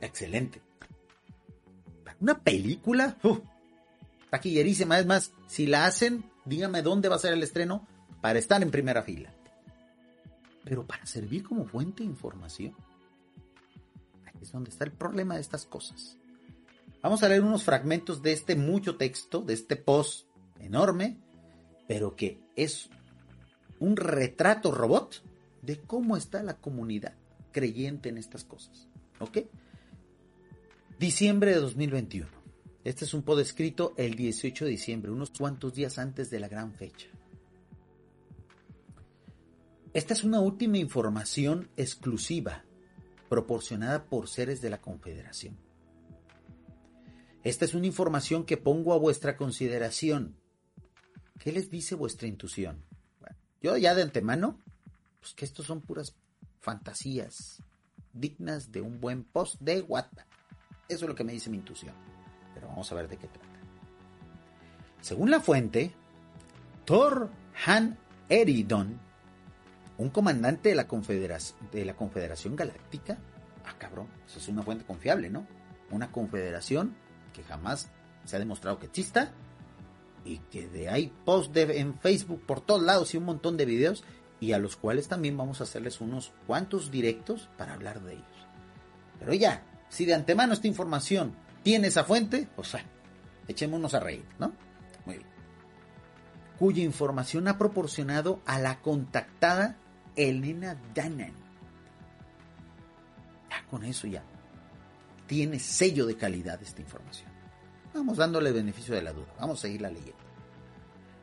[0.00, 0.60] excelente.
[2.04, 3.38] Para una película, uh,
[4.30, 4.98] taquillerísima.
[4.98, 7.86] Es más, si la hacen, dígame dónde va a ser el estreno
[8.20, 9.32] para estar en primera fila.
[10.64, 12.74] Pero para servir como fuente de información
[14.42, 16.18] es donde está el problema de estas cosas.
[17.02, 20.26] Vamos a leer unos fragmentos de este mucho texto, de este post
[20.60, 21.18] enorme,
[21.88, 22.90] pero que es
[23.80, 25.22] un retrato robot
[25.62, 27.14] de cómo está la comunidad
[27.50, 28.88] creyente en estas cosas.
[29.18, 29.38] ¿Ok?
[30.98, 32.28] Diciembre de 2021.
[32.84, 36.48] Este es un post escrito el 18 de diciembre, unos cuantos días antes de la
[36.48, 37.08] gran fecha.
[39.92, 42.64] Esta es una última información exclusiva
[43.32, 45.56] proporcionada por seres de la Confederación.
[47.42, 50.36] Esta es una información que pongo a vuestra consideración.
[51.38, 52.84] ¿Qué les dice vuestra intuición?
[53.62, 54.58] yo ya de antemano,
[55.18, 56.14] pues que estos son puras
[56.60, 57.62] fantasías
[58.12, 60.28] dignas de un buen post de WhatsApp.
[60.86, 61.94] Eso es lo que me dice mi intuición.
[62.52, 63.48] Pero vamos a ver de qué trata.
[65.00, 65.94] Según la fuente,
[66.84, 67.30] Thor
[67.64, 67.98] Han
[68.28, 69.00] Eridon
[70.02, 73.18] un comandante de la, Confederación, Galáctica,
[73.64, 75.46] ah cabrón, eso es una fuente confiable, ¿no?
[75.90, 76.96] Una confederación
[77.32, 77.88] que jamás
[78.24, 79.32] se ha demostrado que exista
[80.24, 84.04] y que de ahí post en Facebook por todos lados y un montón de videos
[84.40, 88.26] y a los cuales también vamos a hacerles unos cuantos directos para hablar de ellos.
[89.20, 92.84] Pero ya, si de antemano esta información tiene esa fuente, pues sea,
[93.46, 94.52] echémonos a reír, ¿no?
[95.06, 95.28] Muy bien.
[96.58, 99.78] Cuya información ha proporcionado a la contactada
[100.16, 101.34] Elena Danan.
[103.50, 104.24] Ya con eso ya
[105.26, 107.30] tiene sello de calidad esta información.
[107.94, 109.34] Vamos dándole beneficio de la duda.
[109.38, 110.22] Vamos a seguir la leyenda.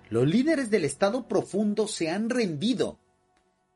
[0.10, 3.00] Los líderes del Estado profundo se han rendido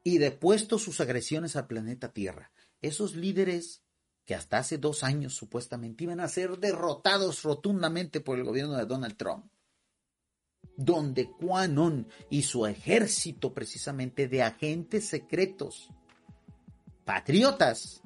[0.04, 2.52] y depuesto sus agresiones al planeta Tierra.
[2.82, 3.84] Esos líderes
[4.26, 8.86] que hasta hace dos años supuestamente iban a ser derrotados rotundamente por el gobierno de
[8.86, 9.46] Donald Trump,
[10.78, 15.90] donde Quanon y su ejército precisamente de agentes secretos,
[17.06, 18.02] patriotas,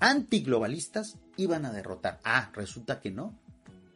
[0.00, 2.20] antiglobalistas, iban a derrotar.
[2.24, 3.38] Ah, resulta que no.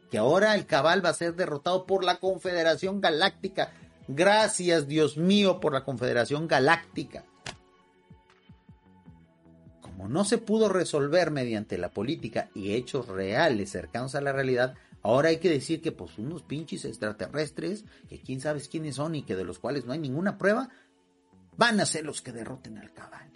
[0.09, 3.73] Que ahora el cabal va a ser derrotado por la Confederación Galáctica.
[4.07, 7.25] Gracias, Dios mío, por la Confederación Galáctica.
[9.81, 14.75] Como no se pudo resolver mediante la política y hechos reales cercanos a la realidad,
[15.05, 19.21] Ahora hay que decir que pues unos pinches extraterrestres, que quién sabe quiénes son y
[19.21, 20.69] que de los cuales no hay ninguna prueba,
[21.55, 23.31] van a ser los que derroten al cabal.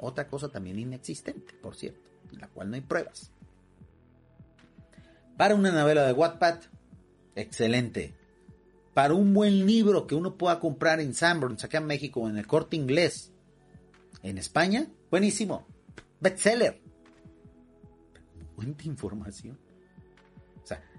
[0.00, 3.32] Otra cosa también inexistente, por cierto, en la cual no hay pruebas.
[5.38, 6.60] Para una novela de Wattpad,
[7.36, 8.14] excelente.
[8.92, 12.46] para un buen libro que uno pueda comprar en Sanborns, acá en México, en el
[12.46, 13.32] corte inglés,
[14.22, 15.66] en España, buenísimo.
[16.20, 16.82] Bestseller.
[18.54, 19.58] Cuenta información.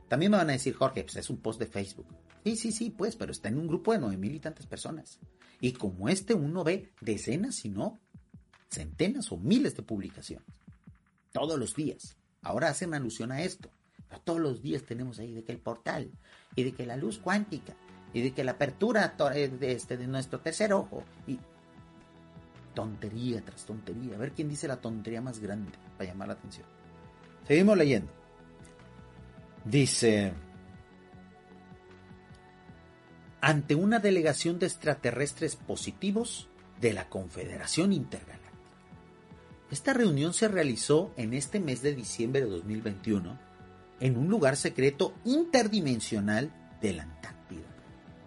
[0.09, 2.07] También me van a decir, Jorge, pues es un post de Facebook.
[2.43, 5.19] Sí, sí, sí, pues, pero está en un grupo de nueve mil y tantas personas.
[5.61, 7.99] Y como este, uno ve decenas, si no
[8.69, 10.47] centenas o miles de publicaciones.
[11.31, 12.17] Todos los días.
[12.41, 13.69] Ahora hacen alusión a esto.
[14.07, 16.11] Pero todos los días tenemos ahí de que el portal,
[16.55, 17.75] y de que la luz cuántica,
[18.11, 21.39] y de que la apertura eh, de, este, de nuestro tercer ojo, y
[22.73, 24.15] tontería tras tontería.
[24.15, 26.65] A ver quién dice la tontería más grande para llamar la atención.
[27.47, 28.18] Seguimos leyendo.
[29.65, 30.33] Dice,
[33.41, 36.47] ante una delegación de extraterrestres positivos
[36.79, 38.49] de la Confederación Intergaláctica.
[39.71, 43.37] Esta reunión se realizó en este mes de diciembre de 2021
[43.99, 47.67] en un lugar secreto interdimensional de la Antártida.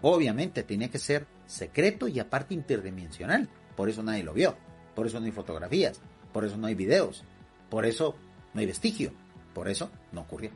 [0.02, 4.56] Obviamente tenía que ser secreto y aparte interdimensional, por eso nadie lo vio,
[4.94, 6.00] por eso no hay fotografías,
[6.32, 7.24] por eso no hay videos,
[7.70, 8.14] por eso
[8.54, 9.12] no hay vestigio,
[9.54, 10.50] por eso no ocurrió.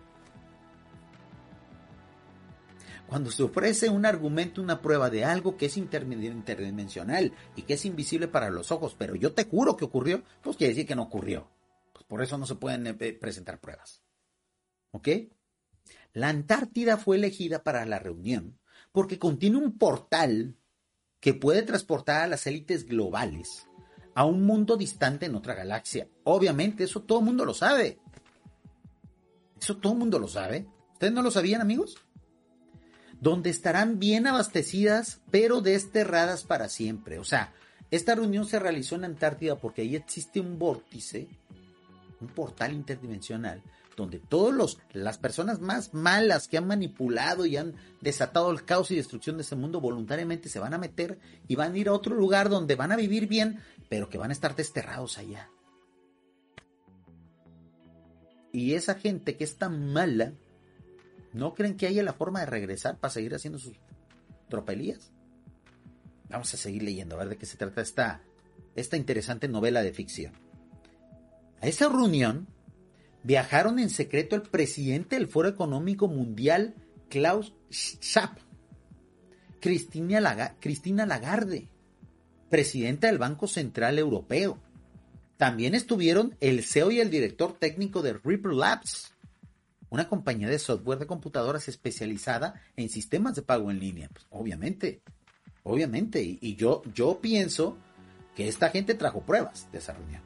[3.08, 7.84] Cuando se ofrece un argumento, una prueba de algo que es interdimensional y que es
[7.84, 11.02] invisible para los ojos, pero yo te juro que ocurrió, pues quiere decir que no
[11.02, 11.48] ocurrió.
[11.92, 14.02] Pues por eso no se pueden eh, presentar pruebas.
[14.90, 15.08] ¿Ok?
[16.12, 18.58] La Antártida fue elegida para la reunión
[18.90, 20.56] porque contiene un portal
[21.20, 23.68] que puede transportar a las élites globales
[24.14, 26.08] a un mundo distante en otra galaxia.
[26.24, 27.98] Obviamente, eso todo el mundo lo sabe.
[29.60, 30.66] Eso todo el mundo lo sabe.
[30.94, 31.98] ¿Ustedes no lo sabían, amigos?
[33.20, 37.18] Donde estarán bien abastecidas, pero desterradas para siempre.
[37.18, 37.52] O sea,
[37.90, 41.28] esta reunión se realizó en Antártida porque ahí existe un vórtice,
[42.20, 43.62] un portal interdimensional,
[43.96, 48.96] donde todas las personas más malas que han manipulado y han desatado el caos y
[48.96, 51.18] destrucción de ese mundo voluntariamente se van a meter
[51.48, 54.30] y van a ir a otro lugar donde van a vivir bien, pero que van
[54.30, 55.48] a estar desterrados allá.
[58.52, 60.32] Y esa gente que es tan mala,
[61.36, 63.76] ¿no creen que haya la forma de regresar para seguir haciendo sus
[64.48, 65.12] tropelías?
[66.28, 68.22] Vamos a seguir leyendo, a ver de qué se trata esta,
[68.74, 70.32] esta interesante novela de ficción.
[71.60, 72.48] A esa reunión
[73.22, 76.74] viajaron en secreto el presidente del Foro Económico Mundial,
[77.08, 78.38] Klaus Schwab,
[79.60, 81.68] Cristina, Lagarde,
[82.48, 84.58] presidenta del Banco Central Europeo.
[85.36, 89.15] También estuvieron el CEO y el director técnico de Ripple Labs,
[89.90, 94.08] una compañía de software de computadoras especializada en sistemas de pago en línea.
[94.12, 95.00] Pues, obviamente,
[95.62, 96.22] obviamente.
[96.22, 97.76] Y, yo, yo pienso
[98.34, 100.22] que esta gente trajo pruebas de esa reunión.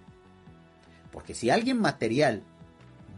[1.13, 2.43] Porque si alguien material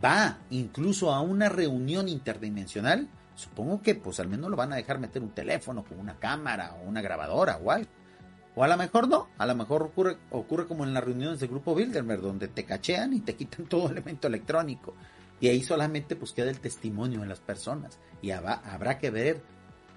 [0.03, 4.99] va incluso a una reunión interdimensional, supongo que pues al menos lo van a dejar
[4.99, 7.91] meter un teléfono con una cámara o una grabadora o algo.
[8.55, 11.49] O a lo mejor no, a lo mejor ocurre, ocurre como en las reuniones del
[11.49, 14.95] grupo Bilderberg, donde te cachean y te quitan todo elemento electrónico.
[15.43, 17.99] Y ahí solamente pues queda el testimonio de las personas.
[18.23, 19.43] Y habrá, que ver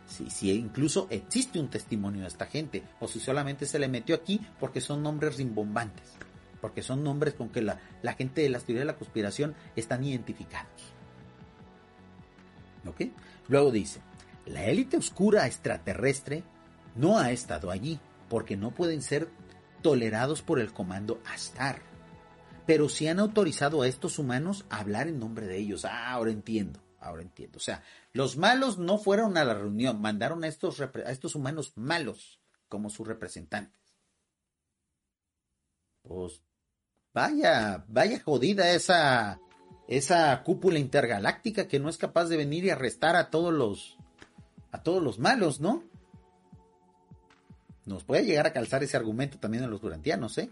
[0.06, 4.14] si, si, incluso existe un testimonio de esta gente o si solamente se le metió
[4.16, 6.18] aquí porque son nombres rimbombantes
[6.66, 7.78] porque son nombres con que la,
[8.18, 10.96] gente de las teorías de la conspiración están identificados.
[12.88, 13.02] ¿Ok?
[13.50, 14.02] Luego dice,
[14.48, 16.44] la élite oscura extraterrestre
[16.96, 18.00] no ha estado allí
[18.30, 19.30] porque no pueden ser
[19.84, 21.84] tolerados por el comando Astar.
[22.66, 25.86] Pero sí han autorizado a estos humanos a hablar en nombre de ellos.
[25.86, 27.58] Ah, ahora entiendo, ahora entiendo.
[27.58, 27.84] O sea,
[28.14, 32.90] los malos no fueron a la reunión, mandaron a estos, a estos humanos malos como
[32.90, 33.80] sus representantes.
[36.02, 36.42] Pues
[37.16, 39.40] Vaya, vaya jodida esa,
[39.88, 43.98] esa cúpula intergaláctica que no es capaz de venir y arrestar a todos los,
[44.74, 45.82] a todos los malos, ¿no?
[47.86, 50.52] Nos puede llegar a calzar ese argumento también en los durantianos, ¿eh?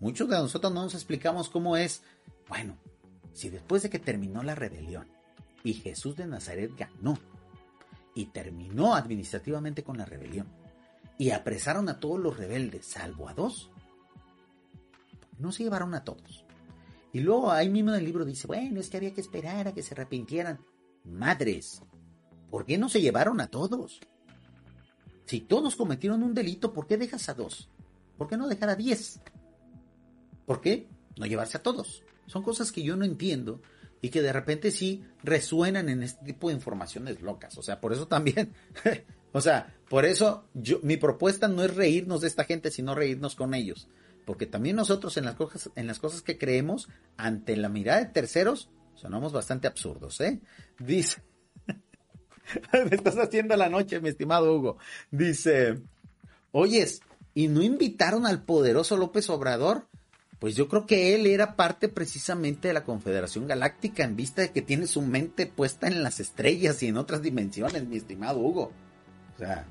[0.00, 2.02] Muchos de nosotros no nos explicamos cómo es.
[2.48, 2.76] Bueno,
[3.32, 5.08] si después de que terminó la rebelión
[5.64, 7.18] y Jesús de Nazaret ganó
[8.14, 10.46] y terminó administrativamente con la rebelión
[11.18, 13.70] y apresaron a todos los rebeldes, salvo a dos,
[15.38, 16.44] no se llevaron a todos.
[17.12, 19.74] Y luego ahí mismo en el libro dice, bueno, es que había que esperar a
[19.74, 20.60] que se arrepintieran.
[21.04, 21.82] Madres,
[22.50, 24.00] ¿por qué no se llevaron a todos?
[25.24, 27.68] Si todos cometieron un delito, ¿por qué dejas a dos?
[28.16, 29.20] ¿Por qué no dejar a diez?
[30.48, 30.88] ¿Por qué
[31.18, 32.02] no llevarse a todos?
[32.26, 33.60] Son cosas que yo no entiendo
[34.00, 37.58] y que de repente sí resuenan en este tipo de informaciones locas.
[37.58, 38.54] O sea, por eso también,
[39.32, 40.48] o sea, por eso
[40.82, 43.88] mi propuesta no es reírnos de esta gente, sino reírnos con ellos.
[44.24, 46.88] Porque también nosotros en las cosas, en las cosas que creemos,
[47.18, 50.40] ante la mirada de terceros, sonamos bastante absurdos, ¿eh?
[50.78, 51.22] Dice,
[52.72, 54.78] Me estás haciendo la noche, mi estimado Hugo.
[55.10, 55.82] Dice,
[56.52, 57.02] oyes,
[57.34, 59.87] ¿y no invitaron al poderoso López Obrador?
[60.38, 64.52] Pues yo creo que él era parte precisamente de la Confederación Galáctica en vista de
[64.52, 68.70] que tiene su mente puesta en las estrellas y en otras dimensiones, mi estimado Hugo.
[69.34, 69.66] O sea,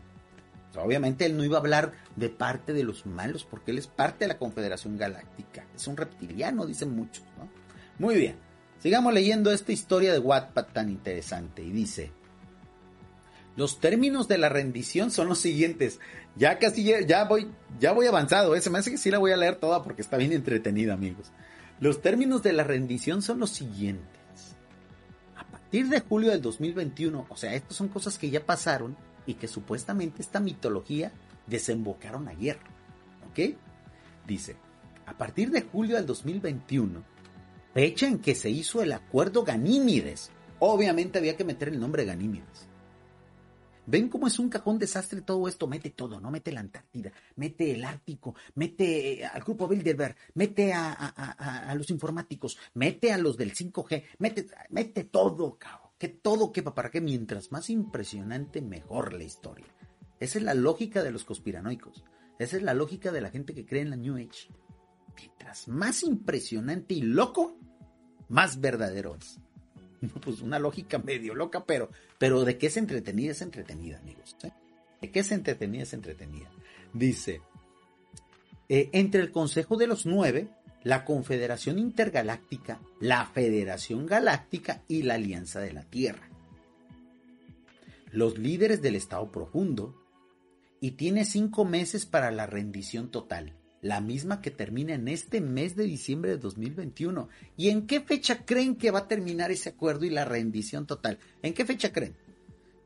[0.75, 4.25] obviamente él no iba a hablar de parte de los malos porque él es parte
[4.25, 5.65] de la Confederación Galáctica.
[5.73, 7.49] Es un reptiliano, dicen muchos, ¿no?
[7.97, 8.35] Muy bien.
[8.79, 12.11] Sigamos leyendo esta historia de Wattpad tan interesante y dice,
[13.57, 15.99] los términos de la rendición son los siguientes.
[16.35, 18.55] Ya casi ya voy, ya voy avanzado.
[18.55, 18.61] ¿eh?
[18.61, 21.31] Se me hace que sí la voy a leer toda porque está bien entretenida, amigos.
[21.79, 24.05] Los términos de la rendición son los siguientes.
[25.35, 29.33] A partir de julio del 2021, o sea, estas son cosas que ya pasaron y
[29.33, 31.11] que supuestamente esta mitología
[31.47, 32.59] desembocaron ayer.
[33.31, 33.55] ¿Ok?
[34.27, 34.55] Dice,
[35.07, 37.03] a partir de julio del 2021,
[37.73, 40.29] fecha en que se hizo el acuerdo Ganímides.
[40.59, 42.66] Obviamente había que meter el nombre Ganímides
[43.87, 45.65] ¿Ven cómo es un cajón desastre todo esto?
[45.65, 46.29] Mete todo, ¿no?
[46.29, 52.57] Mete la Antártida, mete el Ártico, mete eh, al grupo Bilderberg, mete a, los informáticos,
[52.73, 55.87] mete a los del 5G, mete, mete todo, cabrón.
[55.97, 59.65] Que todo quepa para que mientras más impresionante, mejor la historia.
[60.19, 62.03] Esa es la lógica de los conspiranoicos.
[62.39, 64.49] Esa es la lógica de la gente que cree en la New Age.
[65.15, 67.57] Mientras más impresionante y loco,
[68.27, 69.39] más verdadero es.
[70.23, 74.35] pues una lógica medio loca, pero, pero de qué es entretenida, es entretenida, amigos.
[74.43, 74.51] ¿eh?
[75.01, 76.49] De qué es entretenida, es entretenida.
[76.93, 77.41] Dice,
[78.69, 80.49] eh, entre el Consejo de los Nueve,
[80.83, 86.29] la Confederación Intergaláctica, la Federación Galáctica y la Alianza de la Tierra.
[88.11, 89.95] Los líderes del Estado Profundo,
[90.79, 95.75] y tiene cinco meses para la rendición total la misma que termina en este mes
[95.75, 97.29] de diciembre de 2021.
[97.55, 101.19] ¿Y en qué fecha creen que va a terminar ese acuerdo y la rendición total?
[101.41, 102.15] ¿En qué fecha creen?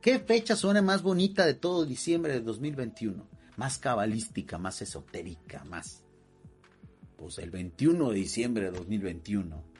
[0.01, 3.27] ¿Qué fecha suena más bonita de todo diciembre de 2021?
[3.57, 6.03] Más cabalística, más esotérica, más...
[7.17, 9.71] Pues el 21 de diciembre de 2021.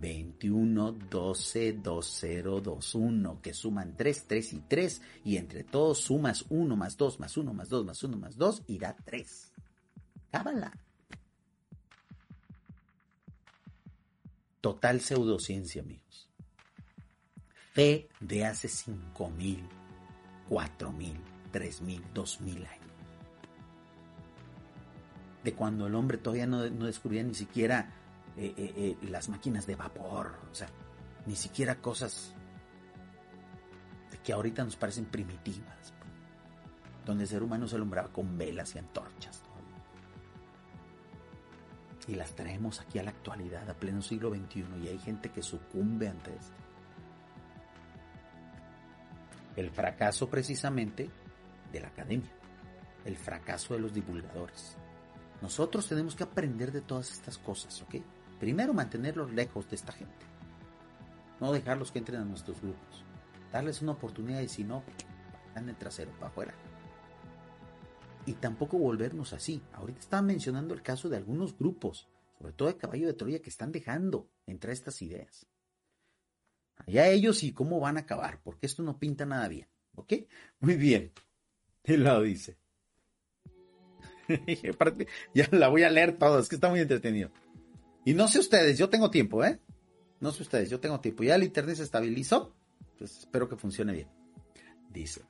[0.00, 6.74] 21, 12, 20, 21, que suman 3, 3 y 3, y entre todos sumas 1
[6.74, 9.49] más 2 más 1 más 2 más 1 más 2 y da 3.
[10.30, 10.72] Cábala.
[14.60, 16.28] Total pseudociencia, amigos.
[17.72, 19.66] Fe de hace 5.000,
[20.48, 21.16] 4.000,
[21.52, 22.90] 3.000, 2.000 años.
[25.42, 27.90] De cuando el hombre todavía no, descubría ni siquiera
[28.36, 30.68] eh, eh, eh, las máquinas de vapor, o sea,
[31.26, 32.34] ni siquiera cosas
[34.22, 35.94] que ahorita nos parecen primitivas,
[37.06, 39.49] donde el ser humano se alumbraba con velas y antorchas
[42.08, 45.42] y las traemos aquí a la actualidad, a pleno siglo XXI, y hay gente que
[45.42, 46.54] sucumbe ante esto.
[49.56, 51.10] El fracaso precisamente
[51.72, 52.30] de la academia,
[53.04, 54.76] el fracaso de los divulgadores.
[55.42, 57.96] Nosotros tenemos que aprender de todas estas cosas, ¿ok?
[58.38, 60.26] Primero mantenerlos lejos de esta gente.
[61.40, 63.04] No dejarlos que entren a nuestros grupos.
[63.52, 64.82] Darles una oportunidad y si no,
[65.54, 66.54] dan trasero para afuera
[68.30, 69.60] y tampoco volvernos así.
[69.72, 72.08] Ahorita estaba mencionando el caso de algunos grupos,
[72.38, 75.46] sobre todo de caballo de Troya, que están dejando entrar estas ideas.
[76.76, 79.66] Allá ellos y cómo van a acabar, porque esto no pinta nada bien.
[79.96, 80.14] ¿Ok?
[80.60, 81.12] Muy bien.
[81.82, 82.56] Él lo dice.
[85.34, 87.32] ya la voy a leer todo, es que está muy entretenido.
[88.04, 89.60] Y no sé ustedes, yo tengo tiempo, ¿eh?
[90.20, 91.24] No sé ustedes, yo tengo tiempo.
[91.24, 92.54] Ya el internet se estabilizó,
[92.96, 94.08] pues espero que funcione bien.
[94.88, 95.22] Dice,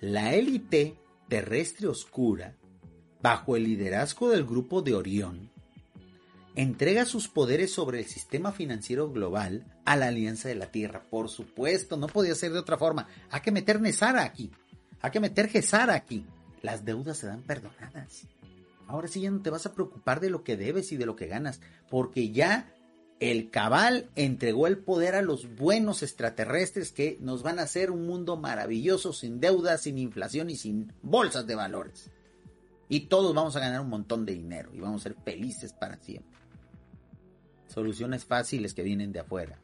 [0.00, 0.98] la élite
[1.30, 2.56] terrestre oscura,
[3.22, 5.50] bajo el liderazgo del grupo de Orión,
[6.56, 11.04] entrega sus poderes sobre el sistema financiero global a la Alianza de la Tierra.
[11.08, 13.06] Por supuesto, no podía ser de otra forma.
[13.30, 14.50] Hay que meter Nesara aquí.
[15.00, 16.26] Hay que meter Gesara aquí.
[16.62, 18.26] Las deudas se dan perdonadas.
[18.88, 21.14] Ahora sí ya no te vas a preocupar de lo que debes y de lo
[21.14, 22.74] que ganas, porque ya
[23.20, 28.06] el cabal entregó el poder a los buenos extraterrestres que nos van a hacer un
[28.06, 32.10] mundo maravilloso, sin deudas, sin inflación y sin bolsas de valores.
[32.88, 35.98] Y todos vamos a ganar un montón de dinero y vamos a ser felices para
[35.98, 36.40] siempre.
[37.68, 39.60] Soluciones fáciles que vienen de afuera.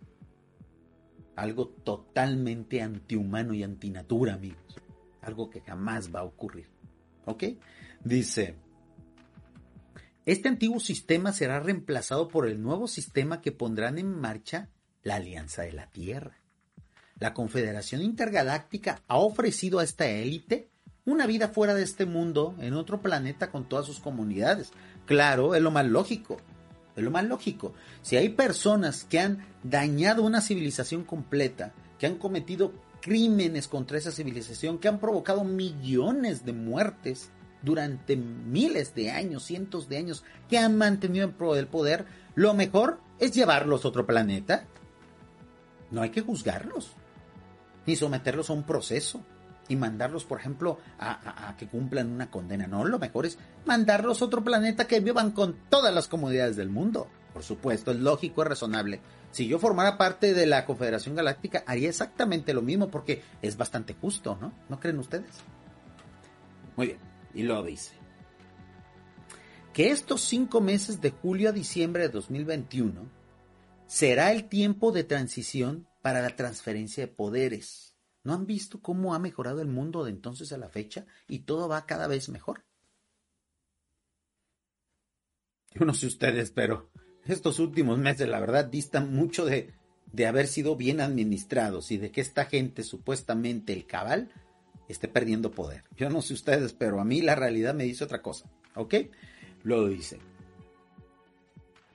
[1.35, 4.77] Algo totalmente antihumano y antinatura, amigos.
[5.23, 6.69] Algo que jamás va a ocurrir.
[7.25, 7.45] ¿Ok?
[8.05, 8.55] Dice,
[10.27, 14.69] este antiguo sistema será reemplazado por el nuevo sistema que pondrán en marcha
[15.03, 16.41] la Alianza de la Tierra.
[17.21, 20.69] La Confederación Intergaláctica ha ofrecido a esta élite
[21.05, 24.73] una vida fuera de este mundo, en otro planeta con todas sus comunidades.
[25.07, 26.39] Claro, es lo más lógico.
[26.97, 27.75] Es lo más lógico.
[28.03, 34.11] Si hay personas que han dañado una civilización completa, que han cometido crímenes contra esa
[34.11, 37.31] civilización que han provocado millones de muertes
[37.63, 42.55] durante miles de años, cientos de años, que han mantenido en pro del poder, lo
[42.55, 44.65] mejor es llevarlos a otro planeta.
[45.91, 46.93] No hay que juzgarlos,
[47.87, 49.23] ni someterlos a un proceso
[49.69, 52.67] y mandarlos, por ejemplo, a, que cumplan una condena.
[52.67, 56.71] No, lo mejor es mandarlos a otro planeta que vivan con todas las comodidades del
[56.71, 57.09] mundo.
[57.33, 59.01] Por supuesto, es lógico, es razonable.
[59.31, 63.95] Si yo formara parte de la Confederación Galáctica, haría exactamente lo mismo porque es bastante
[63.95, 64.53] justo, ¿no?
[64.69, 65.31] ¿No creen ustedes?
[66.77, 66.99] Muy bien,
[67.37, 67.95] y lo dice.
[69.73, 73.09] Que estos cinco meses de julio a diciembre de 2021
[73.87, 77.87] será el tiempo de transición para la transferencia de poderes
[78.27, 81.69] ¿No han visto cómo ha mejorado el mundo de entonces a la fecha y todo
[81.69, 82.65] va cada vez mejor?
[85.73, 86.91] Yo no sé ustedes, pero
[87.25, 89.75] estos últimos meses, la verdad, distan mucho de,
[90.11, 94.33] de haber sido bien administrados y de que esta gente, supuestamente el cabal,
[94.89, 95.85] esté perdiendo poder.
[95.97, 98.51] Yo no sé ustedes, pero a mí la realidad me dice otra cosa.
[98.75, 98.95] ¿Ok?
[99.63, 100.19] Lo dice.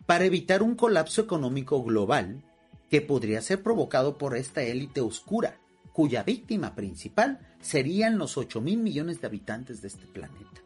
[0.06, 2.44] Para evitar un colapso económico global
[2.90, 5.58] que podría ser provocado por esta élite oscura
[5.94, 10.62] cuya víctima principal serían los 8 mil millones de habitantes de este planeta.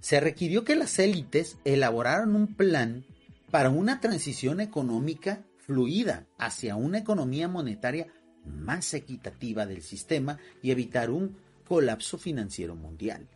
[0.00, 3.04] Se requirió que las élites elaboraran un plan
[3.50, 8.08] para una transición económica fluida hacia una economía monetaria
[8.44, 11.36] más equitativa del sistema y evitar un
[11.66, 13.28] colapso financiero mundial.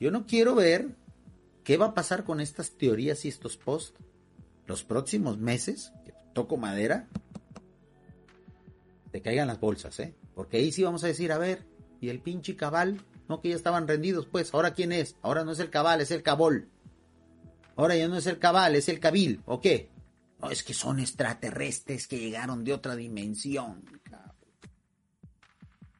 [0.00, 0.88] Yo no quiero ver
[1.62, 3.94] qué va a pasar con estas teorías y estos posts
[4.66, 5.92] los próximos meses,
[6.32, 7.08] toco madera,
[9.10, 10.14] te caigan las bolsas, ¿eh?
[10.34, 11.66] Porque ahí sí vamos a decir, a ver,
[12.00, 15.16] y el pinche cabal, no que ya estaban rendidos, pues, ¿ahora quién es?
[15.22, 16.68] Ahora no es el cabal, es el cabol.
[17.76, 19.90] Ahora ya no es el cabal, es el cabil, ¿o qué?
[20.44, 23.82] No, es que son extraterrestres que llegaron de otra dimensión.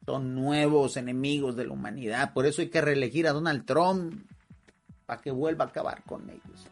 [0.05, 4.23] Son nuevos enemigos de la humanidad, por eso hay que reelegir a Donald Trump
[5.07, 6.67] para que vuelva a acabar con ellos.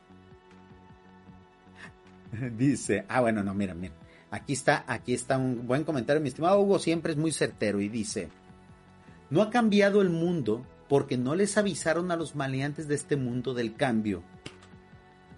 [2.58, 3.96] Dice, ah, bueno, no, mira, mira.
[4.30, 6.22] Aquí está, aquí está un buen comentario.
[6.22, 8.30] Mi estimado Hugo siempre es muy certero y dice,
[9.30, 13.54] no ha cambiado el mundo porque no les avisaron a los maleantes de este mundo
[13.54, 14.24] del cambio.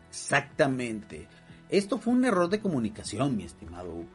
[0.10, 1.28] Exactamente.
[1.70, 4.06] Esto fue un error de comunicación, mi estimado Hugo.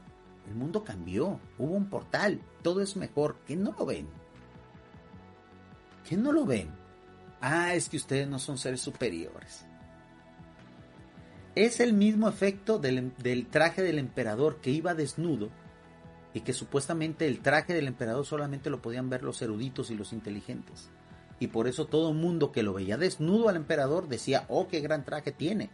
[0.49, 3.37] El mundo cambió, hubo un portal, todo es mejor.
[3.47, 4.09] ¿Qué no lo ven?
[6.09, 6.71] ¿Qué no lo ven?
[7.41, 9.65] Ah, es que ustedes no son seres superiores
[11.55, 13.13] es el mismo efecto del,
[13.51, 15.51] traje del emperador que iba desnudo
[16.33, 20.13] y que supuestamente el traje del emperador solamente lo podían ver los eruditos y los
[20.13, 20.91] inteligentes.
[21.41, 24.81] Y por eso todo el mundo que lo veía desnudo al emperador decía, oh, qué
[24.81, 25.71] gran traje tiene.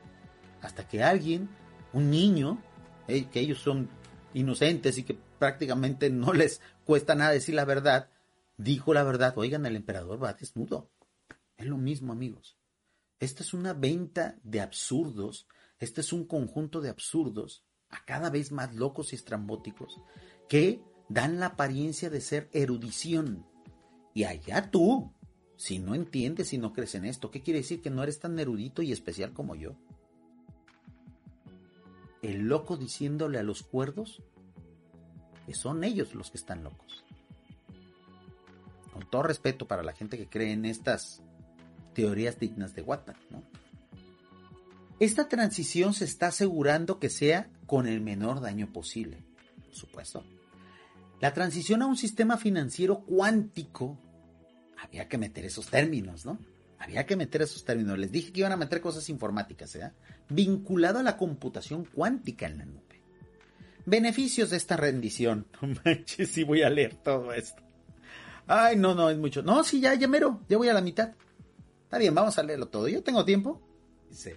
[0.63, 1.49] Hasta que alguien,
[1.97, 2.63] un niño,
[3.09, 3.89] eh, que ellos son
[4.35, 8.11] inocentes y que prácticamente no les cuesta nada decir la verdad,
[8.57, 10.91] dijo la verdad, oigan, el emperador va desnudo.
[11.57, 12.57] Es lo mismo, amigos.
[13.19, 15.47] Esta es una venta de absurdos
[15.79, 20.01] este es un conjunto de absurdos, a cada vez más locos y estrambóticos,
[20.49, 23.47] que dan la apariencia de ser erudición.
[24.15, 25.13] Y allá tú,
[25.57, 28.39] si no entiendes y no crees en esto, ¿qué quiere decir que no eres tan
[28.39, 29.77] erudito y especial como yo?
[32.27, 34.21] El loco diciéndole a los cuerdos
[35.47, 37.05] que son ellos los que están locos.
[38.93, 41.23] Con todo respeto para la gente que cree en estas
[41.95, 43.45] teorías dignas de Wattpad, ¿no?
[44.99, 49.23] Esta transición se está asegurando que sea con el menor daño posible,
[49.65, 50.25] por supuesto.
[51.21, 53.97] La transición a un sistema financiero cuántico,
[54.83, 56.41] había que meter esos términos, ¿no?
[56.79, 57.99] Había que meter esos términos.
[57.99, 59.93] Les dije que iban a meter cosas informáticas, ¿eh?
[60.29, 63.03] Vinculado a la computación cuántica en la nube.
[63.87, 65.47] Beneficios de esta rendición.
[65.63, 67.63] No manches, sí voy a leer todo esto.
[68.47, 69.43] Ay, no, no, es mucho.
[69.43, 71.13] No, sí, ya, ya mero, ya voy a la mitad.
[71.85, 72.89] Está bien, vamos a leerlo todo.
[72.89, 73.61] Yo tengo tiempo.
[74.09, 74.37] Dice,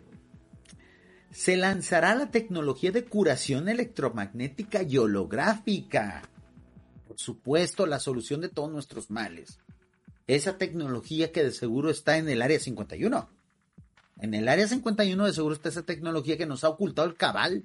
[1.32, 6.24] se lanzará la tecnología de curación electromagnética y holográfica.
[7.07, 9.60] Por supuesto, la solución de todos nuestros males.
[10.30, 13.27] Esa tecnología que de seguro está en el área 51.
[14.19, 17.64] En el área 51 de seguro está esa tecnología que nos ha ocultado el cabal.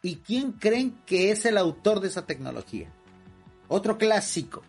[0.00, 2.90] ¿Y quién creen que es el autor de esa tecnología?
[3.68, 4.62] Otro clásico,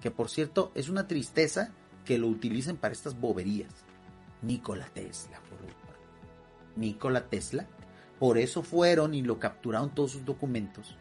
[0.00, 1.70] que por cierto es una tristeza
[2.04, 3.72] que lo utilicen para estas boberías.
[4.42, 5.40] Nikola Tesla.
[6.74, 7.68] Nikola Tesla.
[8.18, 10.96] Por eso fueron y lo capturaron todos sus documentos.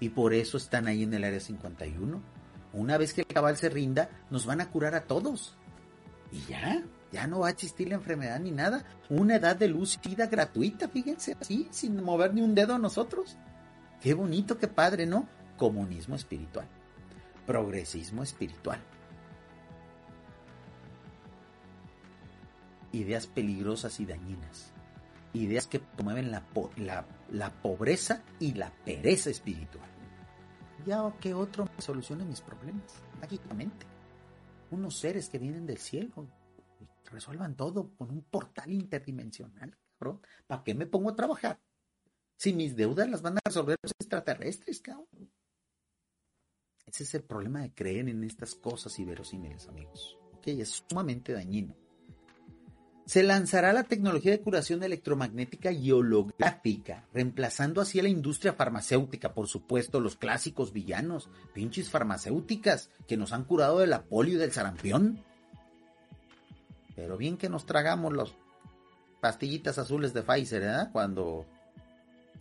[0.00, 2.41] Y por eso están ahí en el área 51.
[2.72, 5.56] Una vez que el cabal se rinda, nos van a curar a todos.
[6.30, 6.82] Y ya,
[7.12, 8.84] ya no va a existir la enfermedad ni nada.
[9.10, 12.78] Una edad de luz y vida gratuita, fíjense, así, sin mover ni un dedo a
[12.78, 13.36] nosotros.
[14.00, 15.28] Qué bonito, qué padre, ¿no?
[15.62, 16.66] comunismo espiritual,
[17.46, 18.80] progresismo espiritual.
[22.90, 24.72] Ideas peligrosas y dañinas.
[25.34, 26.42] Ideas que promueven la,
[27.30, 29.88] la, pobreza y la pereza espiritual.
[30.86, 33.86] Ya que otro me solucione mis problemas, mágicamente.
[34.70, 36.26] Unos seres que vienen del cielo
[36.80, 39.76] y resuelvan todo con un portal interdimensional.
[40.46, 41.60] ¿Para qué me pongo a trabajar?
[42.36, 45.30] Si mis deudas las van a resolver los extraterrestres, cabrón.
[46.84, 50.18] Ese es el problema de creer en estas cosas inverosímiles, amigos.
[50.32, 51.76] Ok, es sumamente dañino.
[53.04, 59.34] Se lanzará la tecnología de curación electromagnética y holográfica, reemplazando así a la industria farmacéutica,
[59.34, 64.38] por supuesto, los clásicos villanos, pinches farmacéuticas que nos han curado de la polio y
[64.38, 65.24] del sarampión.
[66.94, 68.32] Pero bien que nos tragamos las
[69.20, 70.88] pastillitas azules de Pfizer, ¿eh?
[70.92, 71.46] Cuando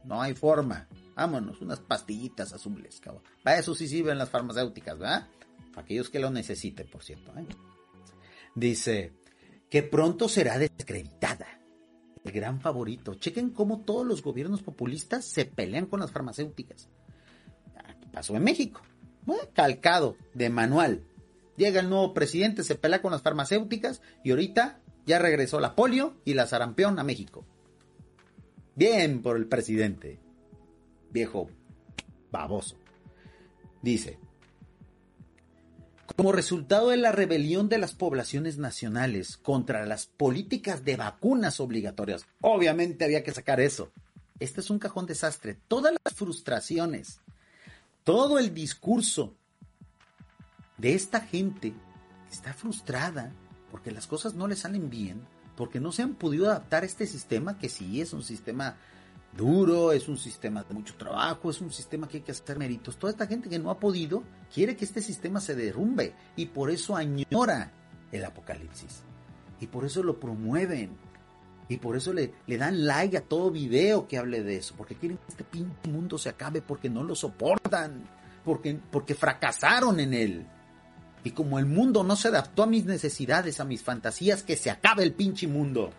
[0.04, 0.88] no hay forma.
[1.16, 3.24] Vámonos, unas pastillitas azules, cabrón.
[3.44, 5.28] Para eso sí sirven las farmacéuticas, ¿verdad?
[5.72, 7.32] Para aquellos que lo necesiten, por cierto.
[7.38, 7.46] ¿eh?
[8.56, 9.14] Dice
[9.72, 11.48] que pronto será desacreditada.
[12.26, 13.16] El gran favorito.
[13.16, 16.90] Chequen cómo todos los gobiernos populistas se pelean con las farmacéuticas.
[18.12, 18.82] pasó en México.
[19.54, 21.04] calcado, de manual.
[21.56, 26.16] Llega el nuevo presidente, se pelea con las farmacéuticas y ahorita ya regresó la polio
[26.26, 27.46] y la sarampión a México.
[28.76, 30.20] Bien por el presidente.
[31.12, 31.50] Viejo
[32.30, 32.76] baboso.
[33.82, 34.20] Dice,
[36.16, 42.26] como resultado de la rebelión de las poblaciones nacionales contra las políticas de vacunas obligatorias,
[42.42, 43.92] obviamente había que sacar eso.
[44.40, 45.58] Este es un cajón desastre.
[45.68, 47.20] Todas las frustraciones,
[48.04, 49.36] todo el discurso
[50.78, 51.74] de esta gente
[52.28, 53.32] que está frustrada
[53.72, 55.22] porque las cosas no le salen bien,
[55.56, 58.78] porque no se han podido adaptar a este sistema, que sí es un sistema
[59.36, 62.98] duro, es un sistema de mucho trabajo, es un sistema que hay que hacer méritos.
[62.98, 66.70] Toda esta gente que no ha podido quiere que este sistema se derrumbe y por
[66.70, 67.72] eso añora
[68.12, 69.04] el apocalipsis.
[69.60, 70.98] Y por eso lo promueven.
[71.70, 74.74] Y por eso le, le dan like a todo video que hable de eso.
[74.76, 78.04] Porque quieren que este pinche mundo se acabe porque no lo soportan.
[78.44, 80.48] Porque, porque fracasaron en él.
[81.24, 84.72] Y como el mundo no se adaptó a mis necesidades, a mis fantasías, que se
[84.72, 85.92] acabe el pinche mundo.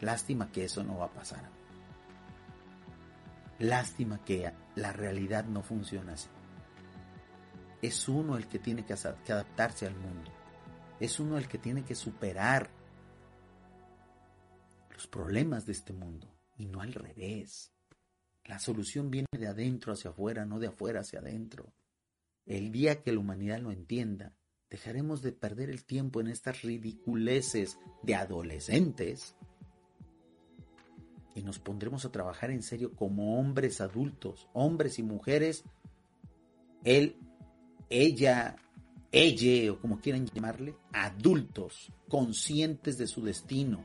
[0.00, 1.50] Lástima que eso no va a pasar.
[3.58, 6.28] Lástima que la realidad no funciona así.
[7.82, 10.30] Es uno el que tiene que adaptarse al mundo.
[11.00, 12.70] Es uno el que tiene que superar
[14.92, 17.72] los problemas de este mundo y no al revés.
[18.44, 21.72] La solución viene de adentro hacia afuera, no de afuera hacia adentro.
[22.46, 24.34] El día que la humanidad lo entienda,
[24.70, 29.36] dejaremos de perder el tiempo en estas ridiculeces de adolescentes
[31.38, 35.64] y nos pondremos a trabajar en serio como hombres adultos, hombres y mujeres,
[36.84, 37.16] él,
[37.88, 38.56] ella,
[39.12, 43.84] ella o como quieran llamarle, adultos, conscientes de su destino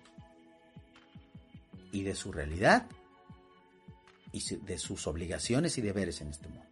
[1.92, 2.88] y de su realidad
[4.32, 6.66] y de sus obligaciones y deberes en este mundo.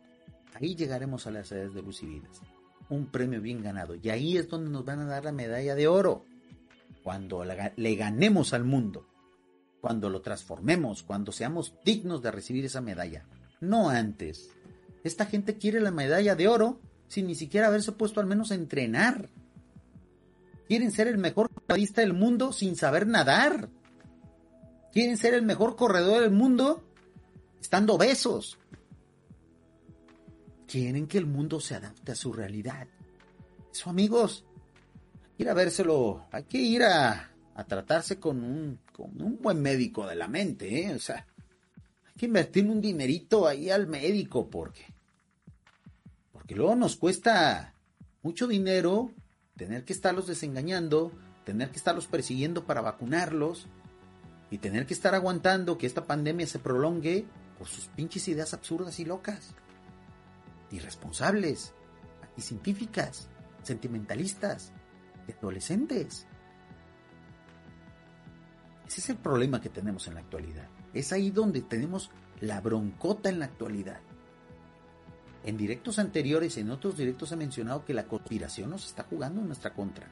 [0.55, 2.41] Ahí llegaremos a las edades de luz y vidas.
[2.89, 3.95] Un premio bien ganado.
[3.95, 6.25] Y ahí es donde nos van a dar la medalla de oro.
[7.03, 9.07] Cuando le ganemos al mundo.
[9.81, 11.03] Cuando lo transformemos.
[11.03, 13.25] Cuando seamos dignos de recibir esa medalla.
[13.59, 14.49] No antes.
[15.03, 18.55] Esta gente quiere la medalla de oro sin ni siquiera haberse puesto al menos a
[18.55, 19.29] entrenar.
[20.67, 23.67] Quieren ser el mejor nadista del mundo sin saber nadar.
[24.93, 26.83] Quieren ser el mejor corredor del mundo
[27.59, 28.57] estando obesos
[30.71, 32.87] quieren que el mundo se adapte a su realidad.
[33.73, 34.45] Eso, amigos,
[35.13, 37.29] hay que ir a vérselo, hay que ir a,
[37.67, 40.93] tratarse con un, un buen médico de la mente, ¿eh?
[40.95, 41.27] O sea,
[42.05, 44.85] hay que invertir un dinerito ahí al médico, porque,
[46.31, 47.73] porque luego nos cuesta
[48.21, 49.11] mucho dinero
[49.55, 51.11] tener que estarlos desengañando,
[51.45, 53.67] tener que estarlos persiguiendo para vacunarlos
[54.49, 57.25] y tener que estar aguantando que esta pandemia se prolongue
[57.57, 59.55] por sus pinches ideas absurdas y locas
[60.71, 61.73] irresponsables,
[62.37, 63.29] científicas,
[63.63, 64.71] sentimentalistas,
[65.37, 66.27] adolescentes.
[68.91, 70.67] Ese es el problema que tenemos en la actualidad.
[70.93, 72.11] Es ahí donde tenemos
[72.41, 74.01] la broncota en la actualidad.
[75.45, 79.47] En directos anteriores, en otros directos he mencionado que la conspiración nos está jugando en
[79.47, 80.11] nuestra contra.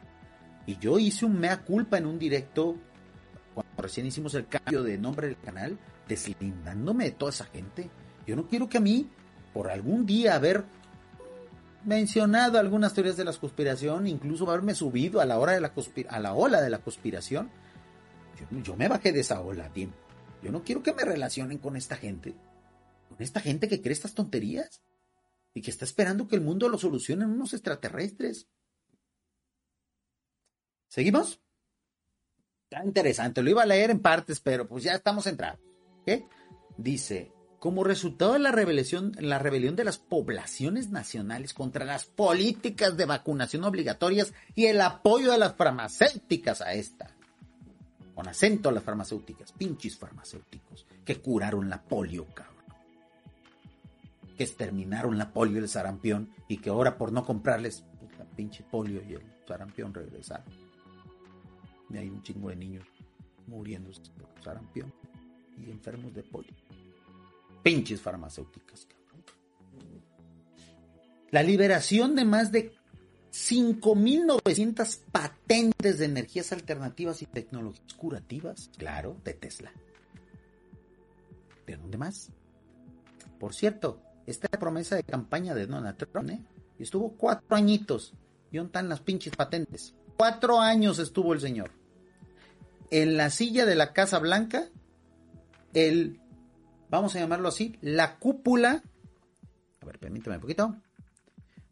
[0.65, 2.77] Y yo hice un mea culpa en un directo,
[3.53, 5.77] cuando recién hicimos el cambio de nombre del canal,
[6.07, 7.89] deslindándome de toda esa gente.
[8.26, 9.10] Yo no quiero que a mí
[9.53, 10.64] por algún día haber
[11.84, 15.73] mencionado algunas teorías de la conspiración, incluso haberme subido a la, hora de la,
[16.07, 17.49] a la ola de la conspiración,
[18.64, 19.98] yo, me bajé de esa ola a tiempo.
[20.41, 22.36] Yo no quiero que me relacionen con esta gente.
[23.10, 24.82] con esta gente que cree estas tonterías
[25.53, 28.48] y que está esperando que el mundo lo solucionen unos extraterrestres.
[30.88, 31.41] ¿Seguimos?
[32.70, 35.60] Está interesante, lo iba a leer en partes, pero pues ya estamos entrados.
[36.06, 36.28] ¿Qué?
[36.78, 42.95] Dice, como resultado de la rebelión, la rebelión de las poblaciones nacionales contra las políticas
[42.95, 47.16] de vacunación obligatorias y el apoyo de las farmacéuticas a esta.
[48.19, 52.65] Con acento a las farmacéuticas, pinches farmacéuticos, que curaron la polio, cabrón.
[54.35, 57.85] Que exterminaron la polio y el sarampión y que ahora por no comprarles
[58.17, 60.51] la pinche polio y el sarampión regresaron.
[61.89, 62.85] Y hay un chingo de niños
[63.47, 64.93] muriéndose por sarampión
[65.57, 66.51] y enfermos de polio.
[67.63, 68.85] Pinches farmacéuticas,
[71.31, 72.78] La liberación de más de
[73.31, 79.72] 5.900 patentes de energías alternativas y tecnologías curativas, claro, de Tesla.
[81.68, 82.31] ¿De dónde más?
[83.39, 86.41] Por cierto, esta promesa de campaña de Donald Trump, ¿eh?
[86.80, 88.14] estuvo cuatro añitos.
[88.51, 89.95] ¿Y dónde están las pinches patentes?
[90.18, 91.72] Cuatro años estuvo el señor.
[92.89, 94.68] En la silla de la Casa Blanca,
[95.73, 96.19] el
[96.89, 98.84] vamos a llamarlo así, la cúpula,
[99.81, 100.76] a ver, permíteme un poquito,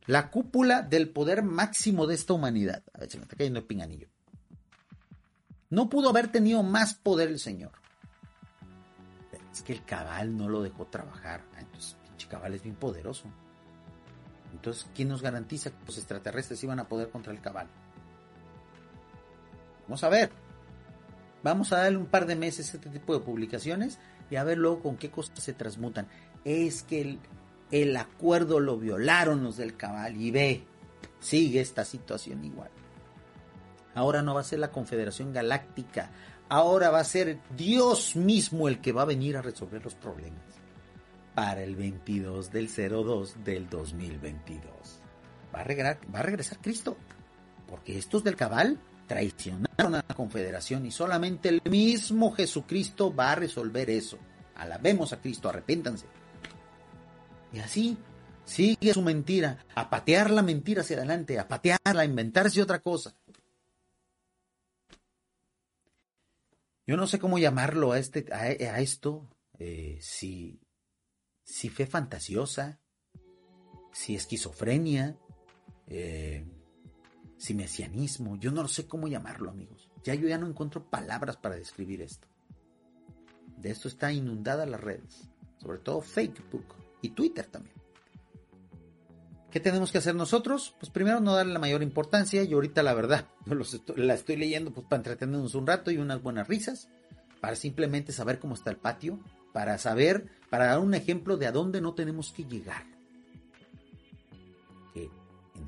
[0.07, 2.81] la cúpula del poder máximo de esta humanidad.
[2.93, 4.07] A ver, se me está cayendo el pinganillo.
[5.69, 7.73] No pudo haber tenido más poder el Señor.
[9.51, 11.43] Es que el cabal no lo dejó trabajar.
[11.55, 13.25] Ah, entonces, pinche cabal es bien poderoso.
[14.53, 17.67] Entonces, ¿quién nos garantiza que los extraterrestres iban a poder contra el cabal?
[19.83, 20.31] Vamos a ver.
[21.43, 24.57] Vamos a darle un par de meses a este tipo de publicaciones y a ver
[24.57, 26.07] luego con qué cosas se transmutan.
[26.45, 27.19] Es que el,
[27.71, 30.63] el acuerdo lo violaron los del cabal y ve,
[31.19, 32.69] sigue esta situación igual.
[33.93, 36.11] Ahora no va a ser la Confederación Galáctica,
[36.49, 40.41] ahora va a ser Dios mismo el que va a venir a resolver los problemas
[41.33, 44.63] para el 22 del 02 del 2022.
[45.53, 46.97] Va a regresar, va a regresar Cristo,
[47.67, 53.35] porque estos del cabal traicionaron a la confederación y solamente el mismo Jesucristo va a
[53.35, 54.17] resolver eso.
[54.55, 56.07] Alabemos a Cristo, arrepéntanse.
[57.51, 57.97] Y así
[58.45, 63.15] sigue su mentira, a patear la mentira hacia adelante, a patearla, a inventarse otra cosa.
[66.85, 69.27] Yo no sé cómo llamarlo a, este, a, esto,
[69.59, 70.61] eh, si,
[71.43, 72.79] si fe fantasiosa,
[73.91, 75.17] si esquizofrenia,
[75.87, 76.45] eh,
[77.37, 79.89] si mesianismo, yo no sé cómo llamarlo, amigos.
[80.03, 82.29] Ya yo ya no encuentro palabras para describir esto.
[83.57, 85.29] De esto está inundada las redes,
[85.59, 87.75] sobre todo Facebook y Twitter también.
[89.51, 90.75] ¿Qué tenemos que hacer nosotros?
[90.79, 93.55] Pues primero no darle la mayor importancia y ahorita la verdad, yo
[93.95, 96.89] la estoy leyendo pues para entretenernos un rato y unas buenas risas,
[97.41, 99.19] para simplemente saber cómo está el patio,
[99.53, 102.85] para saber, para dar un ejemplo de a dónde no tenemos que llegar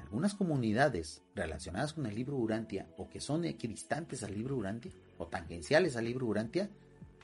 [0.09, 5.27] algunas comunidades relacionadas con el libro Urantia o que son equidistantes al libro Urantia o
[5.27, 6.67] tangenciales al libro Urantia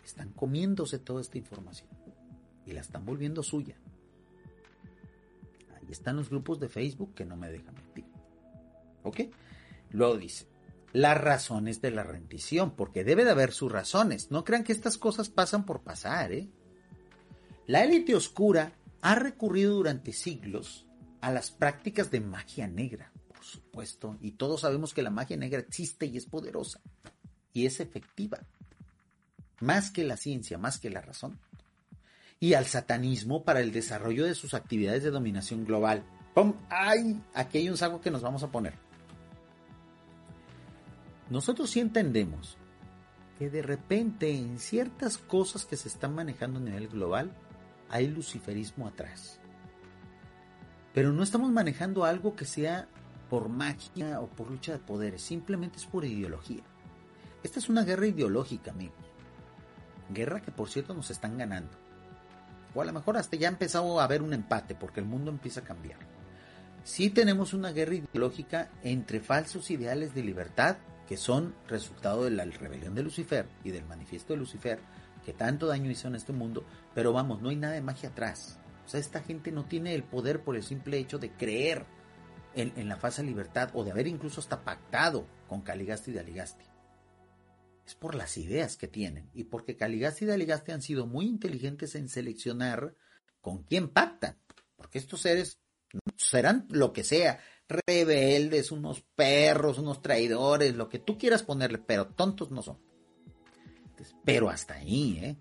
[0.04, 1.90] están comiéndose toda esta información
[2.64, 3.76] y la están volviendo suya.
[5.86, 8.06] Ahí están los grupos de Facebook que no me dejan mentir.
[9.04, 9.22] ¿Ok?
[9.92, 10.48] Luego dice,
[10.94, 14.32] las razones de la rendición, porque debe de haber sus razones.
[14.32, 16.50] No crean que estas cosas pasan por pasar, ¿eh?
[17.68, 20.88] La élite oscura ha recurrido durante siglos
[21.22, 25.60] a las prácticas de magia negra, por supuesto, y todos sabemos que la magia negra
[25.60, 26.82] existe y es poderosa
[27.52, 28.40] y es efectiva,
[29.60, 31.40] más que la ciencia, más que la razón,
[32.40, 36.04] y al satanismo para el desarrollo de sus actividades de dominación global.
[36.34, 36.54] ¡Pum!
[36.70, 37.22] ¡Ay!
[37.34, 38.74] Aquí hay un saco que nos vamos a poner.
[41.30, 42.58] Nosotros sí entendemos
[43.40, 47.32] que de repente en ciertas cosas que se están manejando a nivel global
[47.90, 49.40] hay luciferismo atrás.
[50.94, 52.88] Pero no estamos manejando algo que sea
[53.30, 56.64] por magia o por lucha de poderes, simplemente es por ideología.
[57.44, 58.98] Esta es una guerra ideológica, amigos.
[60.10, 61.85] Guerra que por cierto nos están ganando.
[62.76, 65.32] O a lo mejor hasta ya ha empezado a haber un empate porque el mundo
[65.32, 65.98] empieza a cambiar.
[66.84, 70.78] Sí tenemos una guerra ideológica entre falsos ideales de libertad
[71.08, 74.80] que son resultado de la rebelión de Lucifer y del manifiesto de Lucifer
[75.26, 78.60] que tanto daño hizo en este mundo, pero vamos, no hay nada de magia atrás.
[78.86, 81.86] O sea, esta gente no tiene el poder por el simple hecho de creer
[82.54, 86.66] en, la falsa libertad o de haber incluso hasta pactado con Caligasti y Daligasti.
[87.86, 91.96] Es por las ideas que tienen y porque Caligasti y Daligasti han sido muy inteligentes
[91.96, 92.96] en seleccionar
[93.42, 94.38] con quién pactan.
[94.76, 95.60] Porque estos seres
[96.18, 102.08] serán lo que sea, rebeldes, unos perros, unos traidores, lo que tú quieras ponerle, pero
[102.08, 102.80] tontos no son.
[104.24, 105.38] pero hasta ahí, ¿eh?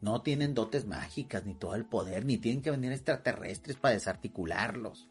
[0.00, 5.08] No tienen dotes mágicas, ni todo el poder, ni tienen que venir extraterrestres para desarticularlos.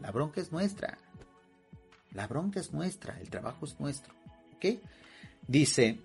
[0.00, 0.98] la bronca es nuestra.
[2.12, 4.14] La bronca es nuestra, el trabajo es nuestro.
[4.54, 4.80] ¿Ok?
[5.46, 6.00] Dice,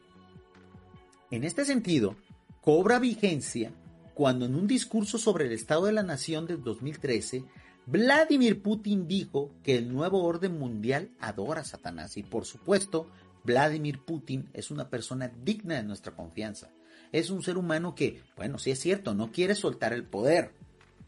[1.31, 2.15] en este sentido,
[2.61, 3.71] cobra vigencia
[4.15, 7.43] cuando en un discurso sobre el Estado de la Nación del 2013,
[7.85, 13.07] Vladimir Putin dijo que el nuevo orden mundial adora a Satanás y por supuesto,
[13.43, 16.71] Vladimir Putin es una persona digna de nuestra confianza.
[17.11, 20.53] Es un ser humano que, bueno, sí es cierto, no quiere soltar el poder.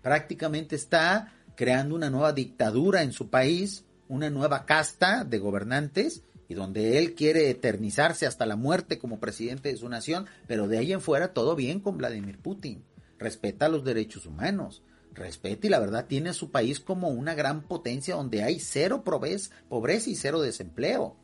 [0.02, 6.54] Prácticamente está creando una nueva dictadura en su país, una nueva casta de gobernantes y
[6.54, 10.94] donde él quiere eternizarse hasta la muerte como presidente de su nación, pero de ahí
[10.94, 12.84] en fuera todo bien con Vladimir Putin
[13.18, 14.84] respeta los derechos humanos,
[15.14, 19.04] respeta y la verdad tiene a su país como una gran potencia donde hay cero
[19.04, 21.16] pobreza y cero desempleo.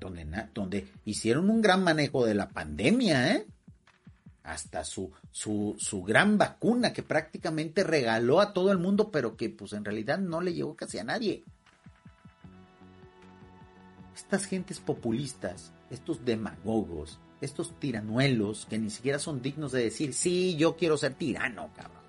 [0.00, 3.46] Donde, hicieron un gran manejo de la pandemia, ¿eh?
[4.42, 9.48] hasta su, su, su, gran vacuna que prácticamente regaló a todo el mundo, pero que
[9.48, 11.44] pues en realidad no le llegó casi a nadie.
[14.14, 20.56] Estas gentes populistas, estos demagogos, estos tiranuelos que ni siquiera son dignos de decir, sí,
[20.56, 22.02] yo quiero ser tirano, cabrón.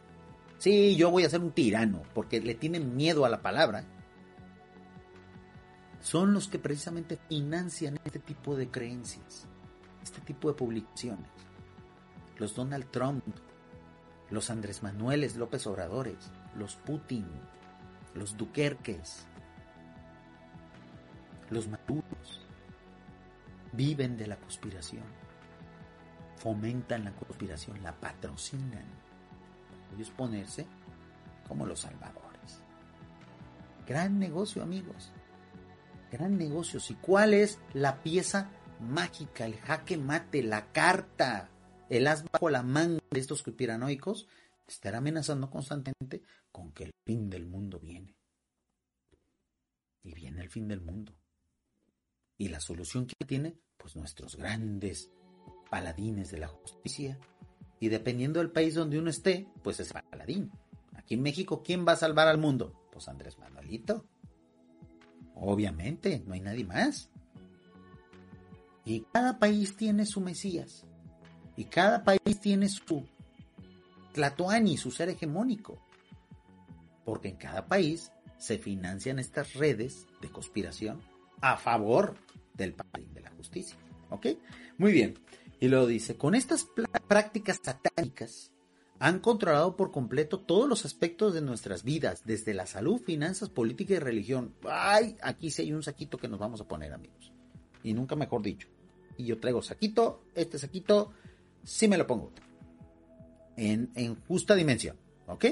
[0.59, 3.83] Sí, yo voy a ser un tirano, porque le tienen miedo a la palabra.
[6.01, 9.47] Son los que precisamente financian este tipo de creencias,
[10.01, 11.29] este tipo de publicaciones.
[12.37, 13.23] Los Donald Trump,
[14.29, 17.25] los Andrés Manueles López Obradores, los Putin,
[18.13, 19.25] los Duquerques,
[21.53, 22.47] los Maduros,
[23.71, 25.03] viven de la conspiración
[26.43, 28.83] fomentan la conspiración, la patrocinan.
[29.95, 30.67] Ellos ponerse
[31.47, 32.59] como los salvadores.
[33.87, 35.13] Gran negocio, amigos.
[36.11, 36.81] Gran negocio.
[36.89, 38.49] ¿Y cuál es la pieza
[38.81, 41.49] mágica, el jaque mate, la carta,
[41.89, 44.27] el as bajo la manga de estos conspiranoicos?
[44.67, 48.17] Estará amenazando constantemente con que el fin del mundo viene.
[50.03, 51.13] Y viene el fin del mundo.
[52.37, 55.11] Y la solución que tiene, pues nuestros grandes
[55.69, 57.19] paladines de la justicia.
[57.79, 60.51] Y dependiendo del país donde uno esté, pues es paladín.
[60.95, 62.73] Aquí en México, ¿quién va a salvar al mundo?
[62.91, 64.05] Pues Andrés Manuelito.
[65.35, 67.09] Obviamente, no hay nadie más.
[68.85, 70.85] Y cada país tiene su Mesías.
[71.55, 73.05] Y cada país tiene su
[74.13, 75.81] Tlatoani, su ser hegemónico.
[77.05, 81.01] Porque en cada país se financian estas redes de conspiración
[81.43, 82.15] a favor
[82.53, 83.77] del paladín de la justicia.
[84.09, 84.27] ¿Ok?
[84.77, 85.19] Muy bien.
[85.59, 86.67] Y luego dice, con estas
[87.07, 88.51] prácticas satánicas
[88.97, 93.95] han controlado por completo todos los aspectos de nuestras vidas, desde la salud, finanzas, política
[93.95, 94.55] y religión.
[94.63, 97.33] Ay, aquí sí hay un saquito que nos vamos a poner, amigos.
[97.83, 98.69] Y nunca mejor dicho.
[99.17, 101.11] Y yo traigo saquito, este saquito,
[101.63, 102.31] sí me lo pongo.
[103.57, 104.95] En, en justa dimensión,
[105.27, 105.45] ¿ok?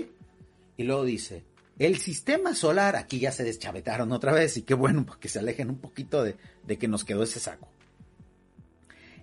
[0.78, 1.44] Y luego dice,
[1.86, 5.70] el sistema solar, aquí ya se deschavetaron otra vez y qué bueno, porque se alejen
[5.70, 6.36] un poquito de,
[6.66, 7.68] de que nos quedó ese saco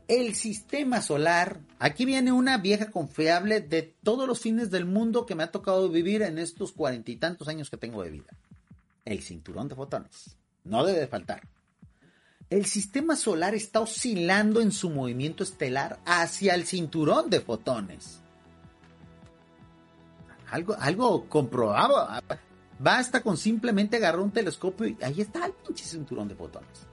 [0.09, 1.61] el sistema solar.
[1.79, 5.89] Aquí viene una vieja confiable de todos los fines del mundo que me ha tocado
[5.91, 8.33] vivir en estos cuarenta y tantos años que tengo de vida.
[9.05, 10.37] El cinturón de fotones.
[10.65, 11.43] No debe faltar.
[12.51, 18.21] El sistema solar está oscilando en su movimiento estelar hacia el cinturón de fotones.
[20.51, 22.09] Algo, algo comprobado.
[22.79, 26.87] Basta con simplemente agarrar un telescopio y ahí está el pinche cinturón de fotones.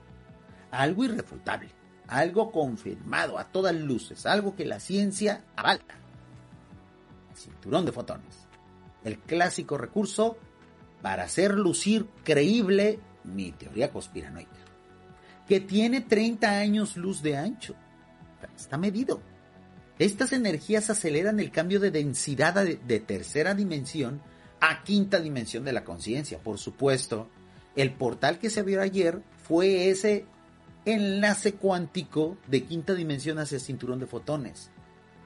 [0.70, 1.70] Algo irrefutable
[2.08, 5.82] algo confirmado a todas luces, algo que la ciencia avala.
[7.34, 8.46] Cinturón de fotones.
[9.04, 10.36] El clásico recurso
[11.02, 14.50] para hacer lucir creíble mi teoría conspiranoica.
[15.46, 17.74] Que tiene 30 años luz de ancho.
[18.56, 19.20] Está medido.
[19.98, 24.20] Estas energías aceleran el cambio de densidad de, de tercera dimensión
[24.60, 26.38] a quinta dimensión de la conciencia.
[26.38, 27.28] Por supuesto,
[27.74, 30.24] el portal que se vio ayer fue ese
[30.84, 34.70] enlace cuántico de quinta dimensión hacia el cinturón de fotones,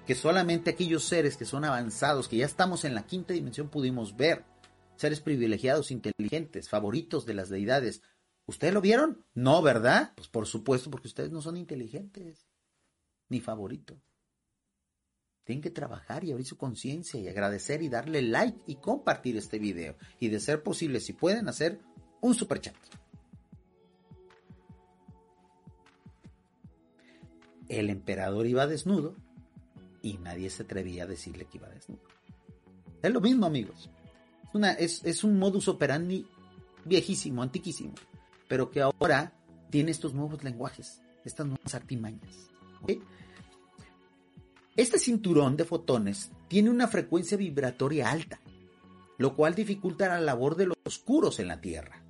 [0.06, 4.16] que solamente aquellos seres que son avanzados, que ya estamos en la quinta dimensión, pudimos
[4.16, 4.44] ver.
[4.96, 8.02] Seres privilegiados, inteligentes, favoritos de las deidades.
[8.44, 9.24] ¿Ustedes lo vieron?
[9.32, 10.12] No, ¿verdad?
[10.14, 12.46] Pues por supuesto, porque ustedes no son inteligentes,
[13.28, 14.09] ni favoritos.
[15.44, 19.58] Tienen que trabajar y abrir su conciencia y agradecer y darle like y compartir este
[19.58, 19.96] video.
[20.20, 21.80] Y de ser posible, si pueden, hacer
[22.20, 22.76] un super chat.
[27.70, 29.14] el emperador iba desnudo
[30.02, 32.02] y nadie se atrevía a decirle que iba desnudo.
[33.00, 33.88] Es lo mismo, amigos.
[34.78, 36.26] Es, un modus operandi
[36.84, 37.94] viejísimo, antiquísimo,
[38.48, 39.32] pero que ahora
[39.70, 42.50] tiene estos nuevos lenguajes, estas nuevas artimañas.
[44.80, 48.40] Este cinturón de fotones tiene una frecuencia vibratoria alta,
[49.18, 52.02] lo cual dificulta la labor de los oscuros en la Tierra,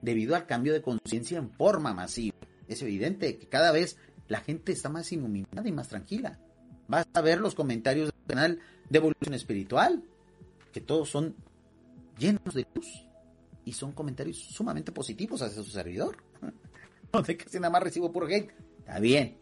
[0.00, 2.36] debido al cambio de conciencia en forma masiva.
[2.68, 3.96] Es evidente que cada vez
[4.28, 6.38] la gente está más iluminada y más tranquila.
[6.86, 10.04] Vas a ver los comentarios del canal de evolución espiritual,
[10.70, 11.34] que todos son
[12.16, 13.08] llenos de luz
[13.64, 16.18] y son comentarios sumamente positivos hacia su servidor.
[17.12, 18.52] Donde casi nada más recibo puro hate.
[18.78, 19.36] Está bien,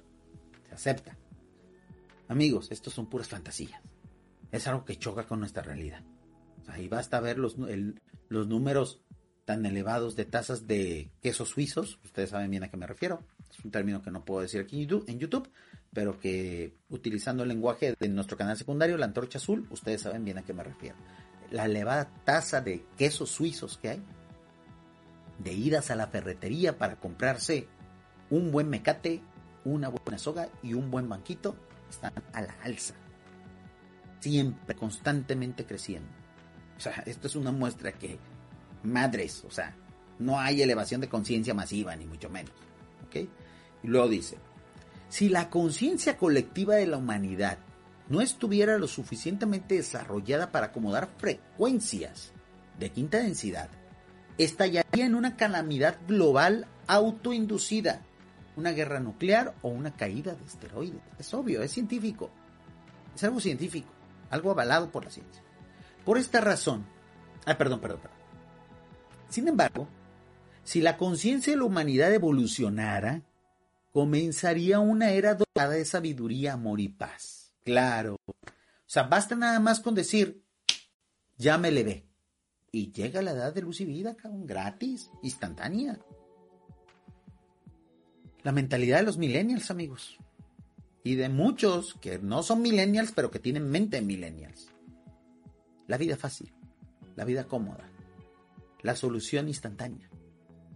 [0.71, 1.19] se acepta.
[2.33, 3.79] Amigos, estos son puras fantasías.
[4.53, 6.03] Es algo que choca con nuestra realidad.
[6.67, 7.59] ahí basta ver los,
[8.29, 9.03] los números
[9.45, 12.01] tan elevados de tasas de quesos suizos.
[12.03, 13.23] Ustedes saben bien a qué me refiero.
[13.51, 15.51] Es un término que no puedo decir aquí en YouTube,
[15.93, 20.39] pero que utilizando el lenguaje de nuestro canal secundario, la antorcha azul, ustedes saben bien
[20.39, 20.97] a qué me refiero.
[21.51, 24.03] La elevada tasa de quesos suizos que hay,
[25.39, 27.69] de idas a la ferretería para comprarse
[28.31, 29.21] un buen mecate,
[29.67, 31.59] una buena soga y un buen banquito,
[31.93, 32.95] están a la alza.
[34.21, 36.09] Siempre, constantemente creciendo.
[36.77, 38.19] O sea, esto es una muestra que,
[38.83, 39.75] madres, o sea,
[40.19, 42.53] no hay elevación de conciencia masiva, ni mucho menos.
[43.07, 43.17] ¿Ok?
[43.83, 44.39] Y luego dice,
[45.09, 47.59] si la conciencia colectiva de la humanidad
[48.09, 52.33] no estuviera lo suficientemente desarrollada para acomodar frecuencias
[52.79, 53.69] de quinta densidad,
[54.39, 58.03] estallaría en una calamidad global autoinducida,
[58.57, 61.01] una guerra nuclear o una caída de esteroides.
[61.19, 62.31] Es obvio, es científico.
[63.15, 63.89] Es algo científico,
[64.31, 65.43] algo avalado por la ciencia.
[66.05, 66.85] Por esta razón,
[67.45, 68.19] ah, perdón, perdón, perdón.
[69.29, 69.89] Sin embargo,
[70.65, 73.23] si la conciencia de la humanidad evolucionara,
[73.93, 77.53] comenzaría una era dorada de sabiduría, amor y paz.
[77.65, 78.17] Claro.
[78.27, 78.45] O
[78.87, 80.43] sea, basta nada más con decir,
[81.37, 82.07] ya me le ve.
[82.71, 85.99] Y llega la edad de luz y vida, cabrón, gratis, instantánea.
[88.43, 90.19] La mentalidad de los millennials, amigos.
[91.05, 94.69] Y de muchos que no son millennials, pero que tienen mente de millennials.
[95.87, 96.53] La vida fácil,
[97.17, 97.89] la vida cómoda,
[98.83, 100.09] la solución instantánea,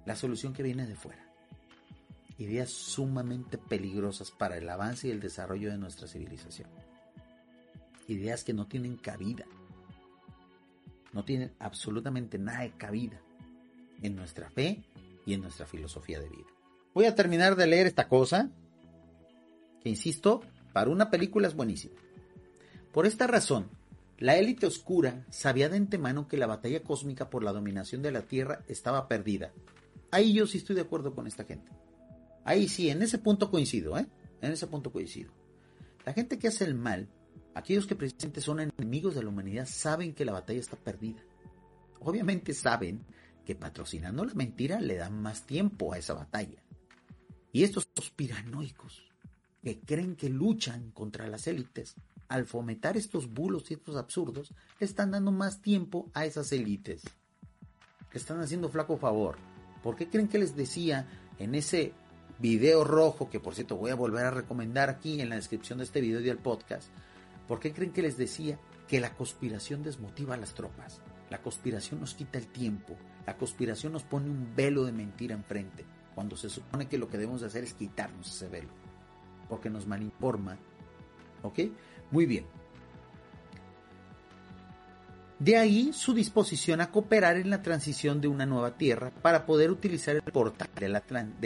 [0.05, 1.25] la solución que viene de fuera.
[2.39, 6.69] Ideas sumamente peligrosas para el avance y el desarrollo de nuestra civilización.
[8.09, 9.47] Ideas que no tienen cabida
[11.13, 13.21] no tienen absolutamente nada de cabida
[14.03, 14.85] en nuestra fe
[15.25, 16.56] y en nuestra filosofía de vida.
[16.97, 18.49] Voy a terminar de leer esta cosa,
[19.83, 20.41] que insisto,
[20.73, 21.95] para una película es buenísima.
[22.91, 23.69] Por esta razón,
[24.17, 28.23] la élite oscura sabía de antemano que la batalla cósmica por la dominación de la
[28.23, 29.53] Tierra estaba perdida.
[30.11, 31.71] Ahí yo sí estoy de acuerdo con esta gente.
[32.45, 34.07] Ahí sí, en ese punto coincido, ¿eh?
[34.41, 35.31] En ese punto coincido.
[36.07, 37.11] La gente que hace el mal
[37.53, 41.21] Aquellos que precisamente son enemigos de la humanidad saben que la batalla está perdida.
[42.01, 43.05] Obviamente saben
[43.45, 46.66] que patrocinando la mentira le dan más tiempo a esa batalla.
[47.57, 49.03] Y estos piranoicos
[49.63, 51.95] que creen que luchan contra las élites,
[52.29, 57.01] al fomentar estos bulos y estos absurdos, están dando más tiempo a esas élites.
[58.11, 59.39] Que están haciendo flaco favor.
[59.83, 61.09] ¿Por qué creen que les decía
[61.39, 61.95] en ese
[62.41, 65.85] video rojo, que por cierto voy a volver a recomendar aquí en la descripción de
[65.85, 66.91] este video y del podcast,
[67.49, 71.01] ¿Por qué creen que les decía que la conspiración desmotiva a las tropas?
[71.31, 75.87] La conspiración nos quita el tiempo, la conspiración nos pone un velo de mentira enfrente,
[76.17, 78.71] cuando se supone que lo que debemos hacer es quitarnos ese velo,
[79.51, 80.57] porque nos malinforma.
[81.43, 81.61] ¿Ok?
[82.11, 82.47] Muy bien.
[85.39, 89.71] De ahí su disposición a cooperar en la transición de una nueva Tierra para poder
[89.71, 90.89] utilizar el portal de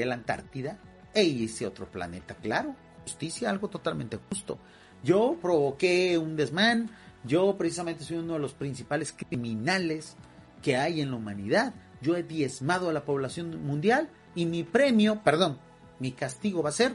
[0.07, 0.79] la, Antártida
[1.13, 2.37] e irse a otro planeta.
[2.37, 4.57] Claro, justicia, algo totalmente justo.
[5.03, 6.91] Yo provoqué un desmán,
[7.25, 10.17] yo precisamente soy uno de los principales criminales
[10.63, 11.75] que hay en la humanidad.
[12.01, 15.59] Yo he diezmado a la población mundial y mi premio, perdón,
[15.99, 16.95] mi castigo va a ser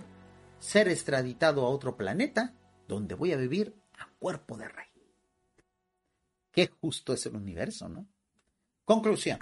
[0.65, 2.55] ser extraditado a otro planeta
[2.87, 4.87] donde voy a vivir a cuerpo de rey.
[6.51, 8.07] Qué justo es el universo, ¿no?
[8.83, 9.37] Conclusión.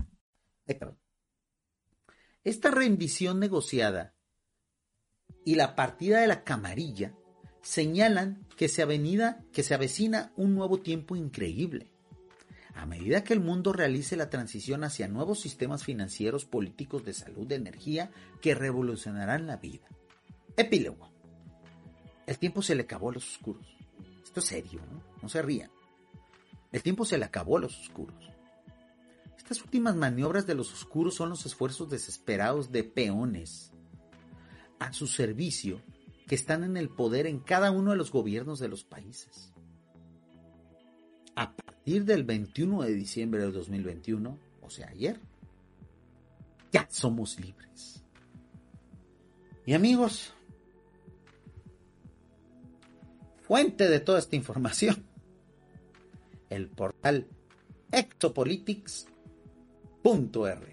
[2.43, 4.15] Esta rendición negociada
[5.45, 7.15] y la partida de la camarilla
[7.61, 11.92] señalan que se, avenida, que se avecina un nuevo tiempo increíble.
[12.75, 17.47] A medida que el mundo realice la transición hacia nuevos sistemas financieros, políticos, de salud,
[17.47, 19.87] de energía, que revolucionarán la vida.
[20.57, 21.11] Epílogo.
[22.25, 23.65] El tiempo se le acabó a los oscuros.
[24.23, 25.03] Esto es serio, ¿no?
[25.21, 25.71] No se rían.
[26.71, 28.31] El tiempo se le acabó a los oscuros.
[29.37, 33.71] Estas últimas maniobras de los oscuros son los esfuerzos desesperados de peones
[34.79, 35.81] a su servicio
[36.27, 39.53] que están en el poder en cada uno de los gobiernos de los países.
[41.35, 41.53] A
[41.83, 45.19] partir del 21 de diciembre del 2021, o sea, ayer,
[46.71, 48.01] ya somos libres.
[49.65, 50.33] Y amigos,
[53.41, 55.03] fuente de toda esta información,
[56.49, 57.27] el portal
[57.91, 60.69] exopolitics.org.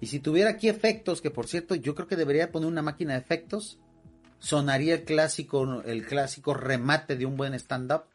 [0.00, 3.12] Y si tuviera aquí efectos, que por cierto yo creo que debería poner una máquina
[3.12, 3.78] de efectos,
[4.40, 8.06] sonaría el clásico, el clásico remate de un buen stand-up,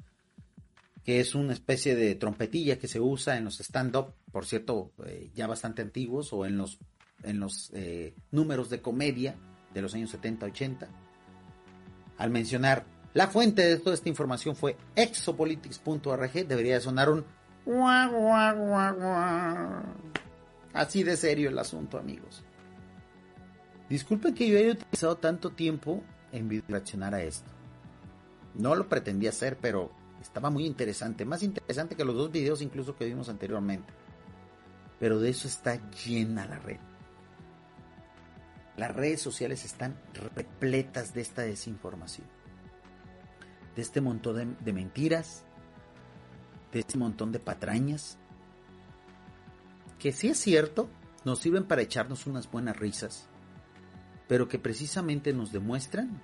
[1.08, 5.32] que es una especie de trompetilla que se usa en los stand-up, por cierto, eh,
[5.34, 6.80] ya bastante antiguos, o en los,
[7.24, 9.38] en los eh, números de comedia
[9.74, 10.86] de los años 70-80.
[12.18, 17.24] Al mencionar la fuente de toda esta información fue exopolitics.org, debería sonar un...
[20.74, 22.44] Así de serio el asunto, amigos.
[23.90, 26.04] Disculpen que yo haya utilizado tanto tiempo
[26.34, 27.50] en reaccionar a esto.
[28.56, 31.26] No lo pretendía hacer, pero estaba muy interesante.
[31.26, 33.94] Más interesante que los dos videos incluso que vimos anteriormente.
[35.00, 36.80] Pero de eso está llena la red.
[38.76, 40.00] Las redes sociales están
[40.36, 42.28] repletas de esta desinformación.
[43.76, 45.44] De este montón de, mentiras.
[46.72, 48.18] De este montón de patrañas.
[50.00, 50.90] Que si es cierto,
[51.26, 53.28] nos sirven para echarnos unas buenas risas
[54.28, 56.22] pero que precisamente nos demuestran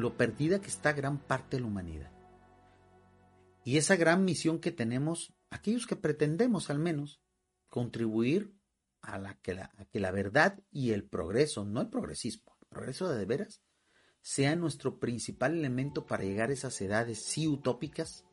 [0.00, 2.12] lo perdida que está gran parte de la humanidad.
[3.64, 7.20] Y esa gran misión que tenemos, aquellos que pretendemos al menos,
[7.68, 8.54] contribuir
[9.02, 13.62] a, que, la, verdad y el progreso, no el progresismo, el progreso de, de veras,
[14.22, 18.26] sea nuestro principal elemento para llegar a esas edades sí utópicas,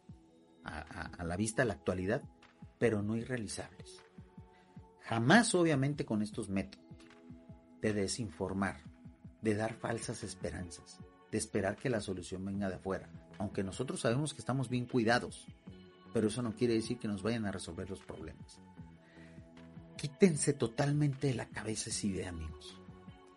[0.63, 2.23] a, a la vista de la actualidad,
[2.77, 4.01] pero no irrealizables.
[5.01, 6.85] Jamás obviamente con estos métodos
[7.81, 8.83] de desinformar,
[9.41, 10.99] de dar falsas esperanzas,
[11.37, 15.45] esperar que la solución venga de afuera, aunque nosotros sabemos que estamos bien cuidados,
[16.13, 18.59] pero eso no quiere decir que nos vayan a resolver los problemas.
[19.97, 22.79] Quítense totalmente de la cabeza esa idea, amigos.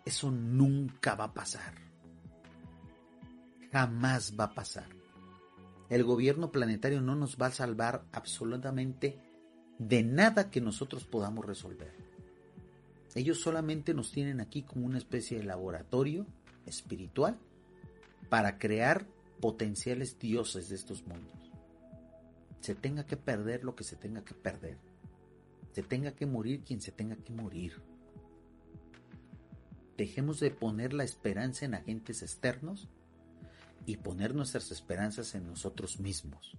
[0.05, 1.73] Eso nunca va a pasar.
[3.71, 4.87] Jamás va a pasar.
[5.89, 9.19] El gobierno planetario no nos va a salvar absolutamente
[9.77, 11.93] de nada que nosotros podamos resolver.
[13.15, 16.25] Ellos solamente nos tienen aquí como una especie de laboratorio
[16.65, 17.37] espiritual
[18.31, 19.05] para crear
[19.41, 21.51] potenciales dioses de estos mundos.
[22.61, 24.77] Se tenga que perder lo que se tenga que perder.
[25.73, 27.81] Se tenga que morir quien se tenga que morir.
[29.97, 32.87] Dejemos de poner la esperanza en agentes externos
[33.85, 36.57] y poner nuestras esperanzas en nosotros mismos.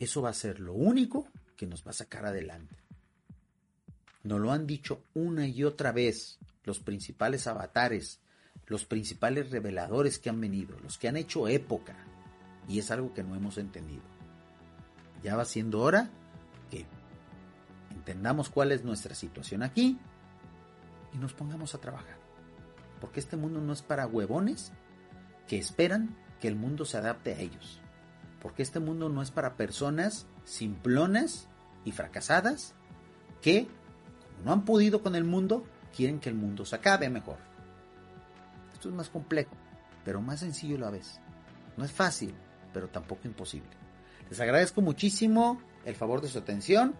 [0.00, 2.74] Eso va a ser lo único que nos va a sacar adelante.
[4.24, 8.20] Nos lo han dicho una y otra vez los principales avatares,
[8.68, 11.96] los principales reveladores que han venido, los que han hecho época.
[12.68, 14.02] Y es algo que no hemos entendido.
[15.22, 16.10] Ya va siendo hora
[16.70, 16.86] que
[17.90, 19.98] entendamos cuál es nuestra situación aquí
[21.14, 22.18] y nos pongamos a trabajar.
[23.00, 24.72] Porque este mundo no es para huevones
[25.46, 27.80] que esperan que el mundo se adapte a ellos.
[28.40, 31.48] Porque este mundo no es para personas simplonas
[31.84, 32.74] y fracasadas
[33.40, 33.66] que
[34.44, 35.64] no han podido con el mundo,
[35.96, 37.47] quieren que el mundo se acabe mejor.
[38.78, 39.50] Esto es más complejo,
[40.04, 41.18] pero más sencillo a la vez.
[41.76, 42.32] No es fácil,
[42.72, 43.70] pero tampoco imposible.
[44.30, 46.94] Les agradezco muchísimo el favor de su atención.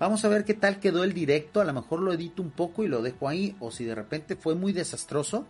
[0.00, 1.60] Vamos a ver qué tal quedó el directo.
[1.60, 3.56] A lo mejor lo edito un poco y lo dejo ahí.
[3.60, 5.46] O si de repente fue muy desastroso,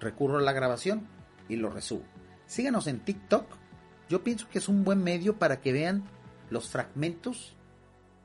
[0.00, 1.06] recurro a la grabación
[1.48, 2.02] y lo resubo.
[2.46, 3.46] Síganos en TikTok.
[4.08, 6.02] Yo pienso que es un buen medio para que vean
[6.50, 7.54] los fragmentos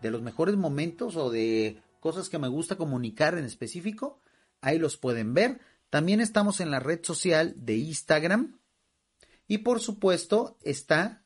[0.02, 4.18] de los mejores momentos o de cosas que me gusta comunicar en específico,
[4.62, 5.60] ahí los pueden ver.
[5.92, 8.60] También estamos en la red social de Instagram.
[9.46, 11.26] Y por supuesto está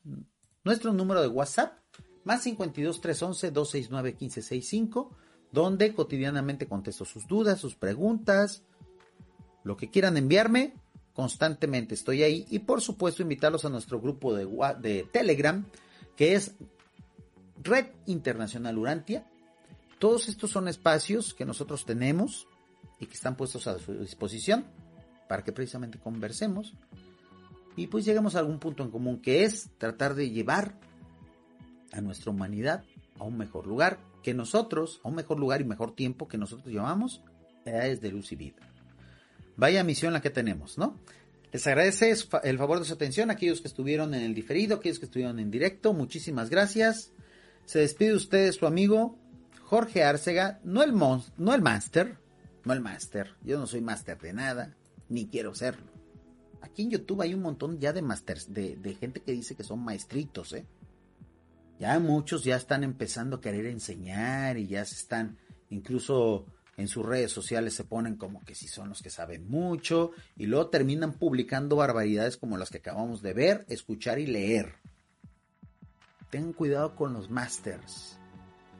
[0.64, 1.78] nuestro número de WhatsApp,
[2.24, 5.16] más 52 311 269 1565,
[5.52, 8.64] donde cotidianamente contesto sus dudas, sus preguntas,
[9.64, 10.74] lo que quieran enviarme,
[11.14, 12.48] constantemente estoy ahí.
[12.50, 14.48] Y por supuesto invitarlos a nuestro grupo de,
[14.82, 15.64] de Telegram,
[16.16, 16.56] que es
[17.62, 19.30] Red Internacional Urantia,
[20.00, 22.48] todos estos son espacios que nosotros tenemos
[23.00, 24.66] y que están puestos a su disposición
[25.28, 26.76] para que precisamente conversemos
[27.76, 30.80] y pues lleguemos a algún punto en común que es tratar de llevar
[31.92, 32.84] a nuestra humanidad
[33.20, 36.74] a un mejor lugar que nosotros, a un mejor lugar y mejor tiempo que nosotros
[36.74, 37.22] llamamos
[37.66, 38.62] edades de luz y vida.
[39.58, 41.00] Vaya misión la que tenemos, ¿no?
[41.52, 42.14] Les agradece
[42.44, 45.52] el favor de su atención aquellos que estuvieron en el diferido, aquellos que estuvieron en
[45.52, 45.94] directo.
[45.94, 47.14] Muchísimas gracias.
[47.66, 49.18] Se despide usted su amigo
[49.64, 52.18] Jorge Arcega, no el, no el máster,
[52.66, 53.36] no el máster.
[53.44, 54.76] Yo no soy máster de nada,
[55.08, 55.92] ni quiero serlo.
[56.62, 59.84] Aquí en YouTube hay un montón ya de masters, de, gente que dice que son
[59.84, 60.66] maestritos, ¿eh?
[61.80, 65.38] Ya muchos ya están empezando a querer enseñar y ya se están,
[65.70, 66.46] incluso
[66.78, 70.46] en sus redes sociales se ponen como que si son los que saben mucho y
[70.48, 74.76] luego terminan publicando barbaridades como las que acabamos de ver, escuchar y leer.
[76.32, 78.18] Tengan cuidado con los masters.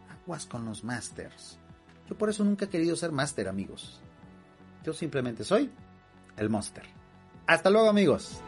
[0.10, 1.60] Aguas con los masters.
[2.10, 4.02] Yo por eso nunca he querido ser máster, amigos.
[4.84, 5.72] Yo simplemente soy
[6.38, 6.84] el monster.
[7.48, 8.42] Hasta luego, amigos.